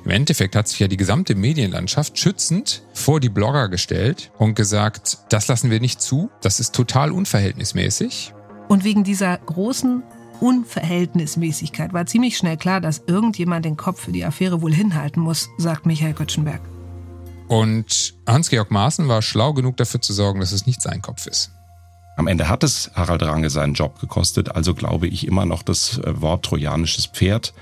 Im 0.03 0.11
Endeffekt 0.11 0.55
hat 0.55 0.67
sich 0.67 0.79
ja 0.79 0.87
die 0.87 0.97
gesamte 0.97 1.35
Medienlandschaft 1.35 2.17
schützend 2.17 2.83
vor 2.93 3.19
die 3.19 3.29
Blogger 3.29 3.69
gestellt 3.69 4.31
und 4.37 4.55
gesagt, 4.55 5.19
das 5.29 5.47
lassen 5.47 5.69
wir 5.69 5.79
nicht 5.79 6.01
zu, 6.01 6.29
das 6.41 6.59
ist 6.59 6.73
total 6.73 7.11
unverhältnismäßig. 7.11 8.33
Und 8.67 8.83
wegen 8.83 9.03
dieser 9.03 9.37
großen 9.37 10.03
Unverhältnismäßigkeit 10.39 11.93
war 11.93 12.05
ziemlich 12.05 12.37
schnell 12.37 12.57
klar, 12.57 12.81
dass 12.81 13.03
irgendjemand 13.07 13.65
den 13.65 13.77
Kopf 13.77 14.01
für 14.01 14.11
die 14.11 14.25
Affäre 14.25 14.61
wohl 14.61 14.73
hinhalten 14.73 15.21
muss, 15.21 15.49
sagt 15.57 15.85
Michael 15.85 16.13
Göttschenberg. 16.13 16.61
Und 17.47 18.15
Hans-Georg 18.27 18.71
Maaßen 18.71 19.07
war 19.07 19.21
schlau 19.21 19.53
genug 19.53 19.77
dafür 19.77 20.01
zu 20.01 20.13
sorgen, 20.13 20.39
dass 20.39 20.51
es 20.51 20.65
nicht 20.65 20.81
sein 20.81 21.01
Kopf 21.01 21.27
ist. 21.27 21.51
Am 22.15 22.27
Ende 22.27 22.47
hat 22.47 22.63
es 22.63 22.91
Harald 22.93 23.23
Range 23.23 23.49
seinen 23.49 23.73
Job 23.73 23.99
gekostet, 23.99 24.55
also 24.55 24.75
glaube 24.75 25.07
ich 25.07 25.25
immer 25.27 25.45
noch 25.45 25.63
das 25.63 25.97
äh, 25.97 26.21
Wort 26.21 26.45
trojanisches 26.45 27.07
Pferd, 27.07 27.53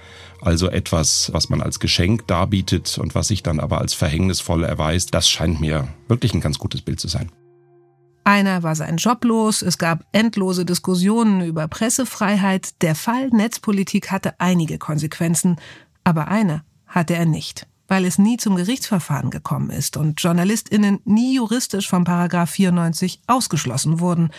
also 0.41 0.69
etwas, 0.69 1.29
was 1.33 1.49
man 1.49 1.61
als 1.61 1.79
Geschenk 1.79 2.27
darbietet 2.27 2.97
und 2.97 3.15
was 3.15 3.29
sich 3.29 3.43
dann 3.43 3.59
aber 3.59 3.79
als 3.79 3.93
verhängnisvoll 3.93 4.63
erweist, 4.63 5.13
das 5.13 5.29
scheint 5.29 5.61
mir 5.61 5.87
wirklich 6.07 6.33
ein 6.33 6.41
ganz 6.41 6.59
gutes 6.59 6.81
Bild 6.81 6.99
zu 6.99 7.07
sein. 7.07 7.31
Einer 8.23 8.61
war 8.61 8.75
sein 8.75 8.97
Job 8.97 9.25
los, 9.25 9.61
es 9.61 9.77
gab 9.77 10.05
endlose 10.11 10.63
Diskussionen 10.63 11.41
über 11.41 11.67
Pressefreiheit, 11.67 12.81
der 12.81 12.93
Fall 12.93 13.29
Netzpolitik 13.29 14.11
hatte 14.11 14.39
einige 14.39 14.77
Konsequenzen, 14.77 15.57
aber 16.03 16.27
eine 16.27 16.63
hatte 16.85 17.15
er 17.15 17.25
nicht, 17.25 17.67
weil 17.87 18.05
es 18.05 18.19
nie 18.19 18.37
zum 18.37 18.55
Gerichtsverfahren 18.55 19.31
gekommen 19.31 19.71
ist 19.71 19.97
und 19.97 20.21
Journalistinnen 20.21 20.99
nie 21.03 21.35
juristisch 21.35 21.89
vom 21.89 22.03
Paragraph 22.03 22.51
94 22.51 23.21
ausgeschlossen 23.25 23.99
wurden. 23.99 24.29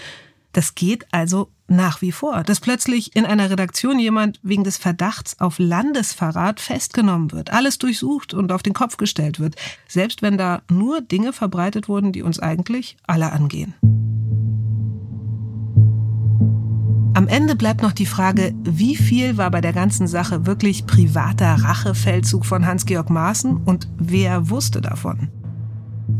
Das 0.52 0.74
geht 0.74 1.06
also 1.12 1.50
nach 1.66 2.02
wie 2.02 2.12
vor, 2.12 2.42
dass 2.42 2.60
plötzlich 2.60 3.16
in 3.16 3.24
einer 3.24 3.48
Redaktion 3.48 3.98
jemand 3.98 4.38
wegen 4.42 4.64
des 4.64 4.76
Verdachts 4.76 5.40
auf 5.40 5.58
Landesverrat 5.58 6.60
festgenommen 6.60 7.32
wird, 7.32 7.52
alles 7.52 7.78
durchsucht 7.78 8.34
und 8.34 8.52
auf 8.52 8.62
den 8.62 8.74
Kopf 8.74 8.98
gestellt 8.98 9.40
wird, 9.40 9.56
selbst 9.88 10.20
wenn 10.20 10.36
da 10.36 10.62
nur 10.70 11.00
Dinge 11.00 11.32
verbreitet 11.32 11.88
wurden, 11.88 12.12
die 12.12 12.22
uns 12.22 12.38
eigentlich 12.38 12.96
alle 13.06 13.32
angehen. 13.32 13.74
Am 17.14 17.28
Ende 17.28 17.56
bleibt 17.56 17.82
noch 17.82 17.92
die 17.92 18.06
Frage, 18.06 18.54
wie 18.62 18.96
viel 18.96 19.36
war 19.36 19.50
bei 19.50 19.60
der 19.60 19.72
ganzen 19.72 20.06
Sache 20.06 20.46
wirklich 20.46 20.86
privater 20.86 21.54
Rachefeldzug 21.54 22.44
von 22.44 22.66
Hans-Georg 22.66 23.10
Maaßen 23.10 23.58
und 23.58 23.88
wer 23.98 24.48
wusste 24.48 24.80
davon? 24.80 25.30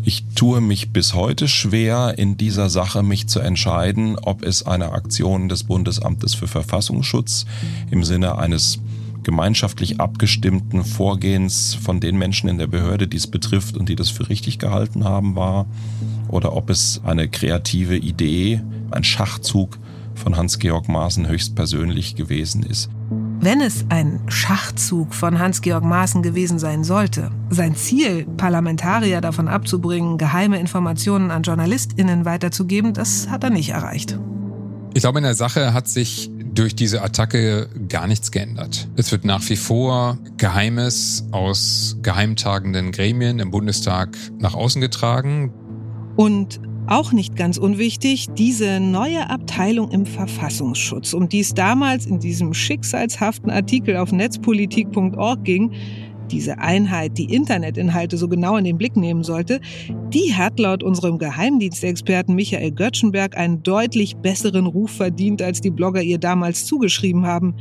Ich 0.05 0.25
tue 0.35 0.61
mich 0.61 0.93
bis 0.93 1.15
heute 1.15 1.47
schwer, 1.47 2.19
in 2.19 2.37
dieser 2.37 2.69
Sache 2.69 3.05
mich 3.05 3.29
zu 3.29 3.39
entscheiden, 3.39 4.19
ob 4.19 4.43
es 4.43 4.67
eine 4.67 4.91
Aktion 4.91 5.49
des 5.49 5.63
Bundesamtes 5.63 6.35
für 6.35 6.49
Verfassungsschutz 6.49 7.47
im 7.93 8.03
Sinne 8.03 8.37
eines 8.37 8.81
gemeinschaftlich 9.23 10.01
abgestimmten 10.01 10.85
Vorgehens 10.85 11.75
von 11.75 12.01
den 12.01 12.19
Menschen 12.19 12.49
in 12.49 12.59
der 12.59 12.67
Behörde, 12.67 13.07
die 13.07 13.17
es 13.17 13.29
betrifft 13.29 13.77
und 13.77 13.89
die 13.89 13.95
das 13.95 14.11
für 14.11 14.29
richtig 14.29 14.59
gehalten 14.59 15.05
haben, 15.05 15.37
war, 15.37 15.67
oder 16.27 16.57
ob 16.57 16.71
es 16.71 17.01
eine 17.05 17.29
kreative 17.29 17.97
Idee, 17.97 18.61
ein 18.91 19.05
Schachzug 19.05 19.79
von 20.17 20.37
Hans-Georg 20.37 20.89
Maaßen 20.89 21.29
höchstpersönlich 21.29 22.17
gewesen 22.17 22.65
ist. 22.65 22.91
Wenn 23.45 23.61
es 23.61 23.87
ein 23.89 24.21
Schachzug 24.29 25.13
von 25.13 25.41
Hans-Georg 25.41 25.83
Maaßen 25.83 26.23
gewesen 26.23 26.61
sein 26.61 26.85
sollte, 26.85 27.33
sein 27.51 27.75
Ziel, 27.75 28.25
Parlamentarier 28.37 29.21
davon 29.21 29.49
abzubringen, 29.49 30.17
geheime 30.17 30.61
Informationen 30.61 31.33
an 31.33 31.43
JournalistInnen 31.43 32.25
weiterzugeben, 32.25 32.95
das 32.95 33.29
hat 33.31 33.43
er 33.43 33.51
nicht 33.51 33.71
erreicht. 33.71 34.17
Ich 34.95 35.01
glaube, 35.01 35.19
in 35.19 35.25
der 35.25 35.35
Sache 35.35 35.75
hat 35.75 35.89
sich 35.89 36.31
durch 36.55 36.77
diese 36.77 37.03
Attacke 37.03 37.69
gar 37.89 38.07
nichts 38.07 38.31
geändert. 38.31 38.87
Es 38.95 39.11
wird 39.11 39.25
nach 39.25 39.43
wie 39.49 39.57
vor 39.57 40.19
Geheimes 40.37 41.27
aus 41.33 41.97
geheimtagenden 42.01 42.93
Gremien 42.93 43.41
im 43.41 43.51
Bundestag 43.51 44.17
nach 44.39 44.55
außen 44.55 44.81
getragen. 44.81 45.53
Und 46.15 46.61
auch 46.87 47.13
nicht 47.13 47.37
ganz 47.37 47.59
unwichtig, 47.59 48.29
diese 48.37 48.81
neue 48.81 49.31
Abteilung 49.31 49.91
im 49.91 50.07
Verfassungsschutz, 50.07 51.15
um 51.15 51.29
die 51.29 51.41
es 51.41 51.55
damals 51.55 52.07
in 52.07 52.19
diesem 52.19 52.55
schicksalshaften 52.55 53.51
Artikel 53.51 53.97
auf 53.97 54.13
netzpolitik.org 54.13 55.45
ging, 55.45 55.73
diese 56.31 56.59
Einheit 56.59 57.19
die 57.19 57.33
Internetinhalte 57.33 58.17
so 58.17 58.29
genau 58.29 58.57
in 58.57 58.65
den 58.65 58.79
Blick 58.79 58.97
nehmen 58.97 59.23
sollte, 59.23 59.61
die 60.09 60.35
hat 60.35 60.59
laut 60.59 60.83
unserem 60.83 61.19
Geheimdienstexperten 61.19 62.35
Michael 62.35 62.73
Göttschenberg 62.73 63.37
einen 63.37 63.63
deutlich 63.63 64.17
besseren 64.17 64.67
Ruf 64.67 64.93
verdient, 64.93 65.43
als 65.43 65.61
die 65.61 65.71
Blogger 65.71 66.03
ihr 66.03 66.19
damals 66.19 66.65
zugeschrieben 66.65 67.27
haben. 67.27 67.55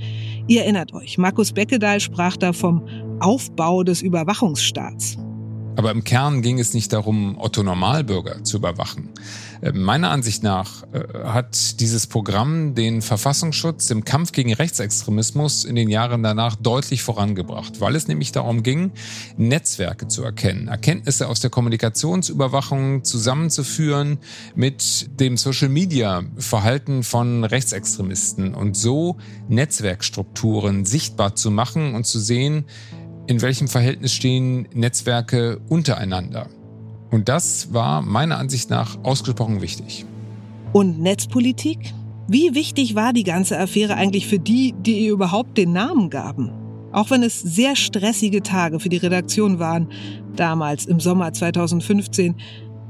Ihr 0.47 0.61
erinnert 0.61 0.93
euch, 0.93 1.17
Markus 1.17 1.51
Beckedahl 1.51 1.99
sprach 1.99 2.37
da 2.37 2.53
vom 2.53 2.87
Aufbau 3.19 3.83
des 3.83 4.01
Überwachungsstaats. 4.01 5.17
Aber 5.81 5.89
im 5.89 6.03
Kern 6.03 6.43
ging 6.43 6.59
es 6.59 6.75
nicht 6.75 6.93
darum, 6.93 7.39
Otto 7.39 7.63
Normalbürger 7.63 8.43
zu 8.43 8.57
überwachen. 8.57 9.09
Äh, 9.61 9.71
meiner 9.71 10.11
Ansicht 10.11 10.43
nach 10.43 10.83
äh, 10.93 11.01
hat 11.23 11.79
dieses 11.79 12.05
Programm 12.05 12.75
den 12.75 13.01
Verfassungsschutz 13.01 13.89
im 13.89 14.05
Kampf 14.05 14.31
gegen 14.31 14.53
Rechtsextremismus 14.53 15.65
in 15.65 15.75
den 15.75 15.89
Jahren 15.89 16.21
danach 16.21 16.55
deutlich 16.55 17.01
vorangebracht, 17.01 17.81
weil 17.81 17.95
es 17.95 18.07
nämlich 18.07 18.31
darum 18.31 18.61
ging, 18.61 18.91
Netzwerke 19.37 20.07
zu 20.07 20.23
erkennen, 20.23 20.67
Erkenntnisse 20.67 21.27
aus 21.27 21.39
der 21.39 21.49
Kommunikationsüberwachung 21.49 23.03
zusammenzuführen 23.03 24.19
mit 24.53 25.19
dem 25.19 25.35
Social-Media-Verhalten 25.35 27.01
von 27.01 27.43
Rechtsextremisten 27.43 28.53
und 28.53 28.77
so 28.77 29.17
Netzwerkstrukturen 29.49 30.85
sichtbar 30.85 31.35
zu 31.35 31.49
machen 31.49 31.95
und 31.95 32.05
zu 32.05 32.19
sehen, 32.19 32.65
in 33.27 33.41
welchem 33.41 33.67
Verhältnis 33.67 34.13
stehen 34.13 34.67
Netzwerke 34.73 35.59
untereinander. 35.69 36.47
Und 37.11 37.29
das 37.29 37.73
war 37.73 38.01
meiner 38.01 38.37
Ansicht 38.37 38.69
nach 38.69 38.97
ausgesprochen 39.03 39.61
wichtig. 39.61 40.05
Und 40.73 40.99
Netzpolitik? 40.99 41.93
Wie 42.27 42.55
wichtig 42.55 42.95
war 42.95 43.11
die 43.11 43.23
ganze 43.23 43.59
Affäre 43.59 43.95
eigentlich 43.95 44.27
für 44.27 44.39
die, 44.39 44.73
die 44.73 45.05
ihr 45.05 45.11
überhaupt 45.11 45.57
den 45.57 45.73
Namen 45.73 46.09
gaben? 46.09 46.51
Auch 46.93 47.09
wenn 47.09 47.23
es 47.23 47.39
sehr 47.39 47.75
stressige 47.75 48.41
Tage 48.41 48.79
für 48.79 48.89
die 48.89 48.97
Redaktion 48.97 49.59
waren, 49.59 49.89
damals 50.35 50.85
im 50.85 50.99
Sommer 50.99 51.33
2015, 51.33 52.35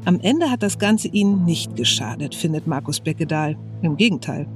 am 0.06 0.20
Ende 0.20 0.50
hat 0.50 0.64
das 0.64 0.80
Ganze 0.80 1.08
ihnen 1.08 1.46
nicht 1.46 1.76
geschadet, 1.76 2.34
findet 2.34 2.68
Markus 2.68 3.00
Beckedahl. 3.00 3.58
Im 3.84 3.98
Gegenteil. 3.98 4.48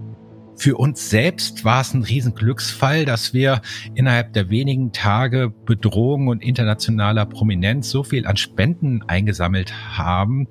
Für 0.57 0.77
uns 0.77 1.09
selbst 1.09 1.65
war 1.65 1.81
es 1.81 1.93
ein 1.93 2.03
Riesenglücksfall, 2.03 3.05
dass 3.05 3.33
wir 3.33 3.61
innerhalb 3.93 4.33
der 4.33 4.49
wenigen 4.49 4.93
Tage 4.93 5.53
Bedrohung 5.65 6.27
und 6.27 6.41
internationaler 6.41 7.25
Prominenz 7.25 7.89
so 7.89 8.03
viel 8.03 8.25
an 8.25 8.37
Spenden 8.37 9.03
eingesammelt 9.03 9.73
haben 9.97 10.47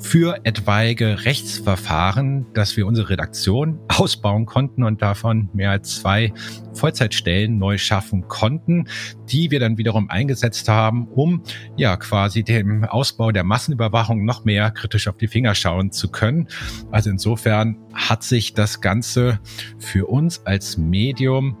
für 0.00 0.40
etwaige 0.44 1.24
Rechtsverfahren, 1.24 2.46
dass 2.54 2.76
wir 2.76 2.86
unsere 2.86 3.10
Redaktion 3.10 3.78
ausbauen 3.88 4.46
konnten 4.46 4.82
und 4.82 5.02
davon 5.02 5.50
mehr 5.52 5.70
als 5.70 6.00
zwei 6.00 6.32
Vollzeitstellen 6.72 7.58
neu 7.58 7.78
schaffen 7.78 8.26
konnten, 8.28 8.88
die 9.28 9.50
wir 9.50 9.60
dann 9.60 9.78
wiederum 9.78 10.10
eingesetzt 10.10 10.68
haben, 10.68 11.06
um 11.08 11.42
ja 11.76 11.96
quasi 11.96 12.42
dem 12.42 12.84
Ausbau 12.84 13.30
der 13.30 13.44
Massenüberwachung 13.44 14.24
noch 14.24 14.44
mehr 14.44 14.70
kritisch 14.70 15.06
auf 15.08 15.16
die 15.16 15.28
Finger 15.28 15.54
schauen 15.54 15.92
zu 15.92 16.10
können. 16.10 16.48
Also 16.90 17.10
insofern 17.10 17.76
hat 17.92 18.24
sich 18.24 18.54
das 18.54 18.80
Ganze 18.80 19.33
für 19.78 20.06
uns 20.06 20.44
als 20.44 20.76
Medium, 20.76 21.56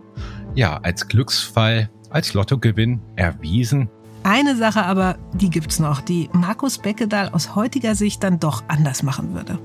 ja, 0.54 0.78
als 0.78 1.08
Glücksfall, 1.08 1.90
als 2.10 2.34
Lottogewinn 2.34 3.00
erwiesen. 3.16 3.88
Eine 4.22 4.56
Sache 4.56 4.84
aber, 4.84 5.18
die 5.34 5.50
gibt's 5.50 5.78
noch, 5.78 6.00
die 6.00 6.30
Markus 6.32 6.78
Beckedahl 6.78 7.28
aus 7.28 7.54
heutiger 7.54 7.94
Sicht 7.94 8.22
dann 8.22 8.40
doch 8.40 8.64
anders 8.68 9.02
machen 9.02 9.34
würde. 9.34 9.58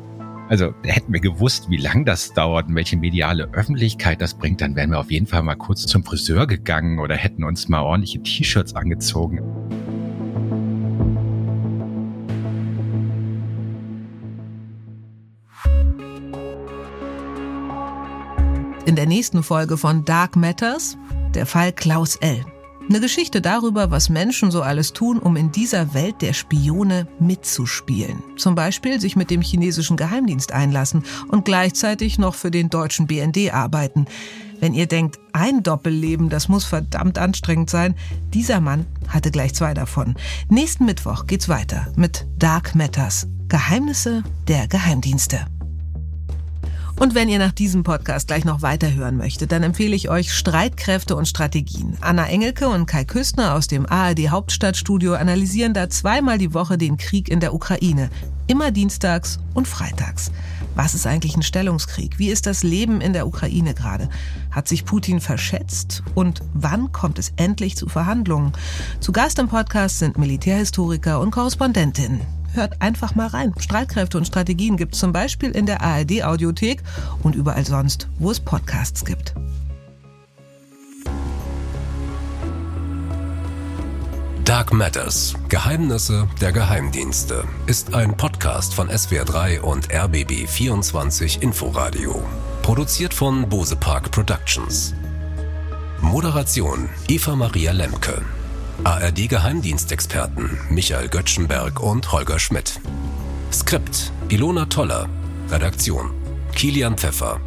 Also 0.50 0.74
hätten 0.84 1.14
wir 1.14 1.22
gewusst, 1.22 1.70
wie 1.70 1.78
lang 1.78 2.06
das 2.06 2.34
dauert 2.34 2.68
und 2.68 2.76
welche 2.76 2.98
mediale 2.98 3.50
Öffentlichkeit 3.54 4.20
das 4.20 4.34
bringt, 4.34 4.62
dann 4.62 4.76
wären 4.76 4.90
wir 4.90 5.00
auf 5.00 5.12
jeden 5.12 5.28
Fall 5.28 5.44
mal 5.44 5.56
kurz 5.56 5.86
zum 5.86 6.04
Friseur 6.04 6.48
gegangen 6.48 6.98
oder 6.98 7.16
hätten 7.16 7.44
uns 7.44 7.70
mal 7.70 7.82
ordentliche 7.82 8.22
T-Shirts 8.24 8.76
angezogen. 8.76 9.42
In 18.90 18.96
der 18.96 19.06
nächsten 19.06 19.44
Folge 19.44 19.78
von 19.78 20.04
Dark 20.04 20.36
Matters 20.36 20.98
der 21.36 21.46
Fall 21.46 21.72
Klaus 21.72 22.16
L. 22.16 22.44
Eine 22.90 23.00
Geschichte 23.00 23.40
darüber, 23.40 23.92
was 23.92 24.10
Menschen 24.10 24.50
so 24.50 24.64
alles 24.64 24.94
tun, 24.94 25.20
um 25.20 25.36
in 25.36 25.52
dieser 25.52 25.94
Welt 25.94 26.24
der 26.24 26.34
Spione 26.34 27.08
mitzuspielen. 27.20 28.24
Zum 28.36 28.56
Beispiel 28.56 29.00
sich 29.00 29.16
mit 29.16 29.30
dem 29.30 29.44
chinesischen 29.44 29.96
Geheimdienst 29.96 30.54
einlassen 30.54 31.04
und 31.28 31.46
gleichzeitig 31.46 32.18
noch 32.18 32.34
für 32.34 32.50
den 32.50 32.72
deutschen 32.72 33.06
BND 33.06 33.54
arbeiten. 33.54 34.08
Wenn 34.60 34.74
ihr 34.74 34.88
denkt, 34.88 35.20
ein 35.34 35.62
Doppelleben, 35.62 36.30
das 36.30 36.50
muss 36.50 36.66
verdammt 36.66 37.20
anstrengend 37.20 37.70
sein, 37.70 37.94
dieser 38.34 38.60
Mann 38.60 38.88
hatte 39.08 39.30
gleich 39.30 39.54
zwei 39.54 39.76
davon. 39.76 40.16
Nächsten 40.50 40.86
Mittwoch 40.86 41.28
geht's 41.28 41.48
weiter 41.48 41.94
mit 41.96 42.26
Dark 42.40 42.74
Matters. 42.74 43.28
Geheimnisse 43.50 44.24
der 44.48 44.68
Geheimdienste. 44.68 45.46
Und 47.00 47.16
wenn 47.16 47.30
ihr 47.30 47.40
nach 47.40 47.54
diesem 47.54 47.84
Podcast 47.84 48.28
gleich 48.28 48.44
noch 48.44 48.62
weiterhören 48.62 49.16
möchtet, 49.16 49.54
dann 49.54 49.64
empfehle 49.64 49.96
ich 49.96 50.10
euch 50.10 50.34
Streitkräfte 50.34 51.16
und 51.16 51.30
Strategien. 51.30 51.98
Anna 52.02 52.28
Engelke 52.28 52.68
und 52.68 52.88
Kai 52.88 53.06
Küstner 53.06 53.56
aus 53.56 53.68
dem 53.68 53.86
ARD 53.86 54.30
Hauptstadtstudio 54.30 55.14
analysieren 55.14 55.74
da 55.74 55.90
zweimal 55.90 56.38
die 56.38 56.54
Woche 56.54 56.78
den 56.78 56.98
Krieg 56.98 57.30
in 57.30 57.40
der 57.40 57.54
Ukraine. 57.54 58.10
Immer 58.48 58.72
dienstags 58.72 59.40
und 59.54 59.66
freitags. 59.66 60.34
Was 60.76 60.94
ist 60.94 61.08
eigentlich 61.08 61.38
ein 61.38 61.42
Stellungskrieg? 61.42 62.20
Wie 62.20 62.30
ist 62.30 62.46
das 62.46 62.64
Leben 62.64 63.00
in 63.00 63.14
der 63.14 63.28
Ukraine 63.28 63.74
gerade? 63.74 64.10
Hat 64.52 64.68
sich 64.68 64.84
Putin 64.84 65.22
verschätzt? 65.22 66.04
Und 66.16 66.42
wann 66.54 66.92
kommt 66.92 67.18
es 67.18 67.32
endlich 67.38 67.78
zu 67.78 67.88
Verhandlungen? 67.88 68.52
Zu 69.00 69.14
Gast 69.14 69.40
im 69.40 69.48
Podcast 69.48 70.00
sind 70.00 70.18
Militärhistoriker 70.18 71.22
und 71.22 71.32
Korrespondentinnen. 71.32 72.39
Hört 72.54 72.82
einfach 72.82 73.16
mal 73.16 73.28
rein. 73.28 73.54
Streitkräfte 73.60 74.18
und 74.18 74.26
Strategien 74.26 74.78
gibt 74.78 74.94
es 74.94 75.00
zum 75.00 75.14
Beispiel 75.14 75.52
in 75.52 75.66
der 75.66 75.82
ARD 75.82 76.24
Audiothek 76.24 76.82
und 77.24 77.36
überall 77.36 77.66
sonst, 77.66 78.08
wo 78.18 78.32
es 78.32 78.40
Podcasts 78.40 79.06
gibt. 79.06 79.34
Dark 84.50 84.74
Matters. 84.74 85.36
Geheimnisse 85.48 86.28
der 86.42 86.52
Geheimdienste 86.52 87.44
ist 87.68 87.94
ein 87.94 88.18
Podcast 88.18 88.74
von 88.74 88.90
SWR3 88.90 89.60
und 89.60 89.94
RBB 89.94 90.48
24 90.48 91.44
Inforadio. 91.44 92.24
Produziert 92.64 93.14
von 93.14 93.48
Bose 93.48 93.76
Park 93.76 94.10
Productions. 94.10 94.96
Moderation 96.02 96.90
Eva 97.08 97.36
Maria 97.36 97.74
Lemke. 97.74 98.24
ARD-Geheimdienstexperten 98.84 100.58
Michael 100.70 101.10
Göttschenberg 101.10 101.82
und 101.82 102.12
Holger 102.14 102.40
Schmidt. 102.40 102.80
Skript 103.52 104.14
Ilona 104.30 104.66
Toller. 104.66 105.10
Redaktion 105.50 106.12
Kilian 106.56 106.98
Pfeffer. 106.98 107.42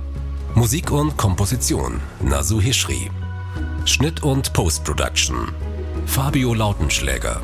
Musik 0.55 0.91
und 0.91 1.17
Komposition 1.17 2.01
Nasu 2.21 2.61
Hishri. 2.61 3.11
Schnitt 3.87 4.23
und 4.23 4.53
Post-Production 4.53 5.49
Fabio 6.07 6.53
Lautenschläger. 6.53 7.41